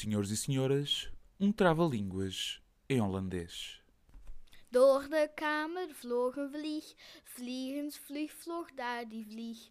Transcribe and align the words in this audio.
senhores 0.00 0.30
e 0.30 0.36
senhoras, 0.36 1.10
um 1.38 1.52
trava-línguas 1.52 2.62
em. 2.88 3.00
Door 4.70 5.08
de 5.08 5.30
kamer 5.34 5.94
vloog 5.94 6.36
een 6.36 6.50
vlieg. 6.50 6.94
Vliegensvlieg 7.24 8.32
vloog 8.32 8.74
daar 8.74 9.08
die 9.08 9.26
vlieg. 9.26 9.68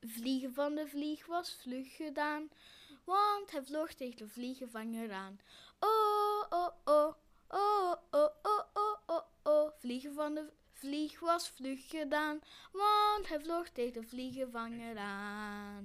Vliegen 0.00 0.54
van 0.54 0.74
de 0.74 0.86
vlieg 0.88 1.26
was 1.26 1.58
vlug 1.62 1.96
gedaan. 1.96 2.48
Want 3.04 3.50
hij 3.50 3.62
vloog 3.64 3.92
tegen 3.92 4.16
de 4.16 4.28
vliegenvanger 4.28 5.12
aan. 5.12 5.40
Oh, 5.80 6.44
oh, 6.50 6.70
oh. 6.84 7.14
Oh, 7.48 7.94
oh, 8.10 8.30
oh, 8.42 8.64
oh, 8.74 8.98
oh, 9.06 9.22
oh. 9.42 9.70
Vliegen 9.78 10.14
van 10.14 10.34
de 10.34 10.50
vlieg 10.72 11.20
was 11.20 11.48
vlug 11.48 11.88
gedaan. 11.88 12.38
Want 12.72 13.28
hij 13.28 13.40
vloog 13.40 13.68
tegen 13.68 14.00
de 14.00 14.08
vliegenvanger 14.08 14.96
aan. 14.98 15.84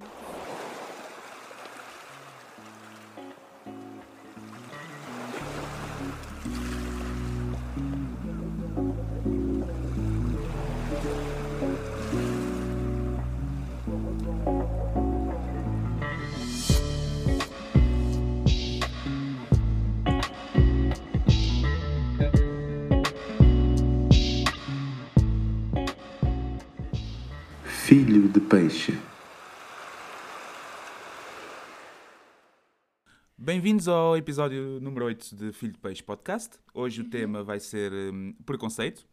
De 28.32 28.40
peixe. 28.40 28.98
Bem-vindos 33.38 33.90
ao 33.90 34.16
episódio 34.16 34.80
número 34.80 35.04
8 35.06 35.36
de 35.36 35.52
Filho 35.52 35.74
de 35.74 35.80
Peixe 35.80 36.02
Podcast. 36.02 36.58
Hoje 36.74 37.02
o 37.02 37.10
tema 37.10 37.44
vai 37.44 37.60
ser 37.60 37.92
hum, 37.92 38.34
preconceito. 38.46 39.06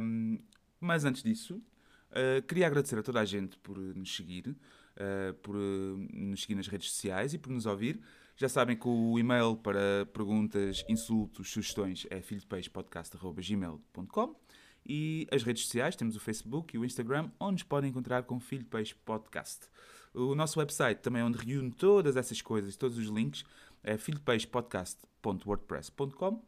Hum, 0.00 0.38
mas 0.80 1.04
antes 1.04 1.24
disso, 1.24 1.56
uh, 1.56 2.40
queria 2.46 2.68
agradecer 2.68 2.96
a 2.96 3.02
toda 3.02 3.18
a 3.20 3.24
gente 3.24 3.58
por 3.58 3.76
nos 3.78 4.14
seguir, 4.14 4.50
uh, 4.50 5.34
por 5.42 5.56
uh, 5.56 6.08
nos 6.12 6.42
seguir 6.42 6.54
nas 6.54 6.68
redes 6.68 6.92
sociais 6.92 7.34
e 7.34 7.38
por 7.38 7.50
nos 7.50 7.66
ouvir. 7.66 8.00
Já 8.36 8.48
sabem 8.48 8.76
que 8.76 8.86
o 8.86 9.18
e-mail 9.18 9.56
para 9.56 10.06
perguntas, 10.12 10.84
insultos, 10.88 11.50
sugestões 11.50 12.06
é 12.10 12.22
filhodepeixepodcast.gmail.com 12.22 14.36
e 14.88 15.26
as 15.30 15.42
redes 15.42 15.64
sociais, 15.64 15.96
temos 15.96 16.16
o 16.16 16.20
Facebook 16.20 16.76
e 16.76 16.78
o 16.78 16.84
Instagram, 16.84 17.30
onde 17.40 17.54
nos 17.54 17.62
podem 17.62 17.88
encontrar 17.90 18.24
com 18.24 18.38
Filho 18.40 18.64
de 18.64 18.68
Peixe 18.68 18.94
Podcast. 18.94 19.66
O 20.14 20.34
nosso 20.34 20.58
website 20.58 21.00
também 21.02 21.22
é 21.22 21.24
onde 21.24 21.38
reúne 21.38 21.70
todas 21.70 22.16
essas 22.16 22.40
coisas, 22.40 22.76
todos 22.76 22.98
os 22.98 23.08
links, 23.08 23.44
é 23.82 23.98
filhodepeixepodcast.wordpress.com 23.98 26.42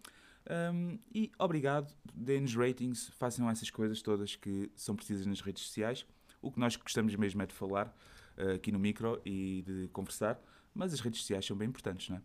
um, 0.49 0.99
e 1.15 1.31
obrigado, 1.39 1.93
deem-nos 2.15 2.55
ratings, 2.55 3.11
façam 3.19 3.51
essas 3.51 3.69
coisas 3.71 4.01
todas 4.01 4.35
que 4.35 4.71
são 4.75 4.97
precisas 4.97 5.27
nas 5.27 5.43
redes 5.43 5.63
sociais. 5.63 6.07
O 6.41 6.51
que 6.51 6.59
nós 6.59 6.75
gostamos 6.77 7.15
mesmo 7.15 7.43
é 7.43 7.47
de 7.47 7.53
falar 7.53 7.95
uh, 8.39 8.55
aqui 8.55 8.73
no 8.73 8.79
micro 8.79 9.21
e 9.27 9.63
de 9.67 9.89
conversar, 9.89 10.41
mas 10.75 10.95
as 10.95 11.01
redes 11.01 11.21
sociais 11.21 11.45
são 11.45 11.57
bem 11.57 11.69
importantes, 11.69 12.09
não 12.09 12.17
é? 12.17 12.23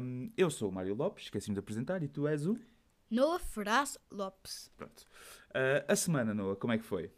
Um, 0.00 0.30
eu 0.36 0.50
sou 0.50 0.70
o 0.70 0.72
Mário 0.72 0.94
Lopes, 0.94 1.24
esqueci-me 1.24 1.54
de 1.54 1.58
apresentar, 1.58 2.02
e 2.02 2.08
tu 2.08 2.26
és 2.26 2.46
o... 2.46 2.58
Noah 3.14 3.38
Ferraz 3.38 3.96
Lopes. 4.10 4.72
Pronto. 4.76 5.04
Uh, 5.50 5.86
a 5.86 5.94
semana, 5.94 6.34
Noah, 6.34 6.56
como 6.56 6.72
é 6.72 6.78
que 6.78 6.84
foi? 6.84 7.12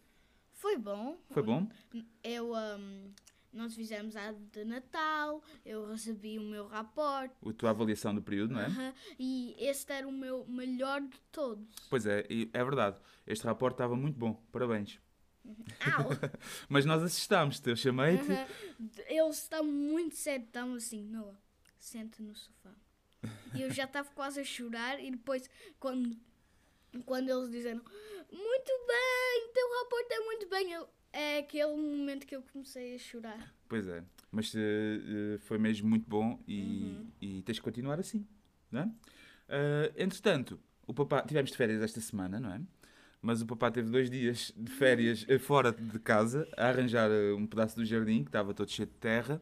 Foi 0.52 0.76
bom. 0.76 1.16
Foi 1.30 1.42
bom? 1.42 1.66
Eu, 2.22 2.52
hum, 2.52 3.12
nós 3.50 3.74
fizemos 3.74 4.14
a 4.14 4.32
de 4.32 4.62
Natal, 4.66 5.42
eu 5.64 5.86
recebi 5.88 6.38
o 6.38 6.42
meu 6.42 6.66
raporte. 6.66 7.34
A 7.48 7.52
tua 7.54 7.70
avaliação 7.70 8.14
do 8.14 8.20
período, 8.20 8.52
não 8.52 8.60
é? 8.60 8.66
aham, 8.66 8.94
E 9.18 9.56
esse 9.58 9.90
era 9.90 10.06
o 10.06 10.12
meu 10.12 10.44
melhor 10.46 11.00
de 11.00 11.18
todos. 11.32 11.66
Pois 11.88 12.04
é, 12.04 12.26
é 12.52 12.64
verdade. 12.64 12.98
Este 13.26 13.46
raporte 13.46 13.76
estava 13.76 13.96
muito 13.96 14.18
bom. 14.18 14.34
Parabéns. 14.52 15.00
Au! 15.46 16.10
Mas 16.68 16.84
nós 16.84 17.02
assistámos-te, 17.02 17.70
eu 17.70 17.76
chamei-te. 17.76 18.32
Aham. 18.32 18.46
Eles 19.08 19.38
estão 19.38 19.64
muito 19.64 20.14
sérios, 20.14 20.46
estão 20.48 20.74
assim, 20.74 21.02
Noah, 21.04 21.38
senta 21.78 22.22
no 22.22 22.34
sofá. 22.34 22.74
E 23.54 23.62
eu 23.62 23.70
já 23.70 23.84
estava 23.84 24.08
quase 24.10 24.40
a 24.40 24.44
chorar 24.44 25.02
e 25.02 25.10
depois, 25.10 25.48
quando, 25.78 26.16
quando 27.04 27.28
eles 27.28 27.50
disseram 27.50 27.82
muito 28.30 28.72
bem, 28.86 29.50
teu 29.54 29.78
raporte 29.78 30.12
é 30.12 30.20
muito 30.20 30.48
bem, 30.48 30.72
eu, 30.72 30.88
é 31.12 31.38
aquele 31.38 31.74
momento 31.76 32.26
que 32.26 32.36
eu 32.36 32.42
comecei 32.42 32.94
a 32.94 32.98
chorar. 32.98 33.54
Pois 33.68 33.88
é. 33.88 34.04
Mas 34.30 34.52
eh, 34.54 35.38
foi 35.40 35.58
mesmo 35.58 35.88
muito 35.88 36.08
bom 36.08 36.38
e, 36.46 37.06
e 37.20 37.42
tens 37.42 37.56
de 37.56 37.62
continuar 37.62 37.98
assim, 37.98 38.26
não 38.70 38.82
é? 38.82 38.90
Eh, 39.48 39.92
entretanto, 39.96 40.60
o 40.86 40.92
papá, 40.92 41.22
tivemos 41.22 41.50
de 41.50 41.56
férias 41.56 41.80
esta 41.82 42.00
semana, 42.00 42.38
não 42.38 42.52
é? 42.52 42.60
Mas 43.22 43.40
o 43.40 43.46
papá 43.46 43.70
teve 43.70 43.90
dois 43.90 44.10
dias 44.10 44.52
de 44.56 44.70
férias 44.70 45.26
fora 45.40 45.72
de 45.72 45.98
casa 45.98 46.46
a 46.56 46.68
arranjar 46.68 47.10
um 47.36 47.46
pedaço 47.46 47.74
do 47.76 47.84
jardim 47.84 48.22
que 48.22 48.28
estava 48.28 48.52
todo 48.52 48.70
cheio 48.70 48.86
de 48.86 48.94
terra 48.94 49.40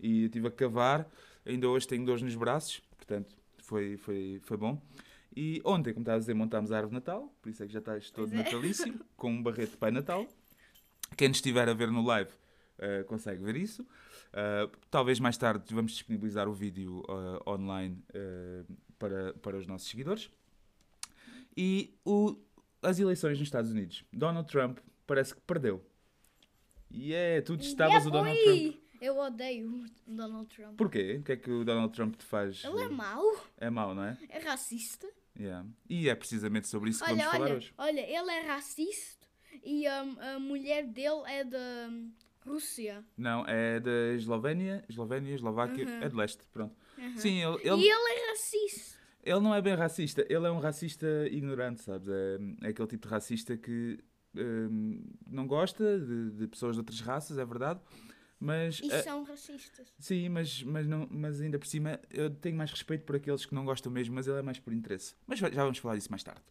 e 0.00 0.24
eu 0.24 0.28
tive 0.28 0.48
a 0.48 0.50
cavar. 0.50 1.08
Ainda 1.46 1.68
hoje 1.68 1.86
tenho 1.86 2.04
dores 2.04 2.22
nos 2.22 2.34
braços, 2.34 2.82
portanto 3.06 3.36
foi, 3.58 3.96
foi, 3.96 4.40
foi 4.42 4.56
bom. 4.56 4.80
E 5.36 5.60
ontem, 5.64 5.92
como 5.92 6.02
estava 6.02 6.16
a 6.16 6.20
dizer, 6.20 6.34
montámos 6.34 6.70
a 6.70 6.76
árvore 6.76 6.90
de 6.90 6.94
Natal, 6.94 7.34
por 7.42 7.48
isso 7.50 7.62
é 7.62 7.66
que 7.66 7.72
já 7.72 7.80
estás 7.80 8.10
todo 8.10 8.28
Pois 8.28 8.40
é. 8.40 8.44
natalício, 8.44 9.00
com 9.16 9.30
um 9.32 9.42
barreto 9.42 9.72
de 9.72 9.76
Pai 9.76 9.90
Natal. 9.90 10.26
Quem 11.16 11.28
nos 11.28 11.38
estiver 11.38 11.68
a 11.68 11.74
ver 11.74 11.90
no 11.90 12.02
live 12.04 12.30
eh, 12.78 13.02
consegue 13.04 13.42
ver 13.42 13.56
isso. 13.56 13.82
Uh, 13.82 14.68
talvez 14.90 15.20
mais 15.20 15.36
tarde 15.36 15.72
vamos 15.72 15.92
disponibilizar 15.92 16.48
o 16.48 16.52
vídeo 16.52 17.04
uh, 17.08 17.48
online 17.50 18.02
uh, 18.10 18.64
para, 18.98 19.32
para 19.34 19.56
os 19.56 19.66
nossos 19.66 19.88
seguidores. 19.88 20.28
E 21.56 21.94
o- 22.04 22.36
as 22.82 22.98
eleições 22.98 23.38
nos 23.38 23.46
Estados 23.46 23.70
Unidos. 23.70 24.04
Donald 24.12 24.48
Trump 24.48 24.78
parece 25.06 25.34
que 25.34 25.40
perdeu. 25.42 25.84
E 26.90 27.12
é, 27.14 27.40
tu 27.40 27.56
destavas 27.56 28.04
Yeah, 28.04 28.08
o 28.08 28.10
Donald 28.12 28.38
boy! 28.44 28.70
Trump. 28.72 28.83
Eu 29.04 29.18
odeio 29.18 29.68
o 29.68 29.84
Donald 30.06 30.48
Trump. 30.48 30.78
Porquê? 30.78 31.18
O 31.20 31.22
que 31.22 31.32
é 31.32 31.36
que 31.36 31.50
o 31.50 31.62
Donald 31.62 31.92
Trump 31.92 32.16
te 32.16 32.24
faz? 32.24 32.64
Ele 32.64 32.84
é 32.84 32.88
mau, 32.88 33.22
É 33.58 33.68
mau, 33.68 33.94
não 33.94 34.02
é? 34.02 34.16
é 34.30 34.38
racista. 34.38 35.06
Yeah. 35.38 35.68
E 35.90 36.08
é 36.08 36.14
precisamente 36.14 36.68
sobre 36.68 36.88
isso 36.88 37.04
que 37.04 37.10
Olha, 37.10 37.16
vamos 37.16 37.32
falar 37.32 37.44
olha, 37.44 37.54
hoje. 37.56 37.74
olha, 37.76 38.00
ele 38.00 38.30
é 38.30 38.40
racista 38.46 39.26
e 39.62 39.86
hum, 39.86 40.16
a 40.18 40.38
mulher 40.38 40.86
dele 40.86 41.22
é 41.26 41.44
da 41.44 41.88
hum, 41.90 42.12
Rússia. 42.46 43.04
Não, 43.14 43.44
é 43.46 43.78
da 43.78 44.14
Eslovénia, 44.14 44.82
Eslovénia, 44.88 45.34
Eslováquia, 45.34 45.86
é 46.00 46.08
de 46.08 46.16
leste, 46.16 46.42
pronto. 46.50 46.74
Sim, 47.16 47.42
ele, 47.42 47.56
ele, 47.62 47.82
E 47.82 47.90
ele 47.90 48.10
é 48.10 48.30
racista. 48.30 48.98
Ele 49.22 49.40
não 49.40 49.54
é 49.54 49.60
bem 49.60 49.74
racista, 49.74 50.24
ele 50.30 50.46
é 50.46 50.50
um 50.50 50.60
racista 50.60 51.06
ignorante, 51.30 51.82
sabes? 51.82 52.08
É, 52.08 52.38
é 52.62 52.68
aquele 52.68 52.88
tipo 52.88 53.06
de 53.06 53.12
racista 53.12 53.54
que 53.54 53.98
hum, 54.34 55.04
não 55.26 55.46
gosta 55.46 56.00
de, 56.00 56.30
de 56.30 56.46
pessoas 56.46 56.76
de 56.76 56.80
outras 56.80 57.00
raças, 57.00 57.36
é 57.36 57.44
verdade. 57.44 57.80
Mas, 58.44 58.78
E 58.80 58.92
eh, 58.92 59.02
são 59.02 59.24
racistas. 59.24 59.88
sim, 59.98 60.28
mas, 60.28 60.62
mas, 60.62 60.86
não, 60.86 61.08
mas 61.10 61.40
ainda 61.40 61.58
por 61.58 61.66
cima 61.66 61.98
eu 62.10 62.28
tenho 62.28 62.54
mais 62.54 62.70
respeito 62.70 63.02
por 63.02 63.16
aqueles 63.16 63.46
que 63.46 63.54
não 63.54 63.64
gostam 63.64 63.90
mesmo, 63.90 64.14
mas 64.14 64.26
ele 64.28 64.38
é 64.38 64.42
mais 64.42 64.58
por 64.58 64.70
interesse. 64.70 65.14
Mas 65.26 65.38
já 65.38 65.48
vamos 65.48 65.78
falar 65.78 65.94
disso 65.94 66.10
mais 66.10 66.22
tarde. 66.22 66.42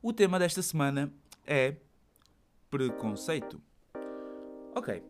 O 0.00 0.12
tema 0.12 0.38
desta 0.38 0.62
semana 0.62 1.12
é 1.44 1.74
preconceito. 2.70 3.60
Ok, 4.76 5.02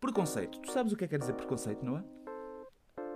preconceito. 0.00 0.58
Tu 0.58 0.72
sabes 0.72 0.92
o 0.92 0.96
que 0.96 1.04
é 1.04 1.06
que 1.06 1.12
quer 1.12 1.18
dizer 1.20 1.34
preconceito, 1.34 1.84
não 1.84 1.98
é? 1.98 2.04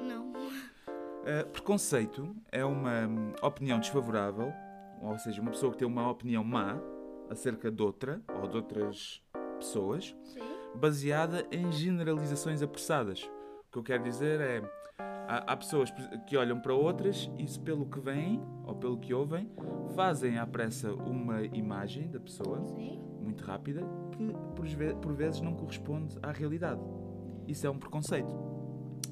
Não. 0.01 0.31
Uh, 0.31 1.49
preconceito 1.53 2.37
é 2.53 2.65
uma 2.65 3.09
hum, 3.09 3.33
opinião 3.43 3.81
desfavorável, 3.81 4.53
ou 5.03 5.19
seja, 5.19 5.43
uma 5.43 5.51
pessoa 5.51 5.73
que 5.73 5.79
tem 5.79 5.89
uma 5.89 6.09
opinião 6.09 6.45
má 6.45 6.79
acerca 7.29 7.73
de 7.73 7.83
outra 7.83 8.23
ou 8.41 8.47
de 8.47 8.57
outras 8.57 9.21
pessoas, 9.59 10.15
Sim. 10.23 10.54
Baseada 10.77 11.47
em 11.51 11.71
generalizações 11.73 12.63
apressadas. 12.63 13.23
O 13.69 13.73
que 13.73 13.79
eu 13.79 13.83
quero 13.83 14.03
dizer 14.05 14.41
é 14.41 14.63
há, 15.29 15.53
há 15.53 15.57
pessoas 15.57 15.91
que 16.27 16.37
olham 16.37 16.61
para 16.61 16.75
outras 16.75 17.31
e 17.39 17.47
se 17.47 17.59
pelo 17.59 17.87
que 17.87 18.01
veem 18.01 18.41
ou 18.65 18.75
pelo 18.75 18.99
que 18.99 19.13
ouvem 19.13 19.51
fazem 19.95 20.39
à 20.39 20.47
pressa 20.47 20.93
uma 20.93 21.43
imagem 21.43 22.11
da 22.11 22.21
pessoa 22.21 22.63
Sim. 22.65 23.01
muito 23.21 23.45
rápida 23.45 23.83
que 24.13 24.33
por, 24.55 24.67
ve- 24.67 24.95
por 24.95 25.13
vezes 25.15 25.41
não 25.41 25.55
corresponde 25.55 26.17
à 26.23 26.31
realidade. 26.33 26.81
Isso 27.49 27.67
é 27.67 27.71
um 27.71 27.79
preconceito. 27.79 28.35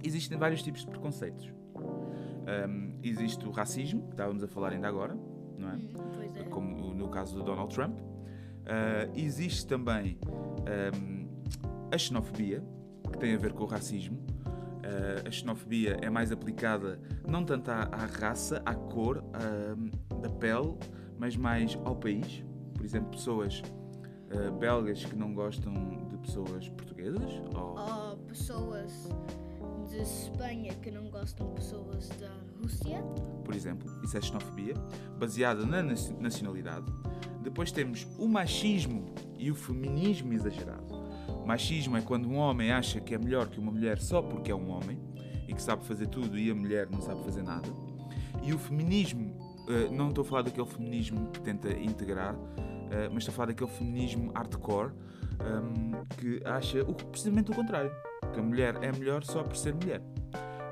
Existem 0.04 0.38
vários 0.38 0.62
tipos 0.62 0.82
de 0.82 0.88
preconceitos. 0.88 1.52
Hum, 1.76 2.98
existe 3.02 3.46
o 3.46 3.50
racismo, 3.50 4.02
que 4.06 4.10
estávamos 4.14 4.42
a 4.42 4.48
falar 4.48 4.72
ainda 4.72 4.88
agora, 4.88 5.14
não 5.56 5.68
é? 5.70 5.74
Hum, 5.74 5.92
é. 6.34 6.42
Como 6.44 6.92
no 6.94 7.08
caso 7.08 7.36
do 7.36 7.42
Donald 7.44 7.72
Trump. 7.74 7.98
Ah, 8.64 9.08
existe 9.16 9.66
também 9.66 10.18
hum, 10.24 11.11
a 11.92 11.98
xenofobia, 11.98 12.62
que 13.12 13.18
tem 13.18 13.34
a 13.34 13.38
ver 13.38 13.52
com 13.52 13.64
o 13.64 13.66
racismo. 13.66 14.18
Ah, 14.84 15.28
a 15.28 15.30
xenofobia 15.30 15.96
é 16.02 16.10
mais 16.10 16.32
aplicada 16.32 16.98
não 17.28 17.44
tanto 17.44 17.70
à, 17.70 17.82
à 17.92 18.06
raça, 18.06 18.62
à 18.64 18.74
cor 18.74 19.22
ah, 19.34 20.16
da 20.20 20.28
pele, 20.30 20.74
mas 21.18 21.36
mais 21.36 21.78
ao 21.84 21.94
país. 21.96 22.44
Por 22.74 22.84
exemplo, 22.84 23.10
pessoas 23.10 23.62
ah, 24.30 24.50
belgas 24.52 25.04
que 25.04 25.14
não 25.14 25.32
gostam 25.34 25.72
de 26.08 26.16
pessoas 26.18 26.68
portuguesas. 26.70 27.30
Ou, 27.54 27.78
Ou 27.78 28.16
pessoas 28.26 29.08
de 29.90 29.98
Espanha 30.00 30.74
que 30.76 30.90
não 30.90 31.10
gostam 31.10 31.48
de 31.48 31.54
pessoas 31.56 32.08
da 32.08 32.30
Rússia. 32.60 33.02
por 33.44 33.54
exemplo, 33.54 33.90
isso 34.02 34.16
é 34.16 34.20
xenofobia, 34.20 34.74
baseada 35.18 35.66
na 35.66 35.82
naci- 35.82 36.14
nacionalidade. 36.14 36.86
Depois 37.42 37.70
temos 37.72 38.06
o 38.18 38.26
machismo 38.28 39.04
e 39.36 39.50
o 39.50 39.54
feminismo 39.54 40.32
exagerado. 40.32 41.01
Machismo 41.44 41.96
é 41.96 42.02
quando 42.02 42.28
um 42.28 42.36
homem 42.36 42.70
acha 42.70 43.00
que 43.00 43.14
é 43.14 43.18
melhor 43.18 43.48
que 43.48 43.58
uma 43.58 43.72
mulher 43.72 43.98
só 43.98 44.22
porque 44.22 44.50
é 44.50 44.54
um 44.54 44.70
homem 44.70 44.98
e 45.48 45.54
que 45.54 45.62
sabe 45.62 45.84
fazer 45.84 46.06
tudo 46.06 46.38
e 46.38 46.50
a 46.50 46.54
mulher 46.54 46.88
não 46.90 47.00
sabe 47.00 47.22
fazer 47.24 47.42
nada. 47.42 47.68
E 48.42 48.52
o 48.52 48.58
feminismo, 48.58 49.36
eh, 49.68 49.88
não 49.90 50.08
estou 50.08 50.22
a 50.22 50.24
falar 50.24 50.42
daquele 50.42 50.66
feminismo 50.66 51.30
que 51.30 51.40
tenta 51.40 51.70
integrar, 51.72 52.34
eh, 52.90 53.08
mas 53.08 53.18
estou 53.18 53.32
a 53.32 53.36
falar 53.36 53.46
daquele 53.46 53.70
feminismo 53.70 54.32
hardcore 54.34 54.92
ehm, 55.40 56.04
que 56.16 56.40
acha 56.44 56.84
precisamente 57.10 57.50
o 57.50 57.54
contrário, 57.54 57.92
que 58.32 58.40
a 58.40 58.42
mulher 58.42 58.76
é 58.82 58.92
melhor 58.92 59.24
só 59.24 59.42
por 59.42 59.56
ser 59.56 59.74
mulher. 59.74 60.00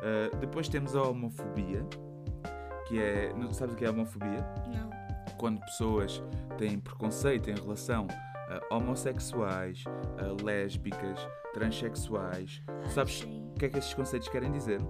Eh, 0.02 0.30
depois 0.40 0.68
temos 0.68 0.96
a 0.96 1.02
homofobia, 1.02 1.84
que 2.88 2.98
é. 2.98 3.32
Não 3.34 3.52
sabes 3.52 3.74
o 3.74 3.76
que 3.76 3.84
é 3.84 3.88
a 3.88 3.90
homofobia? 3.90 4.44
Não. 4.66 4.90
Quando 5.36 5.60
pessoas 5.60 6.22
têm 6.58 6.78
preconceito 6.78 7.50
em 7.50 7.54
relação 7.54 8.06
a 8.50 8.74
homossexuais, 8.74 9.84
a 10.18 10.42
lésbicas, 10.44 11.18
transexuais. 11.52 12.62
Tu 12.84 12.90
sabes 12.90 13.22
o 13.22 13.58
que 13.58 13.66
é 13.66 13.68
que 13.68 13.78
esses 13.78 13.94
conceitos 13.94 14.28
querem 14.28 14.50
dizer? 14.50 14.80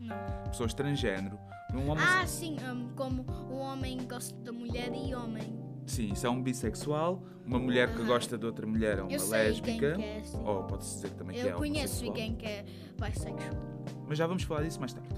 Não. 0.00 0.16
Pessoas 0.50 0.74
transgênero. 0.74 1.38
Um. 1.74 1.92
Ah, 1.94 2.26
sim, 2.26 2.56
hum, 2.64 2.90
como 2.96 3.24
o 3.48 3.58
homem 3.58 3.98
gosta 4.06 4.36
da 4.40 4.52
mulher 4.52 4.90
e 4.92 5.14
homem. 5.14 5.58
Sim, 5.86 6.12
isso 6.12 6.26
é 6.26 6.30
um 6.30 6.42
bissexual. 6.42 7.22
Uma 7.44 7.58
mulher 7.58 7.88
que 7.92 7.98
Aham. 7.98 8.06
gosta 8.06 8.38
de 8.38 8.46
outra 8.46 8.66
mulher 8.66 8.98
é 8.98 9.02
uma 9.02 9.12
Eu 9.12 9.28
lésbica. 9.28 9.94
quem 9.94 9.96
que 9.96 10.02
é, 10.02 10.22
sim. 10.22 10.40
Ou 10.44 10.62
pode-se 10.64 10.94
dizer 10.96 11.10
também 11.10 11.36
que 11.36 11.48
é 11.48 11.52
Eu 11.52 11.56
conheço 11.56 12.04
alguém 12.04 12.36
que 12.36 12.46
é 12.46 12.64
bisexual. 12.96 13.38
Mas 14.06 14.18
já 14.18 14.26
vamos 14.26 14.42
falar 14.44 14.62
disso 14.62 14.78
mais 14.78 14.92
tarde. 14.92 15.08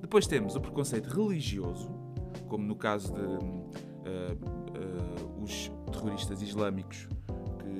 Depois 0.00 0.26
temos 0.26 0.54
o 0.54 0.60
preconceito 0.60 1.06
religioso, 1.08 1.90
como 2.48 2.64
no 2.64 2.76
caso 2.76 3.12
de 3.12 3.20
ah, 3.20 4.36
ah, 4.76 5.42
os 5.42 5.70
terroristas 5.90 6.42
islâmicos 6.42 7.08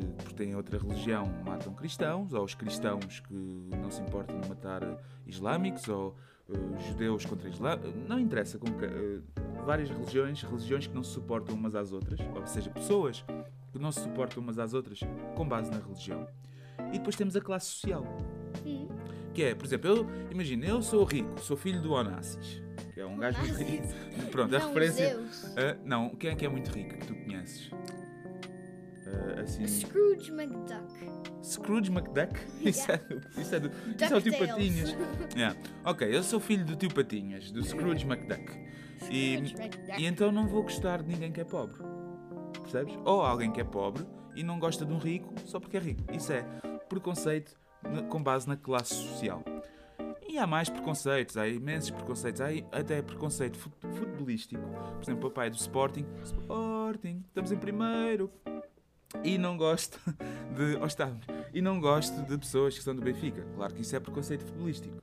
que, 0.04 0.24
por 0.24 0.32
terem 0.32 0.54
outra 0.54 0.78
religião, 0.78 1.26
matam 1.44 1.74
cristãos, 1.74 2.32
ou 2.32 2.44
os 2.44 2.54
cristãos 2.54 3.20
que 3.20 3.34
não 3.34 3.90
se 3.90 4.00
importam 4.02 4.40
de 4.40 4.48
matar 4.48 4.82
islâmicos, 5.26 5.88
ou 5.88 6.16
ah, 6.50 6.78
judeus 6.88 7.24
contra 7.24 7.48
islâmicos. 7.48 7.94
Não 8.08 8.18
interessa. 8.18 8.58
Com 8.58 8.66
que, 8.66 8.84
ah, 8.84 9.62
várias 9.64 9.90
religiões, 9.90 10.42
religiões 10.42 10.86
que 10.86 10.94
não 10.94 11.02
se 11.02 11.10
suportam 11.10 11.54
umas 11.54 11.74
às 11.74 11.92
outras, 11.92 12.20
ou 12.34 12.46
seja, 12.46 12.70
pessoas 12.70 13.24
que 13.72 13.78
não 13.78 13.90
se 13.90 14.00
suportam 14.00 14.42
umas 14.42 14.58
às 14.58 14.74
outras 14.74 15.00
com 15.34 15.46
base 15.46 15.70
na 15.70 15.78
religião. 15.78 16.26
E 16.92 16.98
depois 16.98 17.16
temos 17.16 17.34
a 17.34 17.40
classe 17.40 17.66
social. 17.66 18.04
Que 19.32 19.42
é, 19.42 19.54
por 19.54 19.66
exemplo, 19.66 19.90
eu, 19.90 20.06
imagina, 20.30 20.64
eu 20.64 20.80
sou 20.80 21.02
rico, 21.02 21.40
sou 21.40 21.56
filho 21.56 21.82
do 21.82 21.92
Onassis, 21.92 22.62
que 22.94 23.00
é 23.00 23.06
um 23.06 23.16
gajo 23.16 23.40
muito 23.40 23.56
rico. 23.56 23.88
Pronto, 24.30 24.54
a 24.54 24.60
não, 24.60 24.68
referência. 24.68 25.16
Zeus. 25.16 25.44
Ah, 25.56 25.76
não, 25.84 26.10
quem 26.10 26.30
é 26.30 26.34
que 26.36 26.46
é 26.46 26.48
muito 26.48 26.70
rico 26.70 26.96
que 26.96 27.06
tu 27.06 27.14
conheces? 27.16 27.70
Assim. 29.44 29.67
Scrooge 29.67 30.31
McDuck. 30.32 31.11
Scrooge 31.43 31.91
McDuck? 31.93 32.41
Isso 32.67 32.91
é 32.91 32.96
do. 32.96 33.20
Isso 33.41 33.55
é, 33.55 33.61
do, 33.61 33.69
isso 33.69 34.14
é 34.14 34.17
o 34.17 34.20
tio. 34.20 34.38
Patinhas. 34.38 34.96
Yeah. 35.37 35.58
Ok, 35.85 36.08
eu 36.17 36.23
sou 36.23 36.41
filho 36.41 36.64
do 36.64 36.75
tio 36.76 36.93
Patinhas, 36.93 37.50
do 37.50 37.62
Scrooge 37.62 38.06
McDuck. 38.06 38.52
E, 39.11 39.35
Scrooge 39.37 39.55
McDuck. 39.56 40.00
e 40.02 40.06
então 40.06 40.32
não 40.32 40.46
vou 40.46 40.62
gostar 40.62 41.02
de 41.02 41.08
ninguém 41.08 41.31
que 41.32 41.41
é 41.41 41.44
pobre. 41.44 41.76
Percebes? 42.62 42.96
Ou 43.05 43.20
alguém 43.20 43.50
que 43.52 43.61
é 43.61 43.64
pobre 43.64 44.06
e 44.35 44.43
não 44.43 44.58
gosta 44.58 44.85
de 44.87 44.93
um 44.93 44.99
rico 44.99 45.32
só 45.44 45.61
porque 45.61 45.76
é 45.76 45.81
rico. 45.81 46.02
Isso 46.12 46.32
é 46.32 46.43
preconceito 46.88 47.56
com 48.08 48.23
base 48.23 48.49
na 48.49 48.56
classe 48.56 48.94
social. 48.94 49.43
E 50.26 50.38
há 50.38 50.47
mais 50.47 50.69
preconceitos, 50.70 51.37
há 51.37 51.47
imensos 51.47 51.90
preconceitos, 51.90 52.40
há 52.40 52.47
até 52.73 53.02
preconceito 53.02 53.58
fut- 53.58 53.76
futebolístico. 53.94 54.62
Por 54.62 55.02
exemplo, 55.02 55.26
o 55.29 55.31
papai 55.31 55.50
do 55.50 55.56
Sporting, 55.56 56.05
Sporting, 56.25 57.23
estamos 57.29 57.52
em 57.52 57.56
primeiro. 57.58 58.31
E 59.22 59.38
não 59.38 59.56
gosto 59.56 59.99
de. 60.56 60.76
Ou 60.76 60.87
estamos, 60.87 61.25
e 61.52 61.61
não 61.62 61.81
gosto 61.81 62.22
de 62.22 62.37
pessoas 62.38 62.76
que 62.76 62.82
são 62.82 62.94
do 62.94 63.02
Benfica. 63.02 63.43
Claro 63.55 63.75
que 63.75 63.82
isso 63.82 63.94
é 63.94 64.00
preconceito 64.00 64.44
futebolístico. 64.44 65.00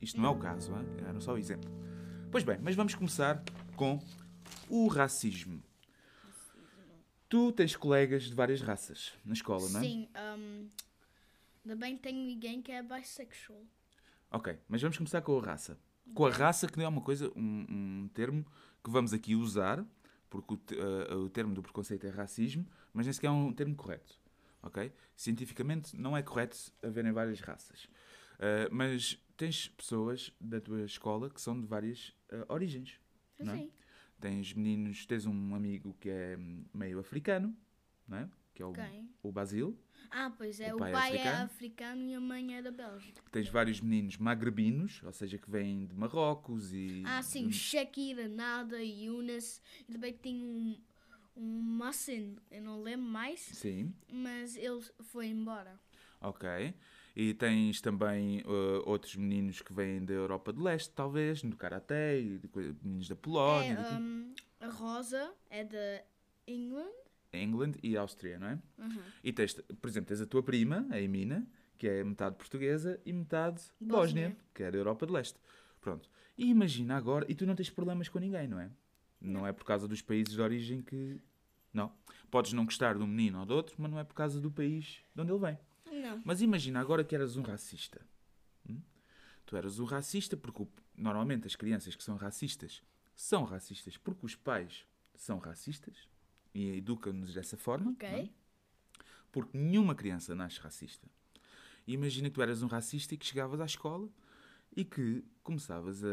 Isto 0.00 0.20
não 0.20 0.30
é 0.30 0.32
o 0.32 0.38
caso, 0.38 0.72
hein? 0.74 0.86
era 1.06 1.20
só 1.20 1.34
o 1.34 1.38
exemplo. 1.38 1.70
Pois 2.30 2.42
bem, 2.42 2.58
mas 2.60 2.74
vamos 2.74 2.94
começar 2.94 3.42
com 3.76 4.00
o 4.68 4.88
racismo. 4.88 5.62
Tu 7.28 7.52
tens 7.52 7.76
colegas 7.76 8.24
de 8.24 8.34
várias 8.34 8.60
raças 8.60 9.12
na 9.24 9.32
escola, 9.32 9.68
não 9.70 9.80
é? 9.80 9.82
Sim, 9.82 10.08
um, 10.16 10.68
ainda 11.64 11.76
bem 11.76 11.96
que 11.96 12.02
tenho 12.02 12.26
ninguém 12.26 12.60
que 12.60 12.72
é 12.72 12.82
bisexual. 12.82 13.62
Ok, 14.30 14.58
mas 14.68 14.82
vamos 14.82 14.96
começar 14.96 15.20
com 15.22 15.38
a 15.38 15.42
raça. 15.42 15.78
Com 16.14 16.26
a 16.26 16.30
raça, 16.30 16.66
que 16.66 16.76
não 16.78 16.84
é 16.84 16.88
uma 16.88 17.00
coisa, 17.00 17.30
um, 17.36 17.66
um 17.68 18.10
termo 18.12 18.44
que 18.82 18.90
vamos 18.90 19.12
aqui 19.12 19.36
usar, 19.36 19.84
porque 20.32 20.54
o, 20.54 20.60
eh, 20.78 21.14
o 21.14 21.28
termo 21.28 21.54
do 21.54 21.62
preconceito 21.62 22.06
é 22.06 22.10
racismo, 22.10 22.66
mas 22.94 23.04
nem 23.04 23.12
sequer 23.12 23.26
é 23.26 23.30
um 23.30 23.52
termo 23.52 23.76
correto. 23.76 24.18
Ok? 24.62 24.90
Cientificamente 25.14 25.94
não 25.94 26.16
é 26.16 26.22
correto 26.22 26.56
haverem 26.82 27.12
várias 27.12 27.40
raças. 27.40 27.86
Eh, 28.38 28.68
mas 28.72 29.22
tens 29.36 29.68
pessoas 29.68 30.32
da 30.40 30.58
tua 30.58 30.84
escola 30.84 31.28
que 31.28 31.40
são 31.40 31.60
de 31.60 31.66
várias 31.66 32.14
eh, 32.30 32.46
origens. 32.48 32.98
Não 33.38 33.52
é? 33.52 33.68
Tens 34.18 34.54
meninos, 34.54 35.04
tens 35.04 35.26
um 35.26 35.54
amigo 35.54 35.94
que 36.00 36.08
é 36.08 36.36
hum, 36.38 36.64
meio 36.72 36.98
africano, 36.98 37.54
não 38.08 38.18
é? 38.18 38.28
Que 38.54 38.62
é 38.62 38.66
o, 38.66 38.72
Quem? 38.72 39.08
o 39.22 39.32
Basil. 39.32 39.76
Ah, 40.10 40.30
pois 40.36 40.60
é, 40.60 40.72
O 40.72 40.76
o 40.76 40.78
pai 40.78 40.92
pai, 40.92 41.12
é 41.12 41.14
é 41.16 41.18
africano? 41.20 41.44
africano 41.44 42.02
e 42.10 42.14
a 42.14 42.20
mãe 42.20 42.54
é 42.56 42.62
da 42.62 42.70
Bélgica. 42.70 43.22
Tens 43.30 43.48
vários 43.48 43.80
meninos 43.80 44.16
magrebinos, 44.18 45.00
ou 45.04 45.12
seja, 45.12 45.38
que 45.38 45.50
vêm 45.50 45.86
de 45.86 45.94
Marrocos 45.94 46.72
e. 46.72 47.02
Ah, 47.06 47.22
sim, 47.22 47.48
de- 47.48 47.54
Shakira, 47.54 48.28
Nada, 48.28 48.82
Yunus. 48.82 49.60
E 49.88 49.92
também 49.92 50.12
tem 50.12 50.42
um, 50.44 50.76
um 51.36 51.60
Massin, 51.62 52.36
eu 52.50 52.62
não 52.62 52.82
lembro 52.82 53.06
mais, 53.06 53.40
Sim, 53.40 53.94
mas 54.10 54.56
ele 54.56 54.82
foi 55.00 55.28
embora. 55.28 55.78
ok. 56.20 56.74
E 57.14 57.34
tens 57.34 57.80
também 57.80 58.40
uh, 58.42 58.82
outros 58.86 59.16
meninos 59.16 59.60
que 59.60 59.72
vêm 59.72 60.02
da 60.04 60.14
Europa 60.14 60.52
do 60.52 60.62
Leste, 60.62 60.90
talvez, 60.94 61.42
no 61.42 61.54
Karaté, 61.56 62.20
meninos 62.82 63.08
da 63.08 63.16
Polónia, 63.16 63.74
É, 63.78 63.94
um, 63.94 64.34
a 64.60 64.68
Rosa 64.68 65.34
é 65.50 65.62
da 65.64 66.02
England. 66.46 66.90
England 67.32 67.72
e 67.82 67.96
Áustria, 67.96 68.38
não 68.38 68.48
é? 68.48 68.58
Uhum. 68.78 69.02
E 69.24 69.32
tens, 69.32 69.54
por 69.54 69.88
exemplo, 69.88 70.08
tens 70.08 70.20
a 70.20 70.26
tua 70.26 70.42
prima, 70.42 70.86
a 70.90 71.00
Emina, 71.00 71.46
que 71.78 71.88
é 71.88 72.04
metade 72.04 72.36
portuguesa 72.36 73.00
e 73.04 73.12
metade 73.12 73.62
Bósnia. 73.80 74.28
Bósnia, 74.28 74.36
que 74.54 74.62
é 74.62 74.70
da 74.70 74.78
Europa 74.78 75.06
do 75.06 75.12
Leste. 75.12 75.38
Pronto. 75.80 76.08
E 76.36 76.48
imagina 76.48 76.96
agora, 76.96 77.26
e 77.28 77.34
tu 77.34 77.46
não 77.46 77.54
tens 77.54 77.70
problemas 77.70 78.08
com 78.08 78.18
ninguém, 78.18 78.46
não 78.46 78.60
é? 78.60 78.70
Não 79.20 79.46
é 79.46 79.52
por 79.52 79.64
causa 79.64 79.88
dos 79.88 80.02
países 80.02 80.34
de 80.34 80.40
origem 80.40 80.82
que. 80.82 81.20
Não. 81.72 81.92
Podes 82.30 82.52
não 82.52 82.64
gostar 82.64 82.96
de 82.96 83.02
um 83.02 83.06
menino 83.06 83.40
ou 83.40 83.46
de 83.46 83.52
outro, 83.52 83.76
mas 83.78 83.90
não 83.90 83.98
é 83.98 84.04
por 84.04 84.14
causa 84.14 84.40
do 84.40 84.50
país 84.50 85.00
de 85.14 85.20
onde 85.20 85.32
ele 85.32 85.40
vem. 85.40 85.58
Não. 86.02 86.22
Mas 86.24 86.42
imagina 86.42 86.80
agora 86.80 87.04
que 87.04 87.14
eras 87.14 87.36
um 87.36 87.42
racista. 87.42 88.00
Hum? 88.68 88.80
Tu 89.46 89.56
eras 89.56 89.78
um 89.78 89.84
racista 89.84 90.36
porque 90.36 90.66
normalmente 90.96 91.46
as 91.46 91.56
crianças 91.56 91.96
que 91.96 92.02
são 92.02 92.16
racistas 92.16 92.82
são 93.14 93.44
racistas 93.44 93.96
porque 93.96 94.26
os 94.26 94.34
pais 94.34 94.86
são 95.14 95.38
racistas 95.38 96.08
e 96.54 96.76
educam-nos 96.78 97.32
dessa 97.34 97.56
forma. 97.56 97.92
Ok. 97.92 98.08
é? 98.08 98.28
Porque 99.30 99.56
nenhuma 99.56 99.94
criança 99.94 100.34
nasce 100.34 100.60
racista. 100.60 101.08
Imagina 101.86 102.28
que 102.28 102.34
tu 102.34 102.42
eras 102.42 102.62
um 102.62 102.66
racista 102.66 103.14
e 103.14 103.16
que 103.18 103.26
chegavas 103.26 103.60
à 103.60 103.64
escola 103.64 104.08
e 104.76 104.84
que 104.84 105.24
começavas 105.42 106.02
a, 106.04 106.06
a- 106.08 106.10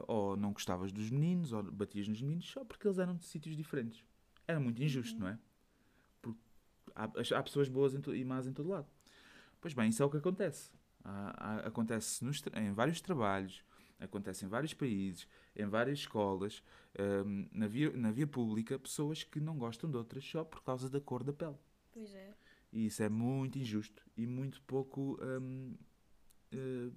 a- 0.00 0.04
ou 0.12 0.36
não 0.36 0.52
gostavas 0.52 0.92
dos 0.92 1.10
meninos 1.10 1.52
ou 1.52 1.62
batias 1.62 2.06
nos 2.08 2.20
meninos 2.20 2.46
só 2.50 2.64
porque 2.64 2.86
eles 2.86 2.98
eram 2.98 3.16
de 3.16 3.24
sítios 3.24 3.56
diferentes. 3.56 4.04
Era 4.46 4.60
muito 4.60 4.82
injusto, 4.82 5.18
não 5.18 5.28
é? 5.28 5.38
Porque 6.20 6.40
há, 6.94 7.04
há 7.38 7.42
pessoas 7.42 7.68
boas 7.68 7.94
e 7.94 8.24
más 8.24 8.46
em 8.46 8.52
todo 8.52 8.68
lado. 8.68 8.86
Pois 9.60 9.74
bem, 9.74 9.88
isso 9.88 10.02
é 10.02 10.06
o 10.06 10.10
que 10.10 10.16
acontece. 10.18 10.70
Há- 11.04 11.34
há- 11.36 11.66
acontece 11.68 12.24
nos 12.24 12.42
em 12.54 12.72
vários 12.72 13.00
trabalhos, 13.00 13.62
acontece 13.98 14.44
em 14.44 14.48
vários 14.48 14.74
países, 14.74 15.26
em 15.56 15.66
várias 15.66 15.98
escolas, 16.00 16.62
hum, 17.26 17.48
na, 17.52 17.66
via, 17.66 17.90
na 17.92 18.10
via 18.12 18.26
pública, 18.26 18.78
pessoas 18.78 19.24
que 19.24 19.40
não 19.40 19.58
gostam 19.58 19.90
de 19.90 19.96
outras 19.96 20.24
só 20.24 20.44
por 20.44 20.62
causa 20.62 20.88
da 20.88 21.00
cor 21.00 21.22
da 21.24 21.32
pele. 21.32 21.56
Pois 21.92 22.14
é. 22.14 22.34
E 22.72 22.86
isso 22.86 23.02
é 23.02 23.08
muito 23.08 23.58
injusto 23.58 24.02
e 24.16 24.26
muito 24.26 24.60
pouco 24.62 25.18
hum, 25.22 25.74
eh, 26.52 26.90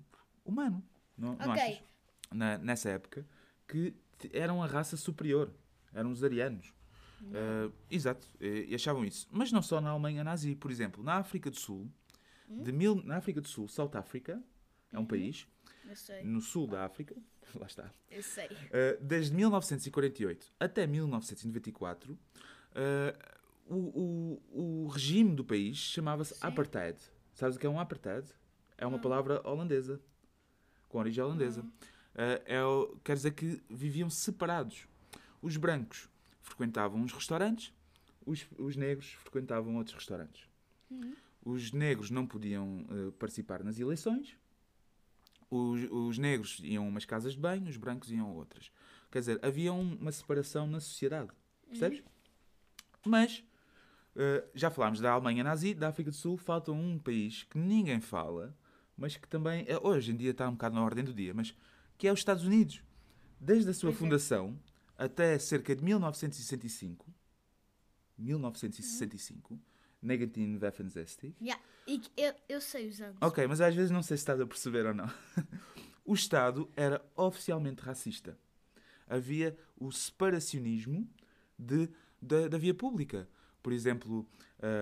humano. 0.45 0.83
Não, 1.17 1.35
não 1.35 1.51
Ok. 1.51 1.61
achas? 1.61 1.83
Na- 2.31 2.57
nessa 2.57 2.89
época, 2.89 3.25
que 3.67 3.93
eram 4.33 4.61
a 4.61 4.67
raça 4.67 4.95
superior. 4.97 5.51
Eram 5.93 6.11
os 6.11 6.23
arianos. 6.23 6.73
Eh, 7.33 7.71
exato, 7.89 8.27
e 8.39 8.73
achavam 8.73 9.05
isso. 9.05 9.27
Mas 9.31 9.51
não 9.51 9.61
só 9.61 9.79
na 9.79 9.91
Alemanha 9.91 10.23
nazi. 10.23 10.55
Por 10.55 10.71
exemplo, 10.71 11.03
na 11.03 11.15
África 11.15 11.49
do 11.51 11.57
Sul, 11.57 11.89
de 12.49 12.71
mil, 12.71 12.95
na 13.03 13.17
África 13.17 13.39
do 13.39 13.47
Sul, 13.47 13.67
South 13.67 13.91
Africa, 13.95 14.41
é 14.91 14.99
um 14.99 15.05
país, 15.05 15.41
Eu 15.41 15.43
sei. 15.43 15.50
No 16.23 16.41
sul 16.41 16.67
da 16.67 16.85
África, 16.85 17.15
lá 17.55 17.65
está, 17.67 17.91
Eu 18.09 18.23
sei. 18.23 18.47
Uh, 18.47 19.01
desde 19.01 19.33
1948 19.35 20.53
até 20.59 20.85
1994, 20.87 22.13
uh, 22.13 22.17
o, 23.67 24.39
o, 24.51 24.83
o 24.85 24.87
regime 24.87 25.35
do 25.35 25.43
país 25.45 25.77
chamava-se 25.77 26.35
apartheid. 26.41 26.97
Sabes 27.33 27.55
o 27.55 27.59
que 27.59 27.65
é 27.65 27.69
um 27.69 27.79
apartheid? 27.79 28.27
É 28.77 28.85
uma 28.85 28.97
Não. 28.97 29.01
palavra 29.01 29.41
holandesa. 29.47 30.01
com 30.89 30.97
origem 30.99 31.23
holandesa. 31.23 31.61
Uh, 31.61 32.41
é, 32.45 32.61
quer 33.03 33.15
dizer 33.15 33.31
que 33.31 33.61
viviam 33.69 34.09
separados. 34.09 34.87
Os 35.41 35.55
brancos 35.57 36.09
frequentavam 36.41 36.99
uns 36.99 37.13
restaurantes, 37.13 37.73
os, 38.25 38.45
os 38.57 38.75
negros 38.75 39.13
frequentavam 39.13 39.75
outros 39.77 39.95
restaurantes. 39.95 40.43
Os 41.43 41.71
negros 41.71 42.11
não 42.11 42.27
podiam 42.27 42.85
participar 43.17 43.63
nas 43.63 43.79
eleições, 43.79 44.35
os, 45.51 45.81
os 45.91 46.17
negros 46.17 46.59
iam 46.63 46.85
a 46.85 46.87
umas 46.87 47.03
casas 47.03 47.33
de 47.33 47.39
banho, 47.39 47.69
os 47.69 47.75
brancos 47.75 48.09
iam 48.09 48.27
a 48.27 48.31
outras. 48.31 48.71
Quer 49.11 49.19
dizer, 49.19 49.39
havia 49.43 49.73
uma 49.73 50.11
separação 50.11 50.65
na 50.65 50.79
sociedade. 50.79 51.29
Percebes? 51.67 51.99
Uhum. 51.99 52.05
Mas, 53.05 53.43
uh, 54.15 54.47
já 54.55 54.71
falámos 54.71 55.01
da 55.01 55.11
Alemanha 55.11 55.43
nazi, 55.43 55.73
da 55.73 55.89
África 55.89 56.09
do 56.09 56.15
Sul, 56.15 56.37
falta 56.37 56.71
um 56.71 56.97
país 56.97 57.43
que 57.43 57.57
ninguém 57.57 57.99
fala, 57.99 58.55
mas 58.95 59.17
que 59.17 59.27
também, 59.27 59.65
eh, 59.67 59.77
hoje 59.81 60.11
em 60.11 60.15
dia 60.15 60.31
está 60.31 60.47
um 60.47 60.53
bocado 60.53 60.75
na 60.75 60.83
ordem 60.83 61.03
do 61.03 61.13
dia, 61.13 61.33
mas 61.33 61.53
que 61.97 62.07
é 62.07 62.13
os 62.13 62.19
Estados 62.19 62.45
Unidos. 62.45 62.81
Desde 63.39 63.69
a 63.71 63.73
sua 63.73 63.89
pois 63.89 63.95
é. 63.95 63.99
fundação 63.99 64.59
é. 64.97 65.03
até 65.03 65.37
cerca 65.37 65.75
de 65.75 65.83
1965, 65.83 67.13
1965, 68.17 69.53
uhum. 69.53 69.59
1965. 70.01 71.35
Yeah. 71.41 71.61
E 71.87 72.01
eu, 72.17 72.33
eu 72.47 72.61
sei 72.61 72.87
os 72.87 73.01
anos. 73.01 73.17
Ok, 73.21 73.45
mas 73.47 73.61
às 73.61 73.75
vezes 73.75 73.91
não 73.91 74.01
sei 74.01 74.17
se 74.17 74.21
estás 74.21 74.39
a 74.39 74.45
perceber 74.45 74.85
ou 74.85 74.93
não. 74.93 75.09
o 76.05 76.13
Estado 76.13 76.69
era 76.75 77.03
oficialmente 77.15 77.81
racista. 77.81 78.37
Havia 79.07 79.57
o 79.77 79.91
separacionismo 79.91 81.07
de, 81.57 81.89
de 82.21 82.49
da 82.49 82.57
via 82.57 82.73
pública. 82.73 83.27
Por 83.61 83.73
exemplo, 83.73 84.27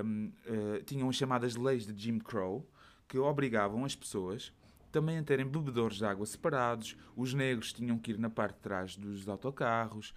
um, 0.06 0.32
uh, 0.46 0.84
tinham 0.84 1.10
as 1.10 1.16
chamadas 1.16 1.56
leis 1.56 1.86
de 1.86 2.02
Jim 2.02 2.20
Crow, 2.20 2.70
que 3.08 3.18
obrigavam 3.18 3.84
as 3.84 3.96
pessoas 3.96 4.54
também 4.92 5.18
a 5.18 5.24
terem 5.24 5.46
bebedores 5.46 5.98
de 5.98 6.06
água 6.06 6.26
separados, 6.26 6.98
os 7.16 7.34
negros 7.34 7.72
tinham 7.72 7.98
que 7.98 8.12
ir 8.12 8.18
na 8.18 8.30
parte 8.30 8.56
de 8.56 8.62
trás 8.62 8.96
dos 8.96 9.28
autocarros, 9.28 10.14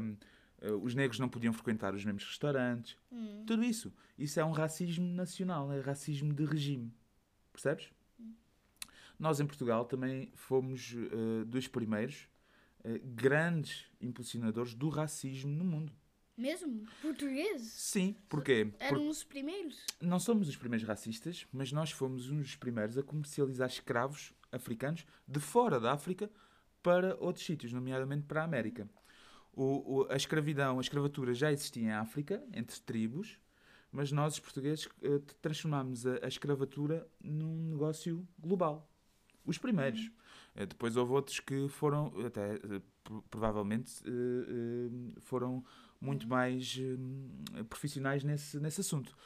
um, 0.00 0.16
os 0.82 0.94
negros 0.94 1.18
não 1.18 1.28
podiam 1.28 1.52
frequentar 1.52 1.94
os 1.94 2.04
mesmos 2.04 2.24
restaurantes. 2.24 2.96
Tudo 3.46 3.62
isso. 3.62 3.92
Isso 4.18 4.40
é 4.40 4.44
um 4.44 4.52
racismo 4.52 5.06
nacional, 5.06 5.72
é 5.72 5.80
racismo 5.80 6.32
de 6.32 6.44
regime. 6.44 6.92
Percebes? 7.52 7.90
Nós 9.18 9.40
em 9.40 9.46
Portugal 9.46 9.84
também 9.84 10.30
fomos 10.34 10.94
eh, 10.94 11.44
dos 11.46 11.66
primeiros 11.68 12.28
eh, 12.84 13.00
grandes 13.02 13.86
impulsionadores 14.00 14.74
do 14.74 14.88
racismo 14.88 15.50
no 15.50 15.64
mundo. 15.64 15.92
Mesmo? 16.36 16.86
Portugueses? 17.00 17.72
Sim, 17.72 18.14
porquê? 18.28 18.70
Eram 18.78 19.08
os 19.08 19.24
primeiros? 19.24 19.82
não 20.02 20.20
somos 20.20 20.48
os 20.48 20.56
primeiros 20.56 20.86
racistas, 20.86 21.46
mas 21.50 21.72
nós 21.72 21.90
fomos 21.90 22.30
uns 22.30 22.42
dos 22.42 22.56
primeiros 22.56 22.98
a 22.98 23.02
comercializar 23.02 23.68
escravos 23.68 24.34
africanos 24.52 25.06
de 25.26 25.40
fora 25.40 25.80
da 25.80 25.92
África 25.92 26.30
para 26.82 27.16
outros 27.16 27.46
sítios, 27.46 27.72
nomeadamente 27.72 28.26
para 28.26 28.42
a 28.42 28.44
América. 28.44 28.86
O- 29.56 30.00
o- 30.02 30.06
a 30.12 30.16
escravidão, 30.16 30.76
a 30.78 30.80
escravatura 30.82 31.32
já 31.34 31.50
existia 31.50 31.82
em 31.82 31.90
África, 31.92 32.44
entre 32.52 32.78
tribos, 32.80 33.38
mas 33.90 34.12
nós, 34.12 34.34
os 34.34 34.40
portugueses, 34.40 34.86
eh, 35.02 35.18
transformámos 35.40 36.06
a, 36.06 36.18
a 36.22 36.28
escravatura 36.28 37.08
num 37.20 37.70
negócio 37.70 38.28
global. 38.38 38.86
Os 39.46 39.56
primeiros. 39.58 40.10
Eh, 40.54 40.66
Depois 40.66 40.94
houve 40.96 41.12
outros 41.12 41.40
que 41.40 41.68
foram, 41.68 42.12
até 42.26 42.56
eh, 42.56 42.82
pro- 43.02 43.22
provavelmente, 43.30 43.94
foram 45.20 45.64
muito 46.00 46.28
mais 46.28 46.78
eh, 47.54 47.62
profissionais 47.64 48.22
nesse, 48.24 48.58
nesse 48.60 48.80
assunto. 48.80 49.16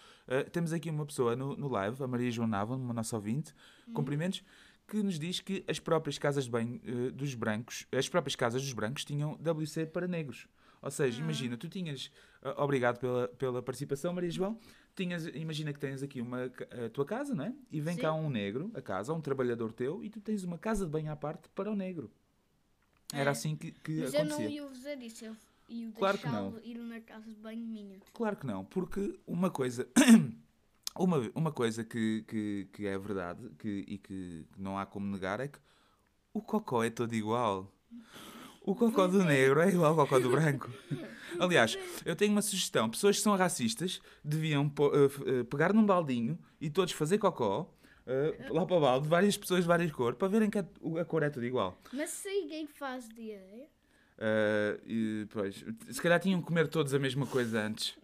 Temos 0.53 0.73
aqui 0.73 0.89
uma 0.91 1.05
pessoa 1.05 1.35
no, 1.35 1.57
no 1.57 1.67
live, 1.69 2.01
a 2.03 2.07
Maria 2.07 2.31
João 2.31 2.47
Nava, 2.47 2.77
uma 2.77 2.95
nossa 2.95 3.17
ouvinte, 3.17 3.53
cumprimentos, 3.93 4.45
que 4.91 5.03
nos 5.03 5.19
diz 5.19 5.39
que 5.41 5.65
as 5.69 5.79
próprias 5.79 6.19
casas 6.19 6.45
de 6.45 6.51
banho 6.51 6.81
eh, 6.85 7.11
dos 7.13 7.35
brancos, 7.35 7.87
as 7.93 8.09
próprias 8.09 8.35
casas 8.35 8.61
dos 8.63 8.73
brancos 8.73 9.05
tinham 9.05 9.35
WC 9.35 9.87
para 9.87 10.09
negros. 10.09 10.47
Ou 10.83 10.91
seja, 10.91 11.21
imagina, 11.21 11.57
tu 11.59 11.69
tinhas, 11.69 12.11
ah, 12.43 12.65
obrigado 12.65 12.99
pela, 12.99 13.29
pela 13.29 13.63
participação, 13.63 14.13
Maria 14.15 14.31
João, 14.31 14.59
tinhas, 14.97 15.27
imagina 15.27 15.73
que 15.73 15.79
tens 15.79 16.03
aqui 16.03 16.21
uma, 16.23 16.47
a 16.47 16.89
tua 16.91 17.05
casa, 17.05 17.35
não 17.35 17.45
é? 17.45 17.55
E 17.71 17.81
vem 17.81 17.95
Sim. 17.97 18.01
cá 18.01 18.13
um 18.15 18.31
negro, 18.31 18.71
a 18.75 18.81
casa, 18.81 19.13
um 19.13 19.21
trabalhador 19.21 19.73
teu, 19.73 20.03
e 20.03 20.09
tu 20.11 20.21
tens 20.21 20.43
uma 20.43 20.57
casa 20.59 20.87
de 20.87 20.91
banho 20.91 21.13
à 21.13 21.17
parte 21.17 21.49
para 21.55 21.71
o 21.71 21.77
negro. 21.77 22.11
Era 23.13 23.31
É. 23.31 23.33
assim 23.33 23.55
que, 23.57 23.73
que 23.73 23.93
Mas 24.01 24.15
eu 24.15 24.25
não 24.25 24.37
acontecia. 24.37 24.63
ia 24.63 24.69
fazer 24.69 25.03
isso. 25.03 25.25
Eu 25.27 25.37
ia 25.69 25.93
Claro 25.93 26.17
que 26.19 26.25
deixá-lo 26.25 26.61
ir 26.65 26.79
na 26.79 27.01
casa 27.01 27.31
de 27.31 27.37
banho 27.41 27.67
minha. 27.67 27.99
Claro 28.15 28.37
que 28.37 28.47
não, 28.47 28.65
porque 28.65 29.21
uma 29.27 29.51
coisa, 29.51 29.87
uma, 30.97 31.31
uma 31.35 31.53
coisa 31.53 31.85
que, 31.85 32.25
que, 32.27 32.69
que 32.73 32.87
é 32.87 32.99
verdade 32.99 33.49
que, 33.59 33.85
e 33.87 33.99
que 33.99 34.47
não 34.57 34.79
há 34.79 34.87
como 34.87 35.07
negar 35.07 35.41
é 35.41 35.49
que 35.49 35.59
o 36.33 36.41
cocó 36.41 36.85
é 36.85 36.91
todo 36.91 37.15
igual. 37.15 37.73
O 38.63 38.75
cocó 38.75 39.07
do 39.07 39.25
negro 39.25 39.61
é 39.61 39.69
igual 39.69 39.99
ao 39.99 40.07
cocó 40.07 40.19
do 40.19 40.31
branco. 40.31 40.71
Aliás, 41.41 41.79
eu 42.05 42.15
tenho 42.15 42.33
uma 42.33 42.43
sugestão. 42.43 42.91
Pessoas 42.91 43.17
que 43.17 43.23
são 43.23 43.35
racistas 43.37 44.01
deviam 44.23 44.71
eh, 45.27 45.45
pegar 45.45 45.73
num 45.73 45.85
baldinho 45.85 46.39
e 46.61 46.69
todos 46.69 46.93
fazer 46.93 47.19
cocó 47.19 47.73
eh, 48.07 48.49
lá 48.51 48.67
para 48.67 48.77
o 48.77 48.81
balde, 48.81 49.09
várias 49.09 49.37
pessoas 49.37 49.63
de 49.63 49.69
várias 49.69 49.91
cores, 49.93 50.19
para 50.19 50.29
verem 50.29 50.51
que 50.51 50.59
a, 50.59 50.65
a 51.01 51.05
cor 51.05 51.23
é 51.23 51.31
tudo 51.31 51.47
igual. 51.47 51.81
Mas 51.93 52.11
se 52.11 52.29
alguém 52.29 52.67
faz 52.67 53.09
diarreia? 53.09 53.69
Uh, 54.21 54.79
e, 54.87 55.27
pois, 55.31 55.65
se 55.89 56.03
calhar 56.03 56.21
tinham 56.21 56.41
que 56.43 56.47
comer 56.47 56.69
todos 56.69 56.93
a 56.93 56.99
mesma 56.99 57.27
coisa 57.27 57.59
antes, 57.63 57.97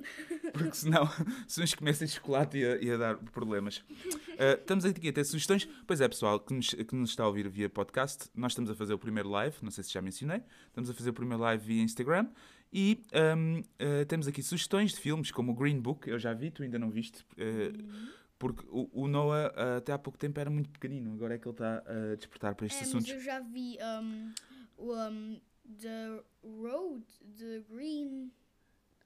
porque 0.50 0.73
senão, 0.73 1.06
se 1.46 1.62
uns 1.62 1.75
comessem 1.75 2.08
chocolate, 2.08 2.56
ia, 2.56 2.82
ia 2.82 2.96
dar 2.96 3.16
problemas. 3.18 3.78
Uh, 3.78 4.56
estamos 4.58 4.87
aqui 4.87 5.11
a 5.11 5.12
ter 5.12 5.25
sugestões. 5.25 5.68
Pois 5.87 6.00
é, 6.00 6.08
pessoal, 6.08 6.40
que 6.40 6.54
nos, 6.54 6.68
que 6.68 6.94
nos 6.94 7.11
está 7.11 7.25
a 7.25 7.26
ouvir 7.26 7.46
via 7.50 7.68
podcast, 7.68 8.30
nós 8.35 8.52
estamos 8.52 8.70
a 8.70 8.75
fazer 8.75 8.94
o 8.94 8.99
primeiro 8.99 9.28
live, 9.28 9.56
não 9.61 9.70
sei 9.70 9.85
se 9.85 9.92
já 9.92 10.00
mencionei, 10.00 10.40
estamos 10.68 10.88
a 10.88 10.94
fazer 10.94 11.11
o 11.11 11.12
primeiro 11.12 11.42
live 11.42 11.62
via 11.62 11.82
Instagram 11.82 12.28
e 12.73 13.02
um, 13.37 13.58
uh, 13.61 14.06
temos 14.06 14.26
aqui 14.26 14.42
sugestões 14.42 14.92
de 14.92 15.00
filmes 15.00 15.30
como 15.30 15.52
o 15.52 15.54
Green 15.54 15.78
Book, 15.78 16.08
eu 16.08 16.18
já 16.18 16.32
vi, 16.32 16.50
tu 16.50 16.62
ainda 16.62 16.78
não 16.78 16.90
viste. 16.90 17.26
porque 18.38 18.64
o, 18.70 19.02
o 19.02 19.06
Noah 19.06 19.52
uh, 19.54 19.76
até 19.76 19.92
há 19.92 19.99
pouco 19.99 20.18
tempo 20.18 20.40
era 20.40 20.49
muito 20.49 20.70
pequenino, 20.70 21.12
agora 21.12 21.35
é 21.35 21.38
que 21.38 21.46
ele 21.46 21.52
está 21.54 21.82
a 21.87 22.14
despertar 22.16 22.54
para 22.54 22.66
estes 22.66 22.80
É, 22.80 22.85
mas 22.87 23.04
assuntos. 23.04 23.12
eu 23.12 23.20
já 23.20 23.40
vi 23.40 23.76
um, 24.02 24.32
o 24.78 24.94
um, 24.94 25.40
The 25.80 26.23
Road, 26.44 27.04
The 27.38 27.61
Green. 27.70 28.30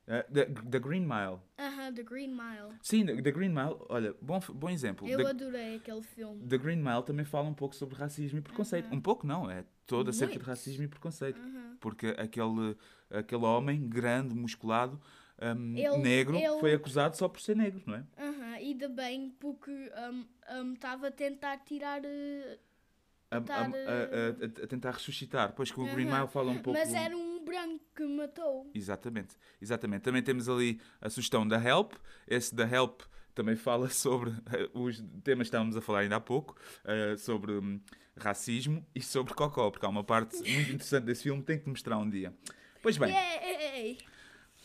Uh, 0.09 0.23
the, 0.33 0.47
the 0.69 0.79
Green 0.81 1.07
Mile. 1.07 1.41
Aham, 1.57 1.95
The 1.95 2.03
Green 2.03 2.35
Mile. 2.35 2.73
Sim, 2.83 3.07
The 3.07 3.23
The 3.23 3.31
Green 3.31 3.51
Mile, 3.55 3.77
olha, 3.89 4.13
bom, 4.21 4.41
bom 4.55 4.69
exemplo. 4.69 5.09
Eu 5.09 5.19
The, 5.19 5.27
adorei 5.31 5.77
aquele 5.77 6.03
filme. 6.03 6.47
The 6.49 6.59
Green 6.59 6.83
Mile 6.83 7.05
também 7.05 7.25
fala 7.25 7.49
um 7.49 7.55
pouco 7.55 7.77
sobre 7.77 7.95
racismo 7.95 8.39
e 8.39 8.43
preconceito. 8.43 8.93
Um 8.93 9.01
pouco 9.01 9.25
não, 9.27 9.49
é 9.49 9.65
todo 9.87 10.11
acerca 10.11 10.33
de 10.33 10.39
Muito. 10.39 10.49
racismo 10.49 10.83
e 10.83 10.89
preconceito. 10.89 11.41
Aham. 11.41 11.77
Porque 11.79 12.09
aquele, 12.19 12.77
aquele 13.09 13.45
homem 13.45 13.89
grande, 13.89 14.35
musculado, 14.35 15.01
um, 15.41 15.77
Ele- 15.77 15.99
negro, 15.99 16.37
ele- 16.37 16.59
foi 16.59 16.75
acusado 16.75 17.17
só 17.17 17.29
por 17.29 17.41
ser 17.41 17.55
negro, 17.55 17.81
não 17.87 17.95
é? 17.95 18.05
Aham, 18.19 18.61
E 18.61 18.75
também 18.75 19.31
porque 19.39 19.71
estava 20.75 21.07
a 21.07 21.11
tentar 21.13 21.59
tirar. 21.59 22.01
Eh, 23.31 23.37
A, 23.37 23.39
a- 23.39 23.41
Tentar, 23.41 23.61
a- 23.61 24.65
a- 24.65 24.67
tentar 24.67 24.91
ressuscitar. 24.93 25.53
Pois 25.55 25.71
que 25.71 25.81
o 25.81 25.85
Green. 25.85 26.07
Mile 26.07 26.27
fala 26.29 26.51
um 26.51 26.59
pouco. 26.59 26.79
Mas 26.79 26.93
era 26.93 27.17
um 27.17 27.45
branco 27.45 27.81
que 27.95 28.05
matou. 28.05 28.71
Exatamente, 28.75 29.37
exatamente. 29.61 30.03
Também 30.03 30.23
temos 30.23 30.49
ali 30.49 30.81
a 31.01 31.09
sugestão 31.09 31.47
da 31.47 31.57
Help. 31.63 31.93
Esse 32.27 32.55
da 32.55 32.65
Help 32.69 33.03
também 33.35 33.55
fala 33.57 33.89
sobre 33.89 34.31
eh, 34.53 34.69
os 34.75 35.01
temas 35.23 35.47
que 35.47 35.49
estávamos 35.49 35.77
a 35.77 35.81
falar 35.81 36.01
ainda 36.01 36.17
há 36.17 36.21
pouco, 36.21 36.57
eh, 36.85 37.17
sobre 37.17 37.53
hum, 37.53 37.81
racismo 38.17 38.85
e 38.95 39.01
sobre 39.01 39.33
cocó, 39.35 39.71
porque 39.71 39.87
há 39.87 39.89
uma 39.89 40.05
parte 40.05 40.37
muito 40.51 40.73
interessante 40.73 41.05
desse 41.05 41.23
filme 41.23 41.41
que 41.41 41.47
tem 41.47 41.59
que 41.59 41.65
te 41.65 41.71
mostrar 41.71 41.97
um 41.99 42.09
dia. 42.11 42.35
Pois 42.83 42.97
bem, 42.99 43.13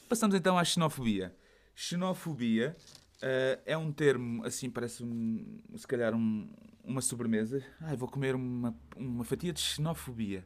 passamos 0.10 0.36
então 0.36 0.58
à 0.58 0.64
xenofobia. 0.64 1.36
Xenofobia 1.76 2.76
eh, 3.22 3.60
é 3.66 3.78
um 3.78 3.92
termo, 3.92 4.44
assim, 4.46 4.70
parece 4.70 5.04
um, 5.04 5.62
se 5.76 5.86
calhar 5.88 6.14
um- 6.14 6.50
uma 6.86 7.01
sobremesa. 7.01 7.63
Ai, 7.82 7.96
vou 7.96 8.08
comer 8.08 8.36
uma, 8.36 8.75
uma 8.96 9.24
fatia 9.24 9.51
de 9.51 9.60
xenofobia. 9.60 10.46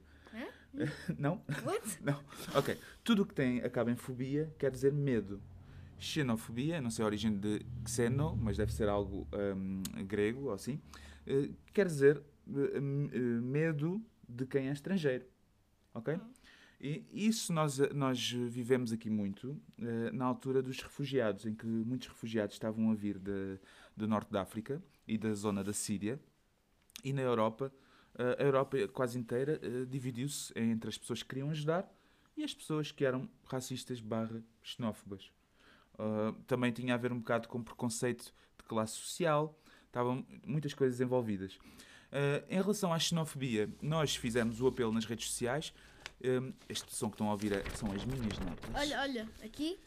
Não? 1.17 1.41
What? 1.63 1.99
Não. 2.03 2.19
Ok. 2.55 2.77
Tudo 3.03 3.23
o 3.23 3.25
que 3.25 3.33
tem 3.33 3.59
acaba 3.61 3.91
em 3.91 3.95
fobia 3.95 4.53
quer 4.57 4.71
dizer 4.71 4.93
medo. 4.93 5.41
Xenofobia, 5.97 6.79
não 6.79 6.89
sei 6.89 7.03
a 7.03 7.05
origem 7.05 7.37
de 7.37 7.59
xeno, 7.85 8.33
mas 8.37 8.55
deve 8.55 8.71
ser 8.71 8.87
algo 8.87 9.27
hum, 9.33 9.83
grego 10.07 10.45
ou 10.45 10.53
assim, 10.53 10.79
eh, 11.27 11.49
quer 11.73 11.87
dizer 11.87 12.23
hum, 12.47 13.09
eh, 13.11 13.19
medo 13.19 14.01
de 14.27 14.45
quem 14.45 14.69
é 14.69 14.71
estrangeiro. 14.71 15.25
Ok? 15.93 16.17
E 16.79 17.05
isso 17.11 17.51
nós, 17.51 17.77
nós 17.93 18.31
vivemos 18.31 18.93
aqui 18.93 19.09
muito 19.09 19.61
eh, 19.77 20.09
na 20.13 20.23
altura 20.23 20.61
dos 20.61 20.81
refugiados, 20.81 21.45
em 21.45 21.53
que 21.53 21.65
muitos 21.67 22.07
refugiados 22.07 22.55
estavam 22.55 22.89
a 22.91 22.95
vir 22.95 23.19
de, 23.19 23.59
do 23.97 24.07
norte 24.07 24.31
da 24.31 24.41
África 24.41 24.81
e 25.05 25.17
da 25.17 25.33
zona 25.33 25.65
da 25.65 25.73
Síria. 25.73 26.17
E 27.03 27.13
na 27.13 27.21
Europa, 27.21 27.71
eh, 28.17 28.37
a 28.39 28.43
Europa 28.43 28.77
quase 28.89 29.17
inteira 29.17 29.59
eh, 29.61 29.85
dividiu-se 29.85 30.51
entre 30.57 30.89
as 30.89 30.97
pessoas 30.97 31.21
que 31.21 31.29
queriam 31.29 31.49
ajudar 31.49 31.89
e 32.35 32.43
as 32.43 32.53
pessoas 32.53 32.91
que 32.91 33.05
eram 33.05 33.29
racistas 33.45 33.99
barra 33.99 34.41
xenófobas. 34.63 35.31
Uh, 35.95 36.31
também 36.47 36.71
tinha 36.71 36.93
a 36.93 36.97
ver 36.97 37.11
um 37.11 37.17
bocado 37.19 37.49
com 37.49 37.61
preconceito 37.61 38.33
de 38.57 38.63
classe 38.63 38.93
social, 38.93 39.59
estavam 39.85 40.25
muitas 40.45 40.73
coisas 40.73 41.01
envolvidas. 41.01 41.59
Em 42.49 42.61
relação 42.61 42.93
à 42.93 42.97
xenofobia, 42.97 43.69
nós 43.81 44.15
fizemos 44.15 44.61
o 44.61 44.67
apelo 44.67 44.93
nas 44.93 45.05
redes 45.05 45.29
sociais. 45.29 45.73
Um, 46.23 46.53
este 46.67 46.95
som 46.95 47.09
que 47.09 47.15
estão 47.15 47.27
a 47.29 47.31
ouvir 47.31 47.51
é- 47.51 47.63
são 47.75 47.91
as 47.91 48.03
minhas 48.03 48.37
notas. 48.39 48.73
Olha, 48.73 49.01
olha, 49.01 49.29
aqui. 49.43 49.79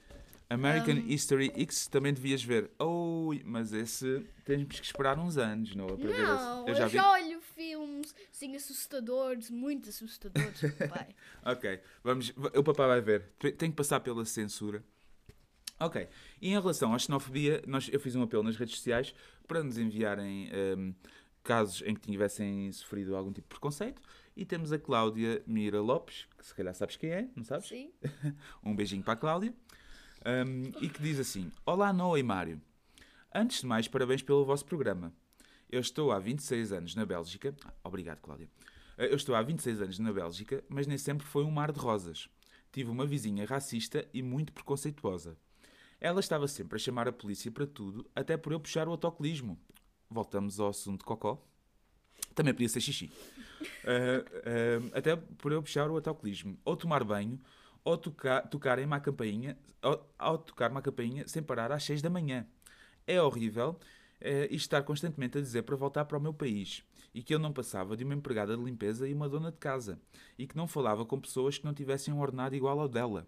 American 0.50 0.94
Um, 0.96 1.08
History 1.08 1.50
X 1.56 1.86
também 1.86 2.12
devias 2.12 2.42
ver. 2.42 2.70
Oh, 2.78 3.30
mas 3.44 3.72
esse 3.72 4.26
temos 4.44 4.78
que 4.80 4.84
esperar 4.86 5.18
uns 5.18 5.38
anos, 5.38 5.74
Noah, 5.74 5.96
para 5.96 6.08
ver 6.10 6.22
Não, 6.22 6.60
esse. 6.62 6.70
eu 6.70 6.74
já 6.74 6.88
já, 6.88 7.14
vi. 7.16 7.24
olho 7.24 7.40
filmes 7.40 8.14
assim 8.30 8.54
assustadores, 8.56 9.48
muito 9.50 9.88
assustadores, 9.88 10.60
pai. 10.90 11.08
Ok, 11.44 11.80
vamos. 12.04 12.32
O 12.54 12.62
papai 12.62 12.86
vai 12.88 13.00
ver. 13.00 13.30
Te- 13.38 13.52
Tem 13.52 13.70
que 13.70 13.76
passar 13.76 14.00
pela 14.00 14.24
censura. 14.24 14.84
Ok. 15.80 16.06
E 16.40 16.48
em 16.48 16.52
relação 16.60 16.94
à 16.94 16.98
xenofobia, 16.98 17.62
nós, 17.66 17.88
eu 17.92 17.98
fiz 17.98 18.14
um 18.14 18.22
apelo 18.22 18.42
nas 18.42 18.56
redes 18.56 18.76
sociais 18.76 19.14
para 19.48 19.62
nos 19.64 19.78
enviarem 19.78 20.48
hum, 20.78 20.94
casos 21.42 21.82
em 21.86 21.94
que 21.94 22.00
tivessem 22.10 22.70
sofrido 22.72 23.16
algum 23.16 23.32
tipo 23.32 23.46
de 23.48 23.50
preconceito. 23.50 24.00
E 24.36 24.44
temos 24.46 24.72
a 24.72 24.78
Cláudia 24.78 25.42
Mira 25.46 25.80
Lopes, 25.80 26.26
que 26.38 26.46
se 26.46 26.54
calhar 26.54 26.74
sabes 26.74 26.96
quem 26.96 27.10
é, 27.10 27.28
não 27.36 27.44
sabes? 27.44 27.68
Sim. 27.68 27.90
Um 28.62 28.74
beijinho 28.76 29.02
para 29.02 29.14
a 29.14 29.16
Cláudia. 29.16 29.52
Um, 30.24 30.72
e 30.80 30.88
que 30.88 31.02
diz 31.02 31.18
assim: 31.18 31.50
Olá, 31.66 31.92
Noa 31.92 32.18
e 32.18 32.22
Mário. 32.22 32.60
Antes 33.34 33.60
de 33.60 33.66
mais, 33.66 33.88
parabéns 33.88 34.22
pelo 34.22 34.44
vosso 34.44 34.64
programa. 34.64 35.12
Eu 35.70 35.80
estou 35.80 36.12
há 36.12 36.18
26 36.18 36.72
anos 36.72 36.94
na 36.94 37.04
Bélgica. 37.04 37.54
Obrigado, 37.82 38.20
Cláudia. 38.20 38.48
Eh, 38.98 39.06
Eu 39.10 39.16
estou 39.16 39.34
há 39.34 39.42
26 39.42 39.80
anos 39.80 39.98
na 39.98 40.12
Bélgica, 40.12 40.62
mas 40.68 40.86
nem 40.86 40.98
sempre 40.98 41.26
foi 41.26 41.44
um 41.44 41.50
mar 41.50 41.72
de 41.72 41.80
rosas. 41.80 42.28
Tive 42.70 42.90
uma 42.90 43.06
vizinha 43.06 43.44
racista 43.46 44.06
e 44.12 44.22
muito 44.22 44.52
preconceituosa. 44.52 45.36
Ela 46.00 46.20
estava 46.20 46.46
sempre 46.46 46.76
a 46.76 46.78
chamar 46.78 47.08
a 47.08 47.12
polícia 47.12 47.50
para 47.50 47.66
tudo, 47.66 48.08
até 48.14 48.36
por 48.36 48.52
eu 48.52 48.60
puxar 48.60 48.86
o 48.86 48.90
autocolismo. 48.90 49.58
Voltamos 50.10 50.60
ao 50.60 50.68
assunto 50.68 51.04
cocó. 51.04 51.42
Também 52.34 52.52
podia 52.52 52.68
ser 52.68 52.80
xixi. 52.80 53.10
Ah, 53.84 54.24
ah, 54.92 54.98
até 54.98 55.16
por 55.16 55.52
eu 55.52 55.62
puxar 55.62 55.90
o 55.90 55.94
autocolismo. 55.94 56.58
Ou 56.64 56.76
tomar 56.76 57.02
banho, 57.04 57.40
ou 57.84 57.96
tocar, 57.96 58.42
tocarem-me 58.48 58.94
à 58.94 59.00
campainha, 59.00 59.56
ou, 59.82 60.08
ou 60.20 60.38
tocar-me 60.38 60.78
à 60.78 60.82
campainha 60.82 61.26
sem 61.26 61.42
parar 61.42 61.72
às 61.72 61.84
6 61.84 62.02
da 62.02 62.10
manhã. 62.10 62.46
É 63.06 63.20
horrível 63.20 63.78
eh, 64.20 64.48
estar 64.50 64.82
constantemente 64.82 65.38
a 65.38 65.40
dizer 65.40 65.62
para 65.62 65.76
voltar 65.76 66.04
para 66.04 66.16
o 66.16 66.20
meu 66.20 66.32
país 66.32 66.84
e 67.14 67.22
que 67.22 67.34
eu 67.34 67.38
não 67.38 67.52
passava 67.52 67.96
de 67.96 68.04
uma 68.04 68.14
empregada 68.14 68.56
de 68.56 68.62
limpeza 68.62 69.08
e 69.08 69.12
uma 69.12 69.28
dona 69.28 69.50
de 69.50 69.58
casa 69.58 70.00
e 70.38 70.46
que 70.46 70.56
não 70.56 70.66
falava 70.66 71.04
com 71.04 71.20
pessoas 71.20 71.58
que 71.58 71.64
não 71.64 71.74
tivessem 71.74 72.14
um 72.14 72.20
ordenado 72.20 72.54
igual 72.54 72.78
ao 72.80 72.88
dela. 72.88 73.26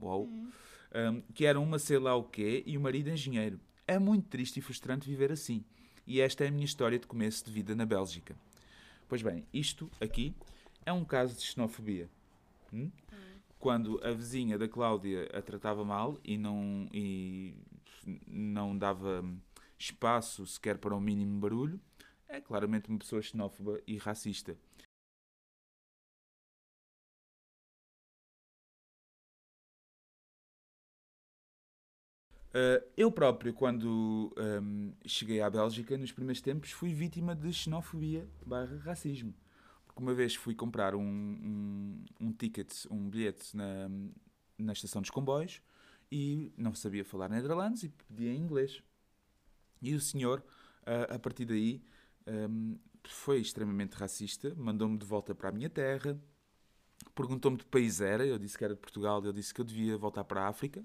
Uau. 0.00 0.28
Um, 0.94 1.22
que 1.32 1.46
eram 1.46 1.62
uma 1.62 1.78
sei 1.78 1.98
lá 1.98 2.14
o 2.14 2.24
quê 2.24 2.62
e 2.66 2.76
o 2.76 2.80
marido 2.80 3.08
engenheiro. 3.08 3.58
É 3.86 3.98
muito 3.98 4.28
triste 4.28 4.58
e 4.58 4.62
frustrante 4.62 5.08
viver 5.08 5.32
assim. 5.32 5.64
E 6.06 6.20
esta 6.20 6.44
é 6.44 6.48
a 6.48 6.50
minha 6.50 6.64
história 6.64 6.98
de 6.98 7.06
começo 7.06 7.44
de 7.44 7.52
vida 7.52 7.74
na 7.74 7.86
Bélgica. 7.86 8.36
Pois 9.08 9.22
bem, 9.22 9.46
isto 9.52 9.90
aqui 10.00 10.34
é 10.84 10.92
um 10.92 11.04
caso 11.04 11.36
de 11.36 11.42
xenofobia. 11.42 12.10
Hum? 12.72 12.90
Quando 13.62 14.04
a 14.04 14.10
vizinha 14.10 14.58
da 14.58 14.66
Cláudia 14.66 15.30
a 15.32 15.40
tratava 15.40 15.84
mal 15.84 16.18
e 16.24 16.36
não, 16.36 16.88
e 16.92 17.54
não 18.26 18.76
dava 18.76 19.24
espaço 19.78 20.44
sequer 20.44 20.78
para 20.78 20.96
um 20.96 21.00
mínimo 21.00 21.38
barulho, 21.38 21.80
é 22.26 22.40
claramente 22.40 22.88
uma 22.88 22.98
pessoa 22.98 23.22
xenófoba 23.22 23.80
e 23.86 23.96
racista. 23.98 24.58
Uh, 32.48 32.82
eu 32.96 33.12
próprio, 33.12 33.54
quando 33.54 34.34
um, 34.36 34.92
cheguei 35.06 35.40
à 35.40 35.48
Bélgica, 35.48 35.96
nos 35.96 36.10
primeiros 36.10 36.42
tempos, 36.42 36.72
fui 36.72 36.92
vítima 36.92 37.32
de 37.32 37.52
xenofobia 37.52 38.28
barra 38.44 38.76
racismo. 38.78 39.32
Uma 40.02 40.14
vez 40.14 40.34
fui 40.34 40.52
comprar 40.52 40.96
um, 40.96 41.00
um, 41.00 42.04
um 42.20 42.32
ticket, 42.32 42.86
um 42.90 43.08
bilhete 43.08 43.56
na, 43.56 43.88
na 44.58 44.72
estação 44.72 45.00
dos 45.00 45.12
comboios 45.12 45.62
e 46.10 46.52
não 46.56 46.74
sabia 46.74 47.04
falar 47.04 47.28
nederlandes 47.28 47.84
e 47.84 47.88
pedia 47.88 48.32
em 48.32 48.36
inglês. 48.36 48.82
E 49.80 49.94
o 49.94 50.00
senhor, 50.00 50.40
uh, 50.80 51.14
a 51.14 51.18
partir 51.20 51.44
daí, 51.44 51.80
um, 52.26 52.76
foi 53.04 53.40
extremamente 53.40 53.92
racista, 53.92 54.52
mandou-me 54.56 54.98
de 54.98 55.06
volta 55.06 55.36
para 55.36 55.50
a 55.50 55.52
minha 55.52 55.70
terra, 55.70 56.20
perguntou-me 57.14 57.56
de 57.56 57.62
que 57.62 57.70
país 57.70 58.00
era, 58.00 58.26
eu 58.26 58.40
disse 58.40 58.58
que 58.58 58.64
era 58.64 58.74
de 58.74 58.80
Portugal, 58.80 59.22
ele 59.22 59.34
disse 59.34 59.54
que 59.54 59.60
eu 59.60 59.64
devia 59.64 59.96
voltar 59.96 60.24
para 60.24 60.42
a 60.42 60.48
África. 60.48 60.84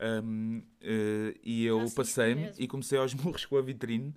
Um, 0.00 0.62
eh, 0.80 1.34
e 1.42 1.64
eu 1.64 1.90
passei-me 1.90 2.52
e 2.56 2.68
comecei 2.68 2.98
aos 2.98 3.14
murros 3.18 3.44
com 3.46 3.56
a 3.56 3.62
vitrine. 3.62 4.14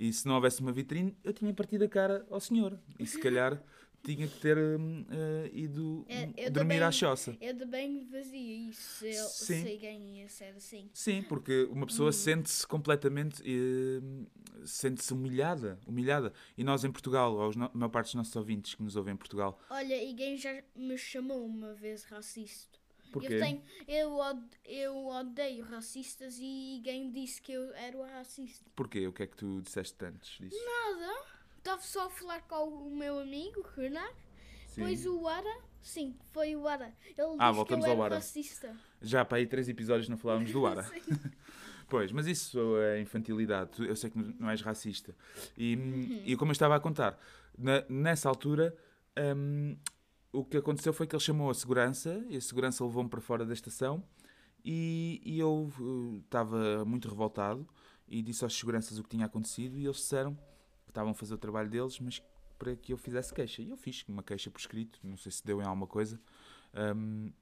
E 0.00 0.10
se 0.14 0.26
não 0.26 0.36
houvesse 0.36 0.62
uma 0.62 0.72
vitrine, 0.72 1.14
eu 1.22 1.30
tinha 1.34 1.52
partido 1.52 1.84
a 1.84 1.88
cara 1.88 2.26
ao 2.30 2.40
senhor. 2.40 2.80
E 2.98 3.06
se 3.06 3.18
calhar 3.18 3.62
tinha 4.02 4.26
que 4.26 4.38
ter 4.40 4.56
hum, 4.56 5.04
eh, 5.10 5.50
ido 5.52 6.06
É, 6.08 6.24
hum, 6.24 6.32
eu 6.38 6.50
dormir 6.50 6.76
também- 6.76 6.82
à 6.88 6.90
choça. 6.90 7.36
Eu 7.38 7.54
também 7.54 8.02
fazia 8.10 8.56
isso 8.70 9.04
eu 9.04 9.24
Sim. 9.26 9.62
sei 9.62 9.76
quem 9.78 10.20
ia 10.22 10.28
ser 10.30 10.54
assim. 10.56 10.88
Sim, 10.94 11.22
porque 11.28 11.64
uma 11.70 11.84
pessoa 11.86 12.10
sente-se 12.12 12.66
completamente 12.66 13.42
eh, 13.44 14.00
sente-se 14.64 15.12
humilhada, 15.12 15.78
humilhada. 15.86 16.32
E 16.56 16.64
nós 16.64 16.82
em 16.82 16.90
Portugal, 16.90 17.34
no- 17.54 17.66
a 17.66 17.70
maior 17.74 17.90
parte 17.90 18.06
dos 18.06 18.14
nossos 18.14 18.34
ouvintes 18.36 18.74
que 18.74 18.82
nos 18.82 18.96
ouvem 18.96 19.12
em 19.12 19.16
Portugal, 19.18 19.60
Olha, 19.68 20.02
e 20.02 20.14
quem 20.14 20.34
já 20.38 20.62
me 20.74 20.96
chamou 20.96 21.44
uma 21.44 21.74
vez 21.74 22.04
racista. 22.04 22.79
Porquê? 23.10 23.34
Eu, 23.34 23.40
tenho, 23.40 23.62
eu, 23.88 24.18
eu 24.64 25.06
odeio 25.06 25.64
racistas 25.64 26.36
e 26.40 26.80
quem 26.84 27.10
disse 27.10 27.40
que 27.42 27.52
eu 27.52 27.72
era 27.74 27.96
o 27.96 28.02
racista. 28.02 28.64
Porquê? 28.74 29.06
O 29.06 29.12
que 29.12 29.22
é 29.22 29.26
que 29.26 29.36
tu 29.36 29.60
disseste 29.62 30.04
antes 30.04 30.38
disso? 30.38 30.56
Nada. 30.64 31.22
Estava 31.58 31.82
só 31.82 32.06
a 32.06 32.10
falar 32.10 32.40
com 32.48 32.68
o 32.68 32.96
meu 32.96 33.18
amigo, 33.20 33.62
Renan. 33.76 34.08
Sim. 34.66 34.82
Pois 34.82 35.04
o 35.04 35.26
Ara, 35.28 35.58
sim, 35.82 36.16
foi 36.32 36.54
o 36.56 36.66
Ara. 36.66 36.94
Ele 37.04 37.36
Ah, 37.38 37.50
voltamos 37.52 37.84
que 37.84 37.90
eu 37.90 37.94
ao 37.94 37.98
era 37.98 38.14
Ara. 38.14 38.14
racista. 38.16 38.76
Já 39.02 39.24
para 39.24 39.38
aí 39.38 39.46
três 39.46 39.68
episódios 39.68 40.08
não 40.08 40.16
falávamos 40.16 40.50
do 40.52 40.66
Ara. 40.66 40.84
Pois, 41.88 42.12
mas 42.12 42.28
isso 42.28 42.58
é 42.78 43.00
infantilidade. 43.00 43.84
Eu 43.84 43.96
sei 43.96 44.10
que 44.10 44.16
não 44.16 44.48
és 44.48 44.60
racista. 44.62 45.12
E, 45.58 45.74
Uhum. 45.74 46.22
e 46.24 46.36
como 46.36 46.50
eu 46.50 46.52
estava 46.52 46.76
a 46.76 46.80
contar, 46.80 47.18
na- 47.58 47.84
nessa 47.88 48.28
altura, 48.28 48.76
hum, 49.36 49.76
o 50.32 50.44
que 50.44 50.56
aconteceu 50.56 50.92
foi 50.92 51.06
que 51.06 51.14
ele 51.14 51.22
chamou 51.22 51.50
a 51.50 51.54
segurança 51.54 52.24
e 52.28 52.36
a 52.36 52.40
segurança 52.40 52.84
levou-me 52.84 53.08
para 53.08 53.20
fora 53.20 53.44
da 53.44 53.52
estação 53.52 54.02
e, 54.64 55.20
e 55.24 55.38
eu 55.38 55.70
uh, 55.78 56.22
estava 56.24 56.84
muito 56.84 57.08
revoltado 57.08 57.66
e 58.08 58.22
disse 58.22 58.44
aos 58.44 58.56
seguranças 58.56 58.98
o 58.98 59.02
que 59.02 59.08
tinha 59.08 59.26
acontecido 59.26 59.78
e 59.78 59.84
eles 59.84 59.96
disseram 59.96 60.34
que 60.84 60.90
estavam 60.90 61.12
a 61.12 61.14
fazer 61.14 61.34
o 61.34 61.38
trabalho 61.38 61.68
deles, 61.68 61.98
mas 62.00 62.22
para 62.58 62.76
que 62.76 62.92
eu 62.92 62.96
fizesse 62.96 63.32
queixa. 63.32 63.62
E 63.62 63.70
eu 63.70 63.76
fiz 63.76 64.04
uma 64.08 64.22
queixa 64.22 64.50
por 64.50 64.58
escrito, 64.58 65.00
não 65.02 65.16
sei 65.16 65.32
se 65.32 65.44
deu 65.44 65.60
em 65.60 65.64
alguma 65.64 65.86
coisa. 65.86 66.20
Hum, 66.74 67.32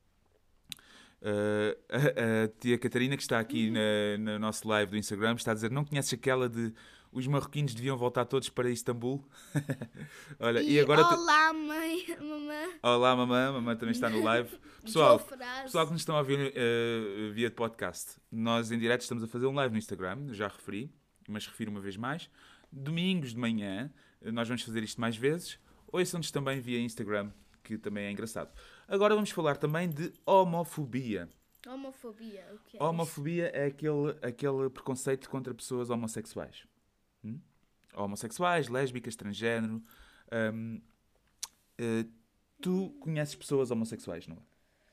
Uh, 1.21 1.75
a, 1.91 2.45
a 2.45 2.49
tia 2.61 2.79
Catarina, 2.79 3.17
que 3.17 3.23
está 3.23 3.41
aqui 3.41 3.71
na, 3.71 3.81
no 4.19 4.39
nosso 4.39 4.69
live 4.69 4.93
do 4.93 4.97
Instagram, 4.97 5.35
está 5.35 5.51
a 5.51 5.55
dizer: 5.55 5.71
Não 5.71 5.85
conheces 5.85 6.13
aquela 6.15 6.49
de 6.49 6.73
os 7.13 7.27
marroquinos 7.27 7.75
deviam 7.75 7.97
voltar 7.97 8.25
todos 8.25 8.49
para 8.49 8.71
Istambul? 8.71 9.25
Olha, 10.39 10.61
e, 10.63 10.73
E, 10.75 10.81
agora. 10.81 11.05
te- 11.05 11.15
olá, 11.15 11.53
mãe, 11.53 12.07
mamãe. 12.21 12.79
Olá, 12.83 13.17
mamã, 13.17 13.53
mamã 13.53 13.77
também 13.77 13.93
está 13.93 14.09
no 14.11 14.23
live. 14.23 14.51
Pessoal, 14.83 15.19
pessoal 15.65 15.87
que 15.87 15.93
nos 15.93 16.01
estão 16.03 16.17
a 16.17 16.21
ouvir 16.21 16.39
uh, 16.55 17.33
via 17.33 17.51
podcast, 17.51 18.17
nós 18.31 18.71
em 18.71 18.79
direto 18.79 19.03
estamos 19.03 19.23
a 19.23 19.27
fazer 19.27 19.47
um 19.47 19.53
live 19.55 19.73
no 19.73 19.79
Instagram, 19.79 20.33
já 20.33 20.49
referi, 20.49 20.91
mas 21.29 21.47
refiro 21.47 21.71
uma 21.71 21.81
vez 21.81 21.97
mais. 21.97 22.31
Domingos 22.73 23.31
de 23.31 23.37
manhã, 23.39 23.93
nós 24.23 24.49
vamos 24.49 24.63
fazer 24.63 24.83
isto 24.83 25.01
mais 25.01 25.17
vezes. 25.17 25.59
Ouçam-nos 25.93 26.31
também 26.31 26.61
via 26.61 26.79
Instagram, 26.81 27.31
que 27.63 27.77
também 27.77 28.05
é 28.07 28.11
engraçado. 28.11 28.51
Agora 28.87 29.15
vamos 29.15 29.31
falar 29.31 29.57
também 29.57 29.89
de 29.89 30.13
homofobia. 30.25 31.29
Homofobia, 31.67 32.47
o 32.55 32.59
que 32.71 32.77
é 32.79 32.83
Homofobia 32.83 33.47
é 33.53 33.67
aquele, 33.67 34.17
aquele 34.23 34.71
preconceito 34.71 35.29
contra 35.29 35.53
pessoas 35.53 35.91
homossexuais. 35.91 36.65
Homossexuais, 37.95 38.69
lésbicas, 38.69 39.17
transgênero. 39.17 39.83
Hum, 40.33 40.81
eh, 41.79 42.05
tu 42.61 42.91
conheces 43.01 43.35
pessoas 43.35 43.71
homossexuais, 43.71 44.27
não 44.27 44.37
é? 44.37 44.41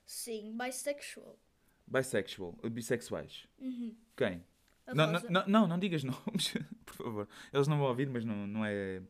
Sim, 0.06 0.56
bisexual. 0.58 1.38
Bisexual, 1.88 2.56
eh, 2.64 2.70
bissexuais. 2.70 3.48
Uhum. 3.60 3.96
Quem? 4.16 4.44
A 4.88 4.94
Não, 4.96 5.12
não, 5.30 5.48
não, 5.48 5.68
não, 5.68 5.80
digas 5.80 6.04
nomes, 6.06 6.54
por 6.86 6.96
favor. 6.96 7.28
Eles 7.54 7.68
não 7.68 7.78
vão 7.78 7.88
ouvir, 7.88 8.08
mas 8.10 8.24
não, 8.24 8.48
não, 8.48 8.64
é, 8.66 9.02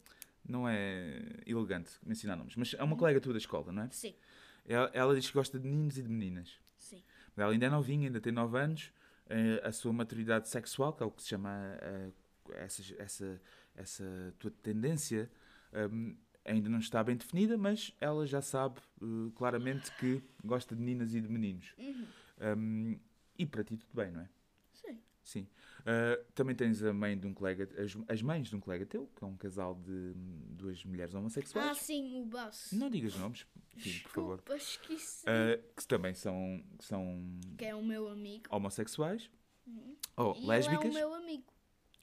não 0.48 0.68
é 0.68 1.22
elegante 1.46 1.92
mencionar 2.06 2.38
nomes. 2.38 2.56
Mas 2.56 2.74
é 2.74 2.84
uma 2.84 2.96
colega 2.98 3.20
tua 3.20 3.34
da 3.34 3.38
escola, 3.40 3.72
não 3.72 3.84
é? 3.84 3.90
Sim, 3.92 4.16
Ela, 4.66 4.90
ela 4.94 5.16
diz 5.16 5.28
que 5.28 5.34
gosta 5.34 5.60
de 5.60 5.68
meninos 5.68 5.98
e 5.98 6.02
de 6.04 6.10
meninas. 6.10 6.58
sim. 6.78 7.04
Ela 7.38 7.52
ainda 7.52 7.66
é 7.66 7.70
novinha, 7.70 8.08
ainda 8.08 8.22
tem 8.22 8.32
9 8.32 8.58
anos. 8.58 8.92
eh, 9.30 9.62
a 9.64 9.72
sua 9.72 9.92
maturidade 9.92 10.48
sexual, 10.48 10.94
que 10.94 11.04
é 11.04 11.06
o 11.06 11.12
que 11.12 11.22
se 11.24 11.30
chama 11.30 11.50
eh, 11.82 12.12
essa, 12.54 12.82
essa, 13.00 13.42
essa 13.76 14.34
tua 14.40 14.52
tendência, 14.52 15.30
hum, 15.92 16.16
ainda 16.44 16.70
não 16.70 16.80
está 16.80 17.04
bem 17.04 17.16
definida, 17.16 17.58
mas 17.58 17.94
ela 18.00 18.26
já 18.26 18.42
sabe 18.42 18.80
eh, 19.02 19.32
claramente 19.36 19.92
que 19.98 20.22
gosta 20.44 20.76
de 20.76 20.82
meninas 20.82 21.14
e 21.14 21.22
de 21.22 21.28
meninos. 21.28 21.74
Uhum. 21.78 22.06
Hum, 22.58 23.00
e 23.38 23.46
para 23.46 23.64
ti 23.64 23.78
tudo 23.78 23.94
bem, 23.94 24.12
não 24.12 24.22
é? 24.22 24.30
Sim. 24.74 25.00
Sim. 25.24 25.48
Uh, 25.82 26.24
também 26.34 26.56
tens 26.56 26.84
a 26.84 26.94
mãe 26.94 27.18
de 27.18 27.26
um 27.26 27.34
colega, 27.34 27.68
as, 27.82 27.98
as 28.08 28.22
mães 28.22 28.48
de 28.48 28.56
um 28.56 28.60
colega 28.60 28.86
teu, 28.86 29.08
que 29.16 29.24
é 29.24 29.28
um 29.28 29.36
casal 29.36 29.76
de 29.76 29.92
hum, 29.92 30.42
duas 30.50 30.84
mulheres 30.86 31.14
homossexuais. 31.16 31.68
Ah, 31.68 31.74
sim, 31.74 32.22
o 32.22 32.26
Bus. 32.26 32.72
Não 32.72 32.90
digas 32.90 33.16
nomes, 33.16 33.46
sim, 33.78 34.00
por 34.04 34.12
favor. 34.12 34.44
Esqueci. 34.56 35.26
Uh, 35.26 35.74
que 35.76 35.88
também 35.88 36.14
são, 36.14 36.64
são 36.80 37.24
Que 37.58 37.66
é 37.66 37.76
o 37.76 37.84
meu 37.84 38.08
amigo. 38.08 38.46
homossexuais 38.50 39.30
ou 40.16 40.36
e 40.36 40.46
lésbicas. 40.46 40.86
ele 40.86 41.00
é 41.00 41.06
o 41.06 41.10
meu 41.10 41.14
amigo. 41.16 41.55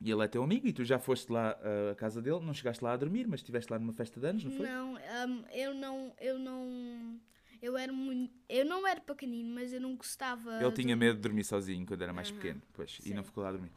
E 0.05 0.11
ele 0.11 0.25
é 0.25 0.29
teu 0.29 0.43
amigo 0.43 0.67
e 0.67 0.73
tu 0.73 0.85
já 0.85 0.99
foste 0.99 1.31
lá 1.31 1.57
uh, 1.61 1.93
à 1.93 1.95
casa 1.95 2.21
dele, 2.21 2.41
não 2.41 2.53
chegaste 2.53 2.83
lá 2.83 2.93
a 2.93 2.97
dormir, 2.97 3.27
mas 3.29 3.41
estiveste 3.41 3.71
lá 3.73 3.79
numa 3.79 3.93
festa 3.93 4.19
de 4.19 4.27
anos, 4.27 4.43
não 4.45 4.51
foi? 4.51 4.67
Não, 4.67 4.95
hum, 4.95 5.45
eu 5.53 5.75
não, 5.75 6.15
eu 6.21 6.39
não, 6.39 7.21
eu 7.61 7.77
era 7.77 7.93
muito, 7.93 8.35
eu 8.49 8.65
não 8.65 8.87
era 8.87 9.01
pequenino, 9.01 9.55
mas 9.55 9.73
eu 9.73 9.81
não 9.81 9.95
gostava. 9.97 10.61
Ele 10.61 10.73
tinha 10.73 10.97
medo 10.97 11.17
de 11.17 11.23
dormir 11.23 11.45
sozinho 11.45 11.87
quando 11.87 12.03
era 12.03 12.13
mais 12.13 12.29
Aham, 12.31 12.37
pequeno, 12.39 12.63
pois, 12.73 12.99
e 13.01 13.09
sim. 13.09 13.15
não 13.15 13.23
ficou 13.23 13.43
lá 13.45 13.51
a 13.51 13.53
dormir. 13.53 13.71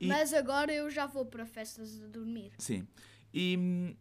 E- 0.00 0.06
Mas 0.08 0.32
agora 0.32 0.72
eu 0.72 0.88
já 0.90 1.06
vou 1.06 1.26
para 1.26 1.44
festas 1.44 1.90
de 1.98 2.08
dormir. 2.08 2.52
Sim. 2.58 2.86
E, 3.34 3.94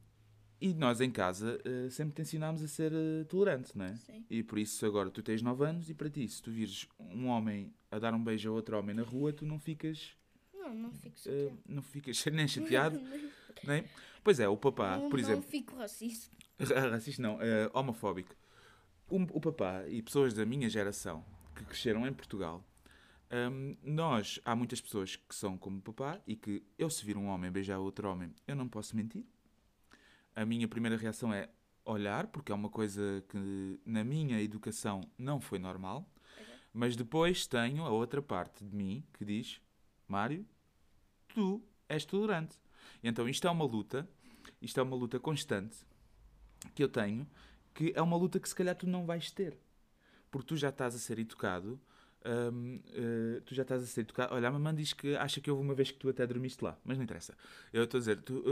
e 0.62 0.74
nós 0.74 1.02
em 1.02 1.12
casa 1.12 1.60
eh, 1.66 1.90
sempre 1.90 2.16
te 2.16 2.22
ensinámos 2.22 2.64
a 2.64 2.68
ser 2.68 2.94
eh, 2.94 3.24
tolerante, 3.26 3.78
não 3.78 3.86
é? 3.86 3.96
Sim. 3.96 4.26
E 4.30 4.42
por 4.44 4.58
isso 4.58 4.86
agora 4.86 5.10
tu 5.10 5.22
tens 5.22 5.42
9 5.42 5.66
anos 5.66 5.90
e 5.90 5.94
para 5.94 6.10
ti, 6.10 6.28
se 6.28 6.42
tu 6.42 6.52
vires 6.52 6.88
um 7.00 7.28
homem 7.28 7.74
a 7.92 8.00
dar 8.00 8.14
um 8.14 8.24
beijo 8.24 8.50
a 8.50 8.54
outro 8.54 8.78
homem 8.78 8.96
na 8.96 9.04
rua, 9.04 9.32
tu 9.34 9.46
não 9.46 9.60
ficas, 9.60 10.16
Não, 10.70 10.74
não 10.74 10.92
fico 10.94 11.18
eh, 11.18 11.22
chateado. 11.22 11.60
não 11.68 11.82
ficas 11.82 12.26
nem 12.32 12.48
chateado, 12.48 13.00
nem... 13.64 13.84
Pois 14.24 14.40
é, 14.40 14.48
o 14.48 14.58
papá, 14.58 14.98
não, 14.98 15.10
por 15.10 15.20
exemplo, 15.20 15.42
não 15.42 15.50
fico 15.50 15.76
racista. 15.76 16.36
racista 16.60 17.22
não, 17.22 17.40
eh, 17.42 17.70
homofóbico. 17.74 18.36
O, 19.08 19.22
o 19.22 19.40
papá 19.40 19.88
e 19.88 20.02
pessoas 20.02 20.34
da 20.34 20.46
minha 20.46 20.68
geração 20.68 21.24
que 21.54 21.64
cresceram 21.64 22.08
em 22.08 22.14
Portugal, 22.14 22.66
hum, 23.32 23.76
nós, 23.84 24.40
há 24.44 24.56
muitas 24.56 24.82
pessoas 24.82 25.16
que 25.16 25.36
são 25.36 25.58
como 25.58 25.78
o 25.78 25.82
papá 25.82 26.20
e 26.26 26.36
que 26.36 26.64
eu 26.78 26.90
se 26.90 27.06
vir 27.06 27.16
um 27.16 27.28
homem 27.28 27.52
beijar 27.52 27.78
outro 27.78 28.10
homem, 28.10 28.34
eu 28.48 28.56
não 28.56 28.68
posso 28.68 28.96
mentir. 28.96 29.26
A 30.36 30.44
minha 30.44 30.68
primeira 30.68 30.98
reação 30.98 31.32
é 31.32 31.50
olhar, 31.86 32.28
porque 32.28 32.52
é 32.52 32.56
uma 32.56 32.70
coisa 32.70 33.24
que 33.30 33.80
na 33.86 34.04
minha 34.04 34.42
educação 34.42 35.02
não 35.18 35.40
foi 35.40 35.60
normal. 35.60 36.10
Mas 36.74 36.96
depois 36.96 37.48
tenho 37.48 37.84
a 37.86 37.90
outra 37.90 38.22
parte 38.22 38.66
de 38.66 38.76
mim 38.76 39.02
que 39.14 39.24
diz: 39.24 39.62
Mário, 40.08 40.46
tu 41.36 41.62
és 41.90 42.06
tolerante. 42.06 42.58
Então 43.04 43.28
isto 43.30 43.46
é 43.48 43.52
uma 43.52 43.66
luta, 43.66 44.08
isto 44.62 44.80
é 44.80 44.84
uma 44.84 44.96
luta 44.96 45.20
constante 45.20 45.78
que 46.74 46.84
eu 46.84 46.90
tenho, 46.90 47.28
que 47.74 47.92
é 47.96 48.02
uma 48.02 48.18
luta 48.18 48.40
que 48.40 48.48
se 48.50 48.56
calhar 48.56 48.76
tu 48.76 48.88
não 48.88 49.06
vais 49.06 49.30
ter. 49.32 49.58
Porque 50.32 50.48
tu 50.48 50.58
já 50.58 50.70
estás 50.70 50.96
a 50.96 50.98
ser 51.00 51.20
educado, 51.20 51.80
hum, 52.54 52.80
eh, 52.94 53.42
tu 53.46 53.54
já 53.54 53.62
estás 53.62 53.84
a 53.84 53.86
ser 53.86 54.02
educado. 54.02 54.34
Olha, 54.34 54.48
a 54.48 54.52
mamãe 54.52 54.74
diz 54.76 54.94
que 54.94 55.16
acha 55.16 55.40
que 55.40 55.50
houve 55.52 55.64
uma 55.64 55.74
vez 55.76 55.92
que 55.92 55.98
tu 56.00 56.10
até 56.10 56.26
dormiste 56.26 56.64
lá, 56.64 56.78
mas 56.84 56.98
não 56.98 57.04
interessa. 57.04 57.38
Eu 57.72 57.84
estou 57.84 57.98
a 57.98 58.02
dizer, 58.02 58.22
tu, 58.22 58.44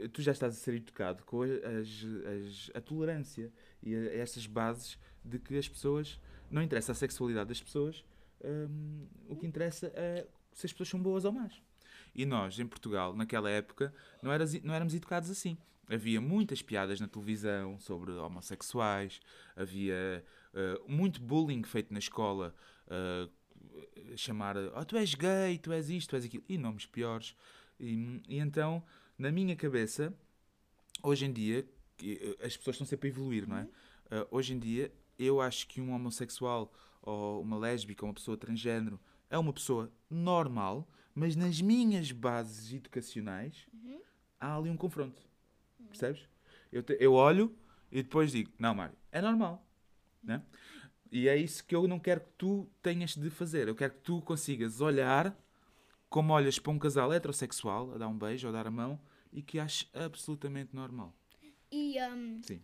eh, 0.00 0.08
tu 0.08 0.20
já 0.22 0.32
estás 0.32 0.54
a 0.54 0.58
ser 0.58 0.74
educado 0.74 1.24
com 1.24 1.42
as, 1.42 1.88
as- 2.34 2.70
a 2.74 2.80
tolerância 2.80 3.50
e 3.82 3.94
a, 3.94 4.14
essas 4.16 4.46
bases 4.46 4.98
de 5.24 5.38
que 5.38 5.56
as 5.56 5.68
pessoas, 5.68 6.20
não 6.50 6.62
interessa 6.62 6.92
a 6.92 6.94
sexualidade 6.94 7.48
das 7.48 7.62
pessoas, 7.62 8.04
hum, 8.44 9.06
o 9.28 9.36
que 9.36 9.46
interessa 9.46 9.86
é 9.94 10.26
se 10.52 10.66
as 10.66 10.72
pessoas 10.72 10.88
são 10.90 11.00
boas 11.00 11.24
ou 11.24 11.32
más. 11.32 11.60
E 12.16 12.24
nós, 12.24 12.58
em 12.58 12.66
Portugal, 12.66 13.14
naquela 13.14 13.50
época, 13.50 13.94
não, 14.22 14.32
eras, 14.32 14.54
não 14.62 14.72
éramos 14.72 14.94
educados 14.94 15.30
assim. 15.30 15.58
Havia 15.86 16.18
muitas 16.18 16.62
piadas 16.62 16.98
na 16.98 17.06
televisão 17.06 17.78
sobre 17.78 18.10
homossexuais, 18.12 19.20
havia 19.54 20.24
eh, 20.54 20.80
muito 20.88 21.20
bullying 21.20 21.62
feito 21.62 21.92
na 21.92 21.98
escola, 21.98 22.54
eh, 22.88 23.28
chamar, 24.16 24.56
oh, 24.56 24.84
tu 24.84 24.96
és 24.96 25.14
gay, 25.14 25.58
tu 25.58 25.72
és 25.72 25.90
isto, 25.90 26.10
tu 26.10 26.16
és 26.16 26.24
aquilo, 26.24 26.42
e 26.48 26.56
nomes 26.56 26.86
piores. 26.86 27.36
E, 27.78 28.22
e 28.26 28.38
então, 28.38 28.82
na 29.18 29.30
minha 29.30 29.54
cabeça, 29.54 30.12
hoje 31.02 31.26
em 31.26 31.32
dia, 31.32 31.68
eh, 32.02 32.36
as 32.40 32.56
pessoas 32.56 32.76
estão 32.76 32.86
sempre 32.86 33.08
a 33.08 33.12
evoluir, 33.12 33.46
não 33.46 33.58
é? 33.58 33.68
Eh, 34.10 34.26
hoje 34.30 34.54
em 34.54 34.58
dia, 34.58 34.90
eu 35.18 35.40
acho 35.40 35.66
que 35.68 35.80
um 35.80 35.92
homossexual 35.92 36.72
ou 37.02 37.42
uma 37.42 37.58
lésbica 37.58 38.04
ou 38.04 38.08
uma 38.08 38.14
pessoa 38.14 38.36
transgênero 38.36 38.98
é 39.30 39.38
uma 39.38 39.52
pessoa 39.52 39.92
normal, 40.10 40.88
mas 41.16 41.34
nas 41.34 41.60
minhas 41.62 42.12
bases 42.12 42.72
educacionais 42.74 43.66
há 44.38 44.54
ali 44.56 44.68
um 44.68 44.76
confronto. 44.76 45.22
Percebes? 45.88 46.28
Eu, 46.70 46.82
te- 46.82 46.96
eu 47.00 47.14
olho 47.14 47.56
e 47.90 48.02
depois 48.02 48.30
digo: 48.30 48.52
Não, 48.58 48.74
Mário, 48.74 48.94
é 49.10 49.20
normal. 49.22 49.66
Né? 50.22 50.42
E 51.10 51.26
é 51.26 51.36
isso 51.36 51.64
que 51.64 51.74
eu 51.74 51.88
não 51.88 51.98
quero 51.98 52.20
que 52.20 52.30
tu 52.36 52.68
tenhas 52.82 53.16
de 53.16 53.30
fazer. 53.30 53.66
Eu 53.66 53.74
quero 53.74 53.94
que 53.94 54.00
tu 54.00 54.20
consigas 54.20 54.80
olhar 54.80 55.34
como 56.10 56.32
olhas 56.34 56.58
para 56.58 56.72
um 56.72 56.78
casal 56.78 57.12
heterossexual 57.12 57.94
a 57.94 57.98
dar 57.98 58.08
um 58.08 58.18
beijo 58.18 58.46
ou 58.46 58.52
a 58.52 58.56
dar 58.56 58.66
a 58.66 58.70
mão 58.70 59.00
e 59.32 59.40
que 59.42 59.58
aches 59.58 59.88
absolutamente 59.94 60.74
normal. 60.76 61.14
E 61.70 61.96
hum, 62.10 62.40
Sim. 62.42 62.60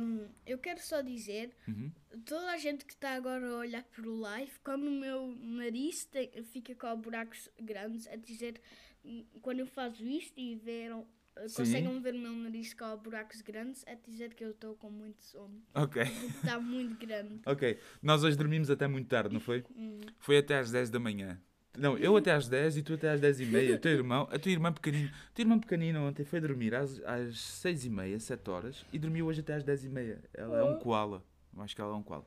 Hum, 0.00 0.28
eu 0.46 0.58
quero 0.58 0.80
só 0.80 1.00
dizer, 1.00 1.54
Uhum. 1.66 1.90
toda 2.24 2.50
a 2.52 2.58
gente 2.58 2.84
que 2.84 2.92
está 2.94 3.14
agora 3.14 3.46
a 3.46 3.56
olhar 3.58 3.82
para 3.84 4.08
o 4.08 4.18
live, 4.20 4.52
como 4.64 4.86
o 4.86 4.90
meu 4.90 5.34
nariz 5.40 6.08
fica 6.52 6.74
com 6.74 7.00
buracos 7.00 7.48
grandes, 7.60 8.06
a 8.08 8.16
dizer, 8.16 8.60
hum, 9.04 9.24
quando 9.42 9.60
eu 9.60 9.66
faço 9.66 10.04
isto 10.06 10.38
e 10.38 10.54
veram, 10.56 11.06
eh, 11.36 11.48
Sim. 11.48 11.54
conseguem 11.56 12.00
ver 12.00 12.14
o 12.14 12.18
meu 12.18 12.32
nariz 12.32 12.72
com 12.74 12.96
buracos 12.98 13.40
grandes, 13.42 13.84
a 13.86 13.94
dizer 13.94 14.34
que 14.34 14.44
eu 14.44 14.50
estou 14.52 14.74
com 14.76 14.90
muito 14.90 15.22
sono. 15.24 15.62
Ok. 15.74 16.02
Está 16.56 16.60
muito 16.60 16.96
grande. 16.98 17.40
Ok. 17.46 17.78
Nós 18.02 18.22
hoje 18.22 18.36
dormimos 18.36 18.70
até 18.70 18.86
muito 18.86 19.08
tarde, 19.08 19.32
não 19.34 19.40
foi? 19.40 19.64
Hum. 19.76 20.00
Foi 20.20 20.38
até 20.38 20.58
às 20.58 20.70
10 20.70 20.90
da 20.90 21.00
manhã. 21.00 21.40
Não, 21.76 21.98
eu 21.98 22.16
até 22.16 22.32
às 22.32 22.48
10 22.48 22.76
e 22.76 22.82
tu 22.82 22.94
até 22.94 23.10
às 23.10 23.20
10 23.20 23.40
e 23.40 23.46
meia. 23.46 23.74
O 23.74 23.78
teu 23.78 23.92
irmão, 23.92 24.28
a 24.30 24.38
tua 24.38 24.52
irmã 24.52 24.72
pequenina, 24.72 25.08
a 25.08 25.34
tua 25.34 25.42
irmã 25.42 25.58
pequenina 25.58 26.00
ontem 26.00 26.24
foi 26.24 26.40
dormir 26.40 26.74
às, 26.74 27.00
às 27.04 27.38
6 27.38 27.86
e 27.86 27.90
meia, 27.90 28.20
7 28.20 28.50
horas, 28.50 28.86
e 28.92 28.98
dormiu 28.98 29.26
hoje 29.26 29.40
até 29.40 29.54
às 29.54 29.64
10 29.64 29.84
e 29.84 29.88
meia. 29.88 30.22
Ela 30.32 30.58
é 30.58 30.62
um 30.64 30.78
koala. 30.78 31.22
Eu 31.54 31.62
acho 31.62 31.74
que 31.74 31.80
ela 31.80 31.92
é 31.92 31.96
um 31.96 32.02
koala. 32.02 32.24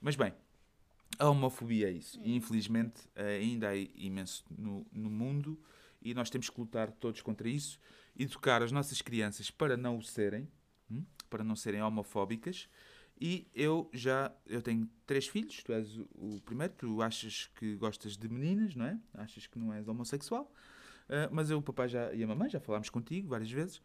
Mas 0.00 0.16
bem, 0.16 0.34
a 1.18 1.28
homofobia 1.28 1.88
é 1.88 1.92
isso. 1.92 2.20
E 2.22 2.34
infelizmente 2.34 3.00
eh, 3.14 3.38
ainda 3.38 3.70
há 3.70 3.76
imenso 3.76 4.44
no, 4.50 4.86
no 4.92 5.10
mundo 5.10 5.58
e 6.02 6.12
nós 6.12 6.28
temos 6.28 6.50
que 6.50 6.60
lutar 6.60 6.90
todos 6.92 7.22
contra 7.22 7.48
isso, 7.48 7.80
educar 8.18 8.62
as 8.62 8.70
nossas 8.70 9.00
crianças 9.00 9.50
para 9.50 9.76
não 9.76 9.96
o 9.96 10.02
serem, 10.02 10.46
hum? 10.90 11.04
para 11.30 11.42
não 11.42 11.56
serem 11.56 11.82
homofóbicas. 11.82 12.68
E 13.20 13.46
eu 13.54 13.88
já 13.92 14.32
eu 14.46 14.60
tenho 14.60 14.88
três 15.06 15.26
filhos, 15.26 15.62
tu 15.62 15.72
és 15.72 15.96
o, 15.96 16.08
o 16.14 16.40
primeiro, 16.44 16.74
tu 16.76 17.00
achas 17.00 17.48
que 17.54 17.76
gostas 17.76 18.16
de 18.16 18.28
meninas, 18.28 18.74
não 18.74 18.86
é? 18.86 18.98
Achas 19.14 19.46
que 19.46 19.58
não 19.58 19.72
és 19.72 19.86
homossexual. 19.86 20.52
Ah, 21.08 21.28
mas 21.30 21.50
eu, 21.50 21.58
o 21.58 21.62
papai 21.62 21.88
já, 21.88 22.12
e 22.12 22.22
a 22.22 22.26
mamãe 22.26 22.48
já 22.48 22.60
falámos 22.60 22.90
contigo 22.90 23.28
várias 23.28 23.50
vezes. 23.50 23.82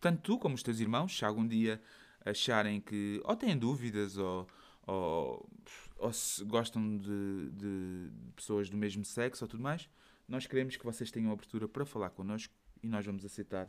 Tanto 0.00 0.22
tu 0.22 0.38
como 0.38 0.54
os 0.54 0.62
teus 0.62 0.80
irmãos, 0.80 1.16
se 1.16 1.24
algum 1.24 1.46
dia 1.46 1.80
acharem 2.24 2.80
que 2.80 3.20
ou 3.24 3.36
têm 3.36 3.56
dúvidas 3.56 4.16
ou, 4.16 4.46
ou, 4.86 5.48
ou 5.96 6.12
se 6.12 6.44
gostam 6.44 6.98
de, 6.98 7.50
de 7.52 8.10
pessoas 8.34 8.68
do 8.68 8.76
mesmo 8.76 9.04
sexo 9.04 9.44
ou 9.44 9.48
tudo 9.48 9.62
mais, 9.62 9.88
nós 10.28 10.46
queremos 10.46 10.76
que 10.76 10.84
vocês 10.84 11.10
tenham 11.10 11.32
abertura 11.32 11.68
para 11.68 11.84
falar 11.84 12.10
connosco 12.10 12.54
e 12.82 12.88
nós 12.88 13.04
vamos 13.04 13.24
aceitar. 13.24 13.68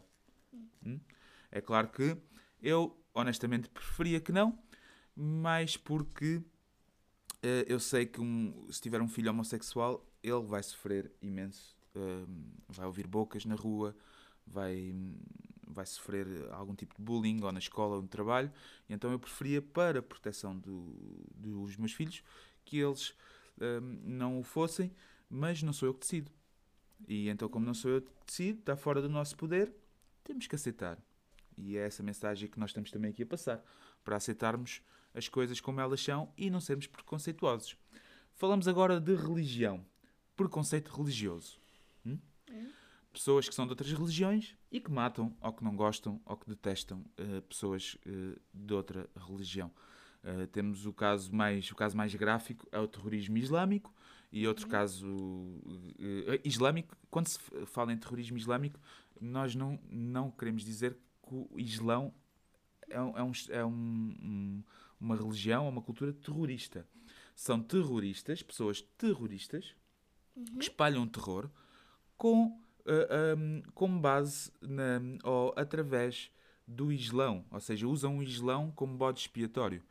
Hum? 0.86 1.00
É 1.52 1.62
claro 1.62 1.90
que 1.90 2.18
eu, 2.62 2.98
honestamente, 3.14 3.70
preferia 3.70 4.20
que 4.20 4.32
não, 4.32 4.58
mas 5.16 5.78
porque 5.78 6.42
eh, 7.42 7.66
eu 7.68 7.80
sei 7.80 8.06
que 8.06 8.22
um- 8.22 8.68
se 8.72 8.82
tiver 8.82 9.02
um 9.02 9.08
filho 9.08 9.30
homossexual, 9.32 10.06
ele 10.22 10.42
vai 10.44 10.64
sofrer 10.64 11.12
imenso. 11.22 11.76
Hum, 11.96 12.52
vai 12.68 12.86
ouvir 12.86 13.06
bocas 13.08 13.46
na 13.46 13.56
rua, 13.56 13.96
vai, 14.48 14.96
vai 15.68 15.86
sofrer 15.86 16.28
algum 16.52 16.74
tipo 16.76 16.96
de 16.96 17.02
bullying 17.02 17.42
ou 17.44 17.52
na 17.52 17.60
escola 17.60 17.96
ou 17.98 18.02
no 18.02 18.08
trabalho. 18.08 18.52
E 18.90 18.94
então 18.94 19.12
eu 19.12 19.20
preferia, 19.20 19.62
para 19.62 20.00
a 20.00 20.04
proteção 20.04 20.58
do- 20.58 20.96
dos 21.36 21.78
meus 21.78 21.94
filhos, 21.94 22.24
que 22.66 22.78
eles 22.80 23.14
hum, 23.62 24.00
não 24.04 24.40
o 24.40 24.44
fossem, 24.44 24.92
mas 25.30 25.62
não 25.64 25.74
sou 25.74 25.88
eu 25.90 25.94
que 25.94 26.02
decido. 26.02 26.32
E 27.08 27.30
então, 27.30 27.50
como 27.50 27.66
não 27.66 27.74
sou 27.74 27.92
eu 27.92 28.02
que 28.02 28.10
decido, 28.26 28.60
está 28.60 28.76
fora 28.76 29.02
do 29.02 29.10
nosso 29.10 29.36
poder, 29.36 29.74
temos 30.24 30.48
que 30.48 30.56
aceitar. 30.56 30.98
E 31.58 31.78
é 31.78 31.86
essa 31.86 32.02
mensagem 32.04 32.50
que 32.50 32.60
nós 32.60 32.70
estamos 32.72 32.92
também 32.92 33.12
aqui 33.12 33.24
a 33.24 33.26
passar, 33.26 33.64
para 34.04 34.16
aceitarmos 34.16 34.82
as 35.14 35.28
coisas 35.28 35.60
como 35.62 35.80
elas 35.80 36.02
são 36.02 36.32
e 36.38 36.50
não 36.50 36.60
sermos 36.60 36.88
preconceituosos. 36.88 37.76
Falamos 38.34 38.68
agora 38.68 39.00
de 39.00 39.16
religião, 39.16 39.86
preconceito 40.36 40.90
religioso. 40.90 41.60
Hum? 42.06 42.18
Pessoas 43.12 43.48
que 43.48 43.54
são 43.54 43.66
de 43.66 43.72
outras 43.72 43.92
religiões 43.92 44.56
e 44.72 44.80
que 44.80 44.92
matam, 44.92 45.36
ou 45.40 45.54
que 45.54 45.64
não 45.64 45.76
gostam, 45.76 46.20
ou 46.26 46.36
que 46.36 46.50
detestam 46.50 47.06
eh, 47.18 47.42
pessoas 47.42 47.96
eh, 48.06 48.40
de 48.52 48.74
outra 48.74 49.08
religião. 49.16 49.72
Eh, 50.24 50.48
temos 50.48 50.86
o 50.88 50.94
caso 50.94 51.32
mais 51.34 51.70
o 51.70 51.76
caso 51.76 51.96
mais 51.96 52.16
gráfico 52.16 52.68
é 52.72 52.80
o 52.80 52.88
terrorismo 52.88 53.38
islâmico 53.38 53.94
e 54.32 54.48
outro 54.48 54.68
caso 54.68 55.06
eh, 56.00 56.42
islâmico. 56.44 56.98
Quando 57.12 57.28
se 57.28 57.38
fala 57.68 57.94
em 57.94 57.98
terrorismo 57.98 58.36
islâmico, 58.36 58.80
nós 59.22 59.54
não 59.54 59.80
não 59.92 60.32
queremos 60.32 60.64
dizer 60.66 60.98
que 61.22 61.36
o 61.36 61.60
Islão 61.60 62.12
é, 62.90 62.96
é, 62.96 63.02
um, 63.24 63.32
é 63.50 63.64
um- 63.66 64.16
um- 64.22 64.64
uma 65.04 65.16
religião, 65.16 65.66
é 65.66 65.70
uma 65.70 65.82
cultura 65.82 66.14
terrorista. 66.14 66.88
São 67.36 67.62
terroristas, 67.62 68.42
pessoas 68.44 68.82
terroristas, 68.98 69.76
Uhum. 70.36 70.46
que 70.58 70.64
espalham 70.64 71.08
terror 71.08 71.48
com, 72.18 72.60
ah, 72.88 73.36
um, 73.38 73.62
com 73.76 74.00
base 74.00 74.52
na, 74.62 75.00
ou 75.24 75.54
através 75.56 76.32
do 76.68 76.92
Islão, 76.92 77.46
ou 77.52 77.60
seja, 77.60 77.88
usam 77.88 78.18
o 78.18 78.24
Islão 78.24 78.72
como 78.72 78.98
bode 78.98 79.20
expiatório. 79.20 79.84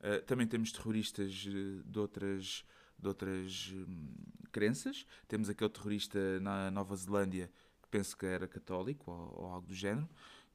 Uh, 0.00 0.22
também 0.24 0.46
temos 0.46 0.72
terroristas 0.72 1.44
uh, 1.46 1.82
de 1.84 1.98
outras, 1.98 2.64
de 2.98 3.06
outras 3.08 3.70
hum, 3.74 4.14
crenças. 4.50 5.04
Temos 5.28 5.50
aquele 5.50 5.68
terrorista 5.68 6.40
na 6.40 6.70
Nova 6.70 6.96
Zelândia 6.96 7.50
que 7.82 7.88
penso 7.90 8.16
que 8.16 8.24
era 8.24 8.48
católico 8.48 9.10
ou, 9.10 9.44
ou 9.44 9.46
algo 9.52 9.66
do 9.66 9.74
género, 9.74 10.08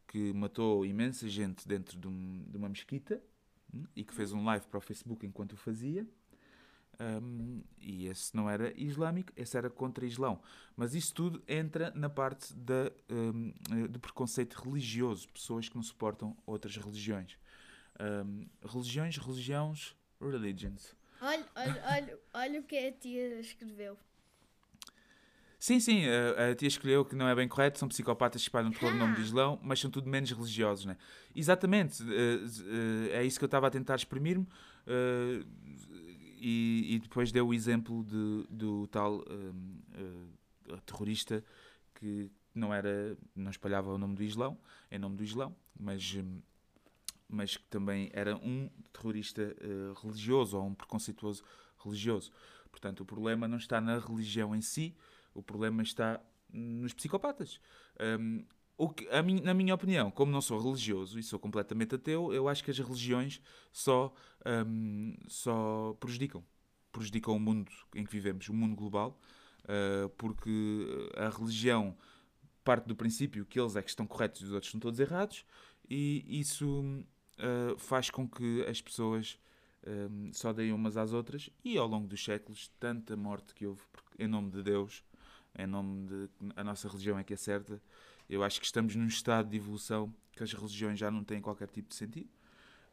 que 0.07 0.33
matou 0.33 0.83
imensa 0.85 1.29
gente 1.29 1.67
dentro 1.67 1.99
de, 1.99 2.07
um- 2.07 2.43
de 2.49 2.57
uma 2.57 2.67
mesquita 2.69 3.21
e 3.95 4.03
que 4.03 4.13
fez 4.13 4.31
um 4.31 4.43
live 4.43 4.65
para 4.67 4.77
o 4.77 4.81
Facebook 4.81 5.25
enquanto 5.25 5.53
o 5.53 5.57
fazia. 5.57 6.07
Um, 6.99 7.61
e 7.79 8.07
esse 8.07 8.35
não 8.35 8.49
era 8.49 8.71
islâmico, 8.79 9.31
esse 9.35 9.57
era 9.57 9.69
contra 9.69 10.05
Islão. 10.05 10.41
Mas 10.75 10.93
isso 10.93 11.13
tudo 11.13 11.43
entra 11.47 11.91
na 11.91 12.09
parte 12.09 12.53
da, 12.53 12.91
um, 13.09 13.53
eh, 13.71 13.87
do 13.87 13.99
preconceito 13.99 14.53
religioso, 14.55 15.27
pessoas 15.29 15.67
que 15.67 15.75
não 15.75 15.83
suportam 15.83 16.35
outras 16.45 16.77
religiões. 16.77 17.37
Um, 17.99 18.47
religiões, 18.65 19.17
religiões, 19.17 19.95
religions. 20.21 20.95
Olha, 21.21 21.45
olha, 21.55 21.83
olha, 21.85 22.19
olha 22.33 22.59
o 22.59 22.63
que 22.63 22.77
a 22.77 22.91
tia 22.91 23.39
escreveu. 23.39 23.97
Sim, 25.65 25.79
sim, 25.79 26.03
a, 26.05 26.51
a 26.51 26.55
tia 26.55 26.67
escolheu 26.67 27.03
que 27.03 27.15
não 27.15 27.27
é 27.27 27.33
bem 27.33 27.47
correto, 27.47 27.79
são 27.79 27.87
psicopatas 27.87 28.39
que 28.39 28.47
espalham 28.47 28.69
terror 28.69 28.91
no 28.91 28.99
nome 28.99 29.15
do 29.15 29.21
Islão, 29.21 29.59
mas 29.63 29.79
são 29.79 29.89
tudo 29.89 30.07
menos 30.07 30.29
religiosos, 30.29 30.85
né? 30.85 30.95
Exatamente, 31.35 32.03
eh, 32.03 32.39
eh, 33.09 33.21
é 33.21 33.25
isso 33.25 33.39
que 33.39 33.45
eu 33.45 33.47
estava 33.47 33.65
a 33.65 33.71
tentar 33.71 33.95
exprimir-me 33.95 34.47
eh, 34.85 35.43
e, 36.37 36.93
e 36.93 36.99
depois 36.99 37.31
deu 37.31 37.47
o 37.47 37.51
exemplo 37.51 38.03
de, 38.03 38.45
do 38.47 38.85
tal 38.85 39.23
eh, 39.27 40.03
eh, 40.69 40.77
terrorista 40.85 41.43
que 41.95 42.29
não 42.53 42.71
era, 42.71 43.17
não 43.35 43.49
espalhava 43.49 43.91
o 43.91 43.97
nome 43.97 44.13
do 44.13 44.21
Islão, 44.21 44.55
em 44.91 44.99
nome 44.99 45.15
do 45.15 45.23
Islão, 45.23 45.55
mas, 45.79 46.15
mas 47.27 47.57
que 47.57 47.65
também 47.71 48.11
era 48.13 48.35
um 48.35 48.69
terrorista 48.93 49.41
eh, 49.41 49.99
religioso 49.99 50.59
ou 50.59 50.67
um 50.67 50.75
preconceituoso 50.75 51.43
religioso. 51.83 52.31
Portanto, 52.69 52.99
o 52.99 53.05
problema 53.05 53.47
não 53.47 53.57
está 53.57 53.81
na 53.81 53.97
religião 53.97 54.55
em 54.55 54.61
si, 54.61 54.95
o 55.35 55.43
problema 55.43 55.83
está 55.83 56.19
nos 56.51 56.93
psicopatas. 56.93 57.59
Hum, 58.19 58.43
o 58.77 58.89
que, 58.89 59.07
a 59.09 59.21
min- 59.21 59.41
na 59.41 59.53
minha 59.53 59.75
opinião, 59.75 60.09
como 60.09 60.31
não 60.31 60.41
sou 60.41 60.59
religioso 60.59 61.19
e 61.19 61.23
sou 61.23 61.37
completamente 61.37 61.95
ateu, 61.95 62.33
eu 62.33 62.47
acho 62.49 62.63
que 62.63 62.71
as 62.71 62.79
religiões 62.79 63.41
só, 63.71 64.13
hum, 64.67 65.15
só 65.27 65.95
prejudicam. 65.99 66.43
Prejudicam 66.91 67.35
o 67.35 67.39
mundo 67.39 67.71
em 67.93 68.05
que 68.05 68.11
vivemos, 68.11 68.47
o 68.49 68.53
mundo 68.53 68.75
global, 68.75 69.19
uh, 69.63 70.09
porque 70.17 70.49
a 71.17 71.29
religião 71.29 71.95
parte 72.63 72.87
do 72.87 72.95
princípio 72.95 73.45
que 73.45 73.59
eles 73.59 73.75
é 73.75 73.81
que 73.81 73.89
estão 73.89 74.07
corretos 74.07 74.41
e 74.41 74.45
os 74.45 74.51
outros 74.51 74.69
estão 74.69 74.79
todos 74.79 74.99
errados, 74.99 75.45
e 75.89 76.25
isso 76.39 76.81
uh, 76.81 77.77
faz 77.77 78.09
com 78.09 78.27
que 78.27 78.65
as 78.65 78.81
pessoas 78.81 79.37
um, 79.85 80.31
só 80.33 80.51
deem 80.51 80.71
umas 80.73 80.97
às 80.97 81.13
outras, 81.13 81.49
e 81.63 81.77
ao 81.77 81.87
longo 81.87 82.07
dos 82.07 82.23
séculos, 82.23 82.71
tanta 82.79 83.15
morte 83.15 83.53
que 83.53 83.67
houve 83.67 83.81
em 84.17 84.27
nome 84.27 84.49
de 84.49 84.63
Deus, 84.63 85.03
em 85.57 85.67
nome 85.67 86.07
de 86.07 86.29
a 86.55 86.63
nossa 86.63 86.87
religião 86.87 87.17
é 87.17 87.23
que 87.23 87.33
é 87.33 87.37
certa, 87.37 87.81
eu 88.29 88.43
acho 88.43 88.59
que 88.59 88.65
estamos 88.65 88.95
num 88.95 89.07
estado 89.07 89.49
de 89.49 89.57
evolução 89.57 90.13
que 90.31 90.43
as 90.43 90.53
religiões 90.53 90.99
já 90.99 91.09
não 91.09 91.23
têm 91.23 91.41
qualquer 91.41 91.69
tipo 91.69 91.89
de 91.89 91.95
sentido. 91.95 92.29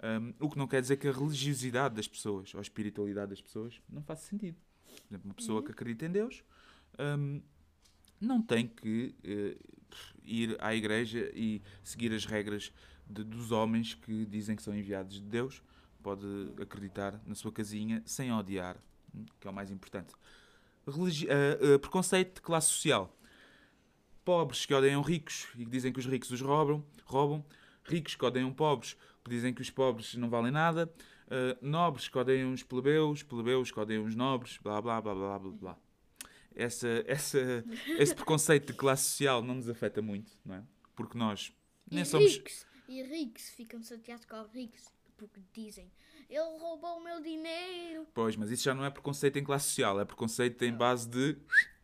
Um, 0.03 0.35
o 0.45 0.51
que 0.51 0.59
não 0.59 0.67
quer 0.67 0.81
dizer 0.81 0.97
que 0.97 1.07
a 1.07 1.13
religiosidade 1.13 1.95
das 1.95 2.09
pessoas 2.09 2.53
ou 2.55 2.59
a 2.59 2.63
espiritualidade 2.63 3.31
das 3.31 3.41
pessoas 3.41 3.81
não 3.89 4.03
faça 4.03 4.27
sentido. 4.27 4.57
Por 4.87 5.15
exemplo, 5.15 5.29
uma 5.29 5.35
pessoa 5.35 5.63
que 5.63 5.71
acredita 5.71 6.07
em 6.07 6.11
Deus 6.11 6.43
um, 6.99 7.41
não 8.21 8.43
tem 8.43 8.67
que 8.67 9.15
eh, 9.25 9.57
ir 10.25 10.57
à 10.61 10.75
igreja 10.75 11.31
e 11.35 11.63
seguir 11.83 12.13
as 12.13 12.25
regras 12.25 12.73
de- 13.09 13.25
dos 13.25 13.51
homens 13.51 13.95
que 13.95 14.25
dizem 14.27 14.55
que 14.57 14.63
são 14.63 14.75
enviados 14.75 15.21
de 15.21 15.29
Deus. 15.29 15.63
Pode 16.03 16.27
acreditar 16.61 17.21
na 17.27 17.35
sua 17.35 17.53
casinha 17.53 18.03
sem 18.05 18.33
odiar, 18.33 18.77
hum, 19.15 19.25
que 19.41 19.47
é 19.47 19.51
o 19.51 19.55
mais 19.55 19.71
importante. 19.71 20.13
Eh, 20.87 21.75
eh, 21.75 21.79
preconceito 21.79 22.37
de 22.37 22.41
classe 22.41 22.69
social. 22.69 23.17
Pobres 24.25 24.67
que 24.67 24.75
odeiam 24.75 25.01
ricos 25.03 25.49
e 25.55 25.65
que 25.65 25.71
dizem 25.71 25.93
que 25.93 26.01
os 26.01 26.07
ricos 26.07 26.31
os 26.31 26.41
roubam. 26.41 26.85
roubam. 27.05 27.45
Ricos 27.85 28.15
que 28.15 28.25
odeiam 28.25 28.53
pobres, 28.53 28.97
que 29.25 29.31
dizem 29.31 29.53
que 29.53 29.61
os 29.63 29.71
pobres 29.71 30.15
não 30.15 30.29
valem 30.29 30.53
nada. 30.53 30.93
Eh, 31.31 31.57
nobres 31.61 32.09
que 32.09 32.19
odeiam 32.19 32.53
os 32.53 32.63
plebeus, 32.63 33.23
plebeus 33.23 33.71
que 33.71 33.79
odeiam 33.79 34.05
os 34.05 34.15
nobres, 34.15 34.59
blá 34.59 34.81
blá 34.81 35.01
blá 35.01 35.15
blá 35.15 35.39
blá 35.39 35.53
blá. 35.53 35.79
Essa, 36.55 37.03
essa, 37.07 37.65
esse 37.99 38.15
preconceito 38.15 38.67
de 38.67 38.75
classe 38.75 39.05
social 39.05 39.43
não 39.43 39.55
nos 39.55 39.69
afeta 39.69 40.03
muito, 40.03 40.31
não 40.45 40.57
é? 40.57 40.63
Porque 40.95 41.17
nós 41.17 41.53
nem 41.91 42.03
e 42.03 42.07
somos. 42.07 42.33
ricos, 42.33 42.67
e 42.89 43.03
ricos 43.03 43.49
ficam 43.51 43.83
chateados 43.83 44.27
com 44.27 44.43
os 44.43 44.53
ricos 44.53 44.85
porque 45.17 45.41
dizem 45.53 45.91
ele 46.33 46.59
roubou 46.59 46.97
o 46.99 47.05
meu 47.05 47.21
dinheiro. 47.21 48.07
Pois, 48.15 48.37
mas 48.37 48.51
isso 48.51 48.65
já 48.65 48.75
não 48.75 48.85
é 48.85 48.91
preconceito 48.91 49.39
em 49.39 49.45
classe 49.45 49.67
social, 49.67 50.01
é 50.01 50.05
preconceito 50.05 50.63
em 50.63 50.73
base 50.73 51.09
de 51.09 51.37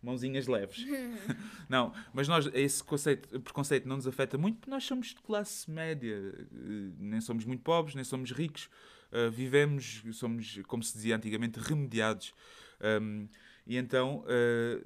mãozinhas 0.02 0.46
leves. 0.46 0.84
não, 1.68 1.92
mas 2.14 2.26
nós, 2.26 2.48
esse 2.54 2.82
conceito, 2.82 3.40
preconceito 3.40 3.86
não 3.86 3.96
nos 3.96 4.06
afeta 4.06 4.38
muito 4.38 4.58
porque 4.58 4.70
nós 4.70 4.84
somos 4.84 5.08
de 5.08 5.16
classe 5.16 5.70
média, 5.70 6.16
eh, 6.16 6.92
nem 6.98 7.20
somos 7.20 7.44
muito 7.44 7.62
pobres, 7.62 7.94
nem 7.94 8.04
somos 8.04 8.32
ricos, 8.32 8.70
eh, 9.12 9.28
vivemos, 9.28 10.02
somos, 10.12 10.60
como 10.66 10.82
se 10.82 10.94
dizia 10.94 11.16
antigamente, 11.16 11.60
remediados. 11.60 12.32
Um, 12.80 13.28
e 13.66 13.76
então 13.76 14.24
eh, 14.28 14.82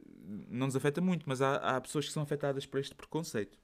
não 0.49 0.67
nos 0.67 0.75
afeta 0.75 1.01
muito, 1.01 1.25
mas 1.29 1.41
há, 1.41 1.57
há 1.57 1.81
pessoas 1.81 2.07
que 2.07 2.13
são 2.13 2.25
afetadas 2.25 2.67
por 2.67 2.81
este 2.81 2.97
preconceito. 2.97 3.57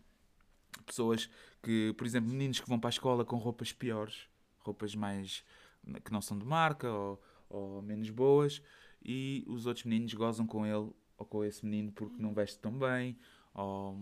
Pessoas 0.86 1.28
que, 1.60 1.92
por 1.98 2.06
exemplo, 2.06 2.30
meninos 2.30 2.60
que 2.60 2.68
vão 2.68 2.78
para 2.78 2.88
a 2.88 2.92
escola 2.92 3.24
com 3.24 3.36
roupas 3.36 3.72
piores, 3.72 4.28
roupas 4.60 4.94
mais 4.94 5.42
que 6.04 6.12
não 6.12 6.20
são 6.20 6.38
de 6.38 6.44
marca 6.44 6.90
ou, 6.90 7.22
ou 7.48 7.82
menos 7.82 8.10
boas, 8.10 8.60
e 9.04 9.44
os 9.46 9.66
outros 9.66 9.84
meninos 9.84 10.12
gozam 10.14 10.46
com 10.46 10.66
ele 10.66 10.90
ou 11.16 11.26
com 11.26 11.44
esse 11.44 11.64
menino 11.64 11.90
porque 11.92 12.20
não 12.20 12.32
veste 12.34 12.58
tão 12.58 12.72
bem, 12.78 13.16
ou, 13.54 13.96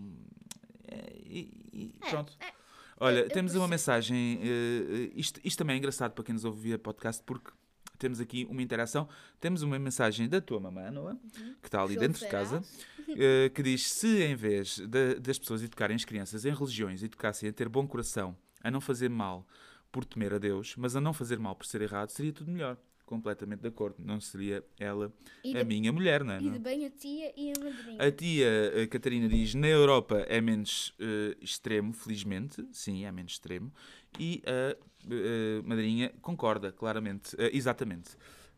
é, 0.87 1.13
e, 1.25 1.51
e 1.73 1.93
pronto. 2.09 2.33
é. 2.39 2.51
Olha, 2.99 3.19
Eu- 3.21 3.29
temos 3.29 3.53
uma 3.55 3.67
mensagem. 3.67 4.39
eh, 4.41 5.11
isto, 5.15 5.39
isto 5.43 5.57
também 5.57 5.75
é 5.75 5.77
engraçado 5.77 6.13
para 6.13 6.23
quem 6.23 6.33
nos 6.33 6.43
ouve 6.45 6.59
via 6.61 6.79
podcast, 6.79 7.21
porque 7.23 7.51
temos 7.99 8.19
aqui 8.19 8.47
uma 8.49 8.61
interação. 8.61 9.07
Temos 9.39 9.61
uma 9.61 9.77
mensagem 9.77 10.27
da 10.27 10.41
tua 10.41 10.59
mamã, 10.59 10.89
Noa, 10.89 11.15
que 11.61 11.67
está 11.67 11.81
ali 11.81 11.93
João 11.93 12.07
dentro 12.07 12.19
de 12.23 12.27
casa, 12.27 12.63
eh, 13.09 13.49
que 13.53 13.61
diz: 13.61 13.87
se 13.87 14.23
em 14.23 14.35
vez 14.35 14.79
de- 14.79 15.19
das 15.19 15.37
pessoas 15.37 15.61
educarem 15.61 15.95
as 15.95 16.05
crianças 16.05 16.43
em 16.43 16.51
religiões, 16.53 17.03
educassem 17.03 17.49
a 17.49 17.53
ter 17.53 17.69
bom 17.69 17.87
coração, 17.87 18.35
a 18.63 18.71
não 18.71 18.81
fazer 18.81 19.09
mal 19.09 19.45
por 19.91 20.05
temer 20.05 20.33
a 20.33 20.37
Deus, 20.37 20.75
mas 20.77 20.95
a 20.95 21.01
não 21.01 21.13
fazer 21.13 21.39
mal 21.39 21.55
por 21.55 21.65
ser 21.65 21.81
errado, 21.81 22.09
seria 22.09 22.33
tudo 22.33 22.51
melhor. 22.51 22.77
Completamente 23.05 23.61
de 23.61 23.69
acordo. 23.69 23.95
Não 23.99 24.19
seria 24.19 24.61
ela 24.77 25.13
a 25.57 25.63
minha 25.63 25.93
mulher, 25.93 26.25
não 26.25 26.33
é? 26.33 26.41
e 26.41 26.49
de 26.49 26.59
bem 26.59 26.85
a 26.85 26.89
tia 26.89 27.33
e 27.37 27.53
a 27.53 27.63
madrinha. 27.63 28.03
A 28.05 28.11
tia 28.11 28.83
a 28.83 28.87
Catarina 28.87 29.29
diz 29.29 29.55
na 29.55 29.67
Europa 29.67 30.25
é 30.27 30.41
menos 30.41 30.93
eh, 30.99 31.37
extremo, 31.39 31.93
felizmente, 31.93 32.67
sim, 32.73 33.05
é 33.05 33.11
menos 33.11 33.31
extremo. 33.31 33.71
E 34.19 34.43
a 34.45 34.75
eh, 35.09 35.61
madrinha 35.63 36.11
concorda, 36.21 36.69
claramente, 36.73 37.33
eh, 37.39 37.49
exatamente. 37.53 38.11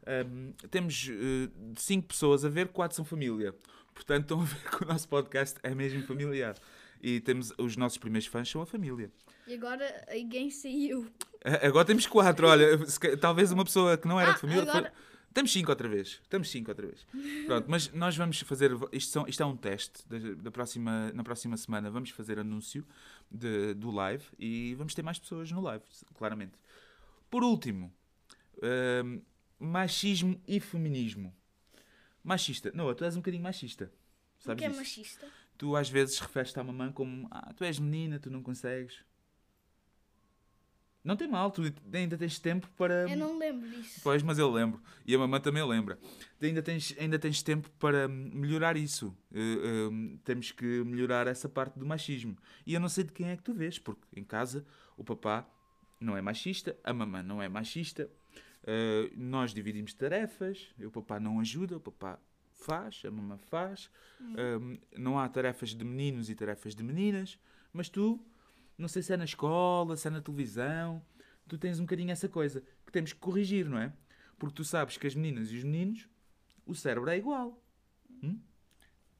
Ahm, 0.05 0.53
temos 0.71 1.07
eh, 1.09 1.49
cinco 1.75 2.07
pessoas 2.07 2.43
a 2.43 2.49
ver, 2.49 2.69
quatro 2.69 2.95
são 2.95 3.05
família. 3.05 3.53
Portanto, 3.93 4.23
estão 4.23 4.41
a 4.41 4.43
ver 4.45 4.69
que 4.69 4.83
o 4.83 4.87
nosso 4.87 5.07
podcast 5.07 5.59
é 5.61 5.75
mesmo 5.75 6.01
familiar. 6.03 6.55
E 7.01 7.19
temos 7.19 7.53
os 7.57 7.77
nossos 7.77 7.97
primeiros 7.97 8.27
fãs 8.27 8.49
são 8.49 8.61
a 8.61 8.65
família. 8.65 9.11
E 9.49 9.53
agora 9.55 10.05
alguém 10.09 10.49
saiu. 10.51 11.11
A- 11.43 11.67
Agora 11.67 11.85
temos 11.85 12.05
quatro, 12.05 12.47
olha, 12.47 12.77
talvez 13.19 13.51
uma 13.51 13.63
pessoa 13.65 13.97
que 13.97 14.07
não 14.07 14.19
era 14.19 14.31
Ah, 14.31 14.33
de 14.35 14.41
família. 14.41 14.61
agora- 14.63 14.91
foi- 14.91 15.09
Temos 15.33 15.51
cinco 15.51 15.69
outra 15.69 15.87
vez. 15.87 16.19
Temos 16.27 16.49
cinco 16.49 16.71
outra 16.71 16.87
vez. 16.87 17.05
Pronto, 17.45 17.65
mas 17.69 17.91
nós 17.93 18.17
vamos 18.17 18.39
fazer. 18.41 18.71
Isto, 18.91 19.11
são- 19.11 19.27
isto 19.27 19.41
é 19.43 19.45
um 19.45 19.55
teste. 19.55 20.03
Da, 20.07 20.17
da 20.35 20.51
próxima, 20.51 21.11
na 21.13 21.23
próxima 21.23 21.55
semana 21.55 21.89
vamos 21.91 22.09
fazer 22.09 22.39
anúncio 22.39 22.83
de- 23.29 23.75
do 23.75 23.91
live 23.91 24.23
e 24.39 24.73
vamos 24.75 24.93
ter 24.95 25.03
mais 25.03 25.19
pessoas 25.19 25.51
no 25.51 25.61
live, 25.61 25.83
claramente. 26.15 26.53
Por 27.29 27.43
último, 27.43 27.93
hum, 29.03 29.21
machismo 29.59 30.41
e 30.47 30.59
feminismo. 30.59 31.31
Machista. 32.23 32.71
Não, 32.73 32.93
tu 32.95 33.03
és 33.05 33.15
um 33.15 33.19
bocadinho 33.19 33.43
machista. 33.43 33.91
O 34.39 34.43
Sabes 34.43 34.59
que 34.59 34.65
é 34.65 34.67
disso? 34.69 34.79
machista? 34.79 35.27
Tu 35.59 35.75
às 35.75 35.89
vezes 35.89 36.17
referes-te 36.19 36.59
à 36.59 36.63
mamãe 36.63 36.91
como 36.91 37.27
ah, 37.29 37.53
tu 37.53 37.63
és 37.63 37.77
menina, 37.79 38.19
tu 38.19 38.31
não 38.31 38.41
consegues. 38.41 38.97
Não 41.03 41.15
tem 41.15 41.27
mal, 41.27 41.49
tu 41.49 41.61
ainda 41.93 42.17
tens 42.17 42.39
tempo 42.39 42.69
para. 42.77 43.09
Eu 43.09 43.17
não 43.17 43.37
lembro 43.37 43.69
disso. 43.69 44.01
Pois, 44.03 44.21
mas 44.21 44.37
eu 44.37 44.51
lembro. 44.51 44.81
E 45.05 45.15
a 45.15 45.17
mamãe 45.17 45.39
também 45.39 45.65
lembra. 45.65 45.97
Ainda 46.41 46.61
tens, 46.61 46.93
ainda 46.99 47.17
tens 47.17 47.41
tempo 47.41 47.69
para 47.79 48.07
hum, 48.07 48.31
melhorar 48.33 48.75
isso. 48.75 49.15
Eh, 49.33 49.87
hum, 49.89 50.19
temos 50.23 50.51
que 50.51 50.83
melhorar 50.83 51.25
essa 51.27 51.47
parte 51.47 51.79
do 51.79 51.85
machismo. 51.85 52.37
E 52.65 52.73
eu 52.73 52.79
não 52.79 52.89
sei 52.89 53.05
de 53.05 53.13
quem 53.13 53.29
é 53.29 53.37
que 53.37 53.43
tu 53.43 53.53
vês, 53.53 53.79
porque 53.79 54.01
em 54.15 54.23
casa 54.23 54.65
o 54.97 55.03
papá 55.03 55.49
não 55.99 56.17
é 56.17 56.21
machista, 56.21 56.77
a 56.83 56.93
mamãe 56.93 57.23
não 57.23 57.41
é 57.41 57.47
machista. 57.47 58.09
eh, 58.67 59.09
nós 59.15 59.53
dividimos 59.53 59.93
tarefas, 59.93 60.67
o 60.83 60.91
papá 60.91 61.19
não 61.19 61.39
ajuda, 61.39 61.77
o 61.77 61.79
papá 61.79 62.19
faz, 62.59 63.01
a 63.05 63.11
mamã 63.11 63.37
faz. 63.37 63.89
Um, 64.21 64.77
não 64.97 65.17
há 65.17 65.27
tarefas 65.29 65.69
de 65.69 65.83
meninos 65.83 66.29
e 66.29 66.35
tarefas 66.35 66.75
de 66.75 66.83
meninas, 66.83 67.39
mas 67.71 67.89
tu, 67.89 68.23
não 68.79 68.87
sei 68.87 69.01
se 69.01 69.13
é 69.13 69.17
na 69.17 69.25
escola, 69.25 69.95
se 69.97 70.07
é 70.07 70.11
na 70.11 70.21
televisão, 70.21 71.01
tu 71.47 71.57
tens 71.57 71.79
um 71.79 71.83
bocadinho 71.83 72.11
essa 72.11 72.29
coisa 72.29 72.63
que 72.85 72.91
temos 72.91 73.13
que 73.13 73.19
corrigir, 73.19 73.67
não 73.67 73.77
é? 73.77 73.93
Porque 74.37 74.55
tu 74.55 74.63
sabes 74.63 74.97
que 74.97 75.05
as 75.05 75.13
meninas 75.13 75.51
e 75.51 75.57
os 75.57 75.63
meninos, 75.63 76.07
o 76.65 76.73
cérebro 76.73 77.09
é 77.09 77.17
igual. 77.17 77.61
Hum? 78.23 78.39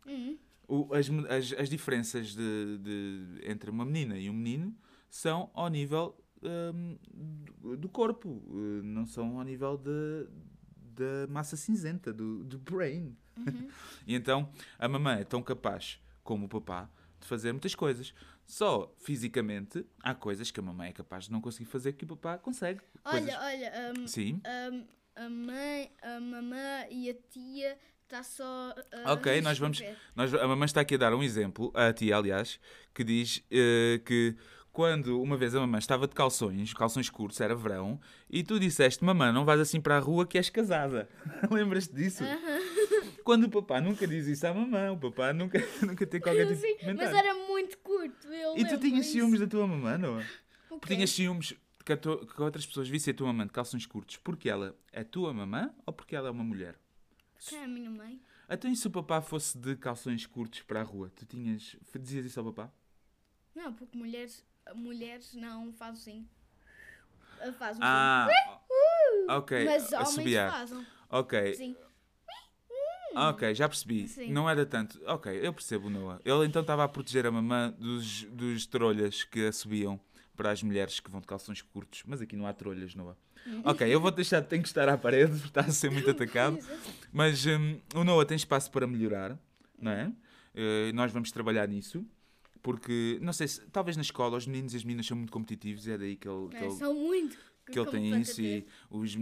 Hum. 0.08 0.38
O- 0.68 0.94
as, 0.94 1.10
as, 1.30 1.54
as 1.60 1.70
diferenças 1.70 2.34
de, 2.36 2.78
de- 2.78 3.42
entre 3.44 3.70
uma 3.70 3.84
menina 3.86 4.18
e 4.18 4.30
um 4.30 4.34
menino 4.34 4.76
são 5.10 5.50
ao 5.54 5.68
nível 5.68 6.16
hum, 6.42 6.98
do, 7.60 7.76
do 7.78 7.90
corpo, 7.90 8.42
eh, 8.50 8.82
não 8.84 9.06
são 9.06 9.40
ao 9.40 9.44
nível 9.44 9.78
da 9.78 11.28
massa 11.28 11.58
cinzenta, 11.58 12.14
do, 12.14 12.44
do 12.44 12.58
brain. 12.60 13.16
e 14.06 14.14
então 14.16 14.50
a 14.78 14.88
mamã 14.88 15.16
é 15.16 15.24
tão 15.24 15.42
capaz 15.42 16.00
como 16.24 16.46
o 16.46 16.50
papá 16.50 16.90
de 17.20 17.28
fazer 17.28 17.52
muitas 17.52 17.74
coisas. 17.76 18.14
Só 18.50 18.92
fisicamente 18.98 19.86
há 20.02 20.16
coisas 20.16 20.50
que 20.50 20.60
a 20.60 20.64
mamãe 20.64 20.90
é 20.90 20.92
capaz 20.92 21.26
de 21.26 21.32
não 21.32 21.40
conseguir 21.40 21.70
fazer 21.70 21.94
que 21.94 22.04
o 22.04 22.08
papá 22.08 22.36
consegue. 22.36 22.82
Coisas- 23.04 23.30
Olha, 23.30 23.40
olha, 23.46 23.94
hum, 23.96 24.08
Sim. 24.08 24.42
hum, 24.72 24.86
a 25.16 25.30
mãe, 25.30 25.92
a 26.02 26.20
mamã 26.20 26.86
e 26.90 27.12
a 27.12 27.14
tia 27.30 27.78
está 28.06 28.24
só. 28.24 28.74
ah, 29.06 29.14
Ok, 29.14 29.40
nós 29.42 29.60
vamos. 29.60 29.84
Nós, 30.16 30.34
a 30.34 30.48
mamãe 30.48 30.66
está 30.66 30.82
aqui 30.82 30.96
a 30.96 30.98
dar 30.98 31.14
um 31.14 31.22
exemplo, 31.22 31.72
a 31.76 31.94
tia, 31.94 32.18
aliás, 32.18 32.60
que 32.92 33.04
diz 33.04 33.44
eh, 33.52 34.02
que 34.04 34.36
quando 34.72 35.22
uma 35.22 35.38
vez 35.38 35.54
a 35.54 35.60
mamãe 35.60 35.78
estava 35.78 36.08
de 36.08 36.16
calções, 36.16 36.74
calções 36.74 37.08
curtos, 37.08 37.40
era 37.42 37.54
verão, 37.56 38.00
e 38.30 38.44
tu 38.44 38.60
disseste, 38.60 39.04
mamãe, 39.04 39.32
não 39.32 39.46
vais 39.46 39.60
assim 39.60 39.80
para 39.80 39.98
a 39.98 40.00
rua 40.00 40.26
que 40.26 40.40
és 40.40 40.50
casada. 40.50 41.08
Lembras-te 41.52 41.94
disso? 41.94 42.24
Quando 43.24 43.44
o 43.44 43.50
papá 43.50 43.80
nunca 43.82 44.08
diz 44.08 44.26
isso 44.26 44.48
à 44.48 44.54
mamãe, 44.54 44.90
o 44.90 44.98
papá 44.98 45.34
nunca, 45.34 45.60
nunca 45.86 46.06
tem 46.08 46.20
qualquer 46.20 46.48
tipo 46.48 46.60
Sim, 46.62 46.68
de 46.78 46.86
mas 46.86 46.96
comentário. 46.98 47.18
era 47.18 47.34
E 48.62 48.66
tu 48.68 48.78
tinhas 48.80 49.06
isso. 49.06 49.14
ciúmes 49.14 49.40
da 49.40 49.48
tua 49.48 49.66
mamãe, 49.68 49.98
não 49.98 50.20
é? 50.20 50.28
Tinhas 50.86 51.10
ciúmes 51.12 51.54
que, 51.86 51.96
tua- 51.98 52.26
que 52.26 52.42
outras 52.42 52.66
pessoas 52.66 52.88
vissem 52.90 53.12
a 53.14 53.18
tua 53.18 53.28
mamãe 53.28 53.48
de 53.48 53.54
calções 53.54 53.86
curtos 53.86 54.18
porque 54.18 54.50
ela 54.50 54.76
é 54.92 55.04
tua 55.04 55.34
mamã 55.34 55.74
ou 55.86 55.94
porque 55.94 56.16
ela 56.16 56.28
é 56.28 56.32
uma 56.32 56.44
mulher? 56.44 56.76
Quem 57.40 57.60
é 57.60 57.64
a 57.64 57.68
minha 57.68 57.90
mãe? 57.90 58.22
Então 58.50 58.72
e 58.72 58.76
se 58.76 58.88
o 58.88 58.92
papá 58.92 59.22
fosse 59.22 59.58
de 59.58 59.76
calções 59.76 60.26
curtos 60.26 60.62
para 60.62 60.82
a 60.82 60.84
rua? 60.84 61.12
Tu 61.16 61.26
tinhas... 61.26 61.76
dizias 62.00 62.26
isso 62.26 62.40
ao 62.40 62.52
papá? 62.52 62.72
Não, 63.56 63.74
porque 63.74 63.98
mulheres, 63.98 64.46
mulheres 64.76 65.34
não 65.34 65.72
fazem. 65.74 66.28
Ah, 67.42 67.52
Fazem 67.54 67.82
Ah, 67.84 68.28
ok. 69.30 69.66
Mas 69.66 69.92
homens 69.94 70.10
assobiar. 70.10 70.52
fazem. 70.52 70.86
Ok, 71.10 71.54
Sim. 71.56 71.76
Ok, 73.16 73.54
já 73.56 73.68
percebi. 73.68 74.08
Sim. 74.08 74.32
Não 74.32 74.50
era 74.50 74.66
tanto. 74.66 75.00
Ok, 75.06 75.32
eu 75.42 75.54
percebo 75.54 75.88
o 75.88 75.90
Noah. 75.90 76.20
Ele 76.24 76.46
então 76.46 76.62
estava 76.62 76.84
a 76.84 76.88
proteger 76.88 77.26
a 77.26 77.32
mamã 77.32 77.74
dos, 77.78 78.24
dos 78.26 78.66
trolhas 78.66 79.24
que 79.24 79.48
assobiam 79.48 80.00
para 80.36 80.52
as 80.52 80.64
mulheres 80.64 81.00
que 81.00 81.10
vão 81.10 81.20
de 81.20 81.28
calções 81.28 81.62
curtos. 81.62 82.04
Mas 82.06 82.22
aqui 82.22 82.36
não 82.36 82.48
há 82.48 82.54
trolhas, 82.54 82.96
Noah. 82.96 83.18
Ok, 83.64 83.88
eu 83.88 84.00
vou 84.00 84.12
deixar, 84.12 84.42
tenho 84.42 84.62
que 84.62 84.68
estar 84.70 84.88
à 84.90 84.98
parede 84.98 85.32
porque 85.34 85.48
está 85.48 85.62
a 85.62 85.72
ser 85.72 85.90
muito 85.90 86.10
atacado. 86.10 86.58
Mas 87.12 87.46
hum, 87.46 87.80
o 87.96 88.04
Noah 88.04 88.26
tem 88.26 88.36
espaço 88.36 88.70
para 88.72 88.86
melhorar, 88.86 89.38
não 89.80 89.92
é? 89.92 90.12
Eh, 90.54 90.92
nós 90.94 91.12
vamos 91.12 91.32
trabalhar 91.32 91.68
nisso. 91.68 92.06
Porque, 92.62 93.18
não 93.22 93.32
sei 93.32 93.48
se, 93.48 93.62
talvez 93.72 93.96
na 93.96 94.02
escola 94.02 94.36
os 94.36 94.46
meninos 94.46 94.74
e 94.74 94.78
as 94.78 94.84
meninas 94.84 95.08
são 95.08 95.16
muito 95.16 95.32
competitivos 95.32 95.88
e 95.88 95.92
é 95.92 95.98
daí 95.98 96.16
que 96.18 96.28
ele, 96.28 96.50
que 96.50 96.58
É, 96.58 96.66
ele, 96.66 96.72
são 96.72 96.94
muito. 96.94 97.38
Que 97.70 97.80
ele 97.80 97.92
tem 97.92 98.20
isso 98.22 98.42
e 98.42 98.66
os 98.90 99.16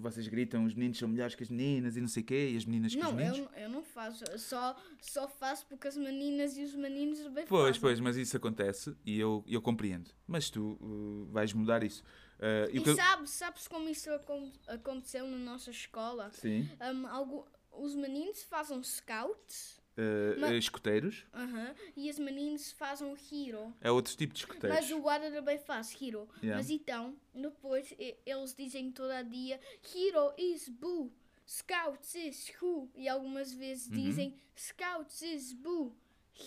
vocês 0.00 0.28
gritam 0.28 0.64
os 0.64 0.74
meninos 0.74 0.98
são 0.98 1.08
melhores 1.08 1.34
que 1.34 1.42
as 1.42 1.48
meninas 1.50 1.96
e 1.96 2.00
não 2.00 2.08
sei 2.08 2.22
o 2.22 2.26
quê 2.26 2.50
e 2.52 2.56
as 2.56 2.64
meninas 2.64 2.92
que 2.94 2.98
os 3.00 3.04
Não, 3.04 3.12
meninos. 3.14 3.38
eu, 3.38 3.48
eu 3.62 3.68
não 3.68 3.82
faço. 3.82 4.24
eu 4.30 4.38
Só, 4.38 4.76
só 5.00 5.28
faço 5.28 5.66
porque 5.66 5.88
as 5.88 5.96
meninas 5.96 6.56
e 6.56 6.62
os 6.64 6.74
meninos 6.74 7.18
bem 7.28 7.44
Pois, 7.46 7.66
fazem. 7.76 7.80
pois, 7.80 8.00
mas 8.00 8.16
isso 8.16 8.36
acontece 8.36 8.94
e 9.04 9.18
eu, 9.18 9.44
eu 9.46 9.60
compreendo. 9.60 10.10
Mas 10.26 10.48
tu 10.50 10.78
uh, 10.80 11.26
vais 11.32 11.52
mudar 11.52 11.82
isso. 11.82 12.02
Uh, 12.38 12.70
E 12.72 12.78
o 12.78 12.82
que 12.82 12.94
sabes, 12.94 13.30
sabes 13.30 13.68
como 13.68 13.88
isso 13.88 14.10
acon- 14.10 14.50
aconteceu 14.66 15.26
na 15.26 15.36
nossa 15.36 15.70
escola? 15.70 16.30
Sim. 16.32 16.68
Um, 16.80 17.06
algo, 17.06 17.46
os 17.70 17.94
meninos 17.94 18.42
fazem 18.42 18.82
scouts 18.82 19.80
Uh, 19.96 20.40
Ma- 20.40 20.54
escoteiros 20.54 21.26
aham, 21.34 21.74
e 21.94 22.08
as 22.08 22.18
meninas 22.18 22.72
fazem 22.72 23.14
hero. 23.30 23.74
é 23.80 23.90
outro 23.90 24.16
tipo 24.16 24.32
de 24.32 24.40
escoteiros. 24.40 24.80
Mas 24.80 24.90
o 24.90 25.00
Guarda 25.02 25.30
também 25.30 25.58
faz 25.58 25.94
hero. 26.00 26.26
Yeah. 26.42 26.56
Mas 26.56 26.70
então, 26.70 27.14
depois 27.34 27.92
eles 28.24 28.54
dizem 28.54 28.90
todo 28.90 29.12
dia 29.28 29.60
Hero 29.94 30.32
is 30.38 30.68
boo, 30.70 31.12
Scouts 31.46 32.14
is 32.14 32.50
who. 32.62 32.90
E 32.94 33.06
algumas 33.06 33.52
vezes 33.52 33.86
Uhum. 33.88 33.92
dizem 33.92 34.34
Scouts 34.56 35.20
is 35.20 35.52
boo, 35.52 35.94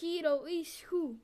Hero 0.02 0.48
is 0.48 0.84
who. 0.92 1.20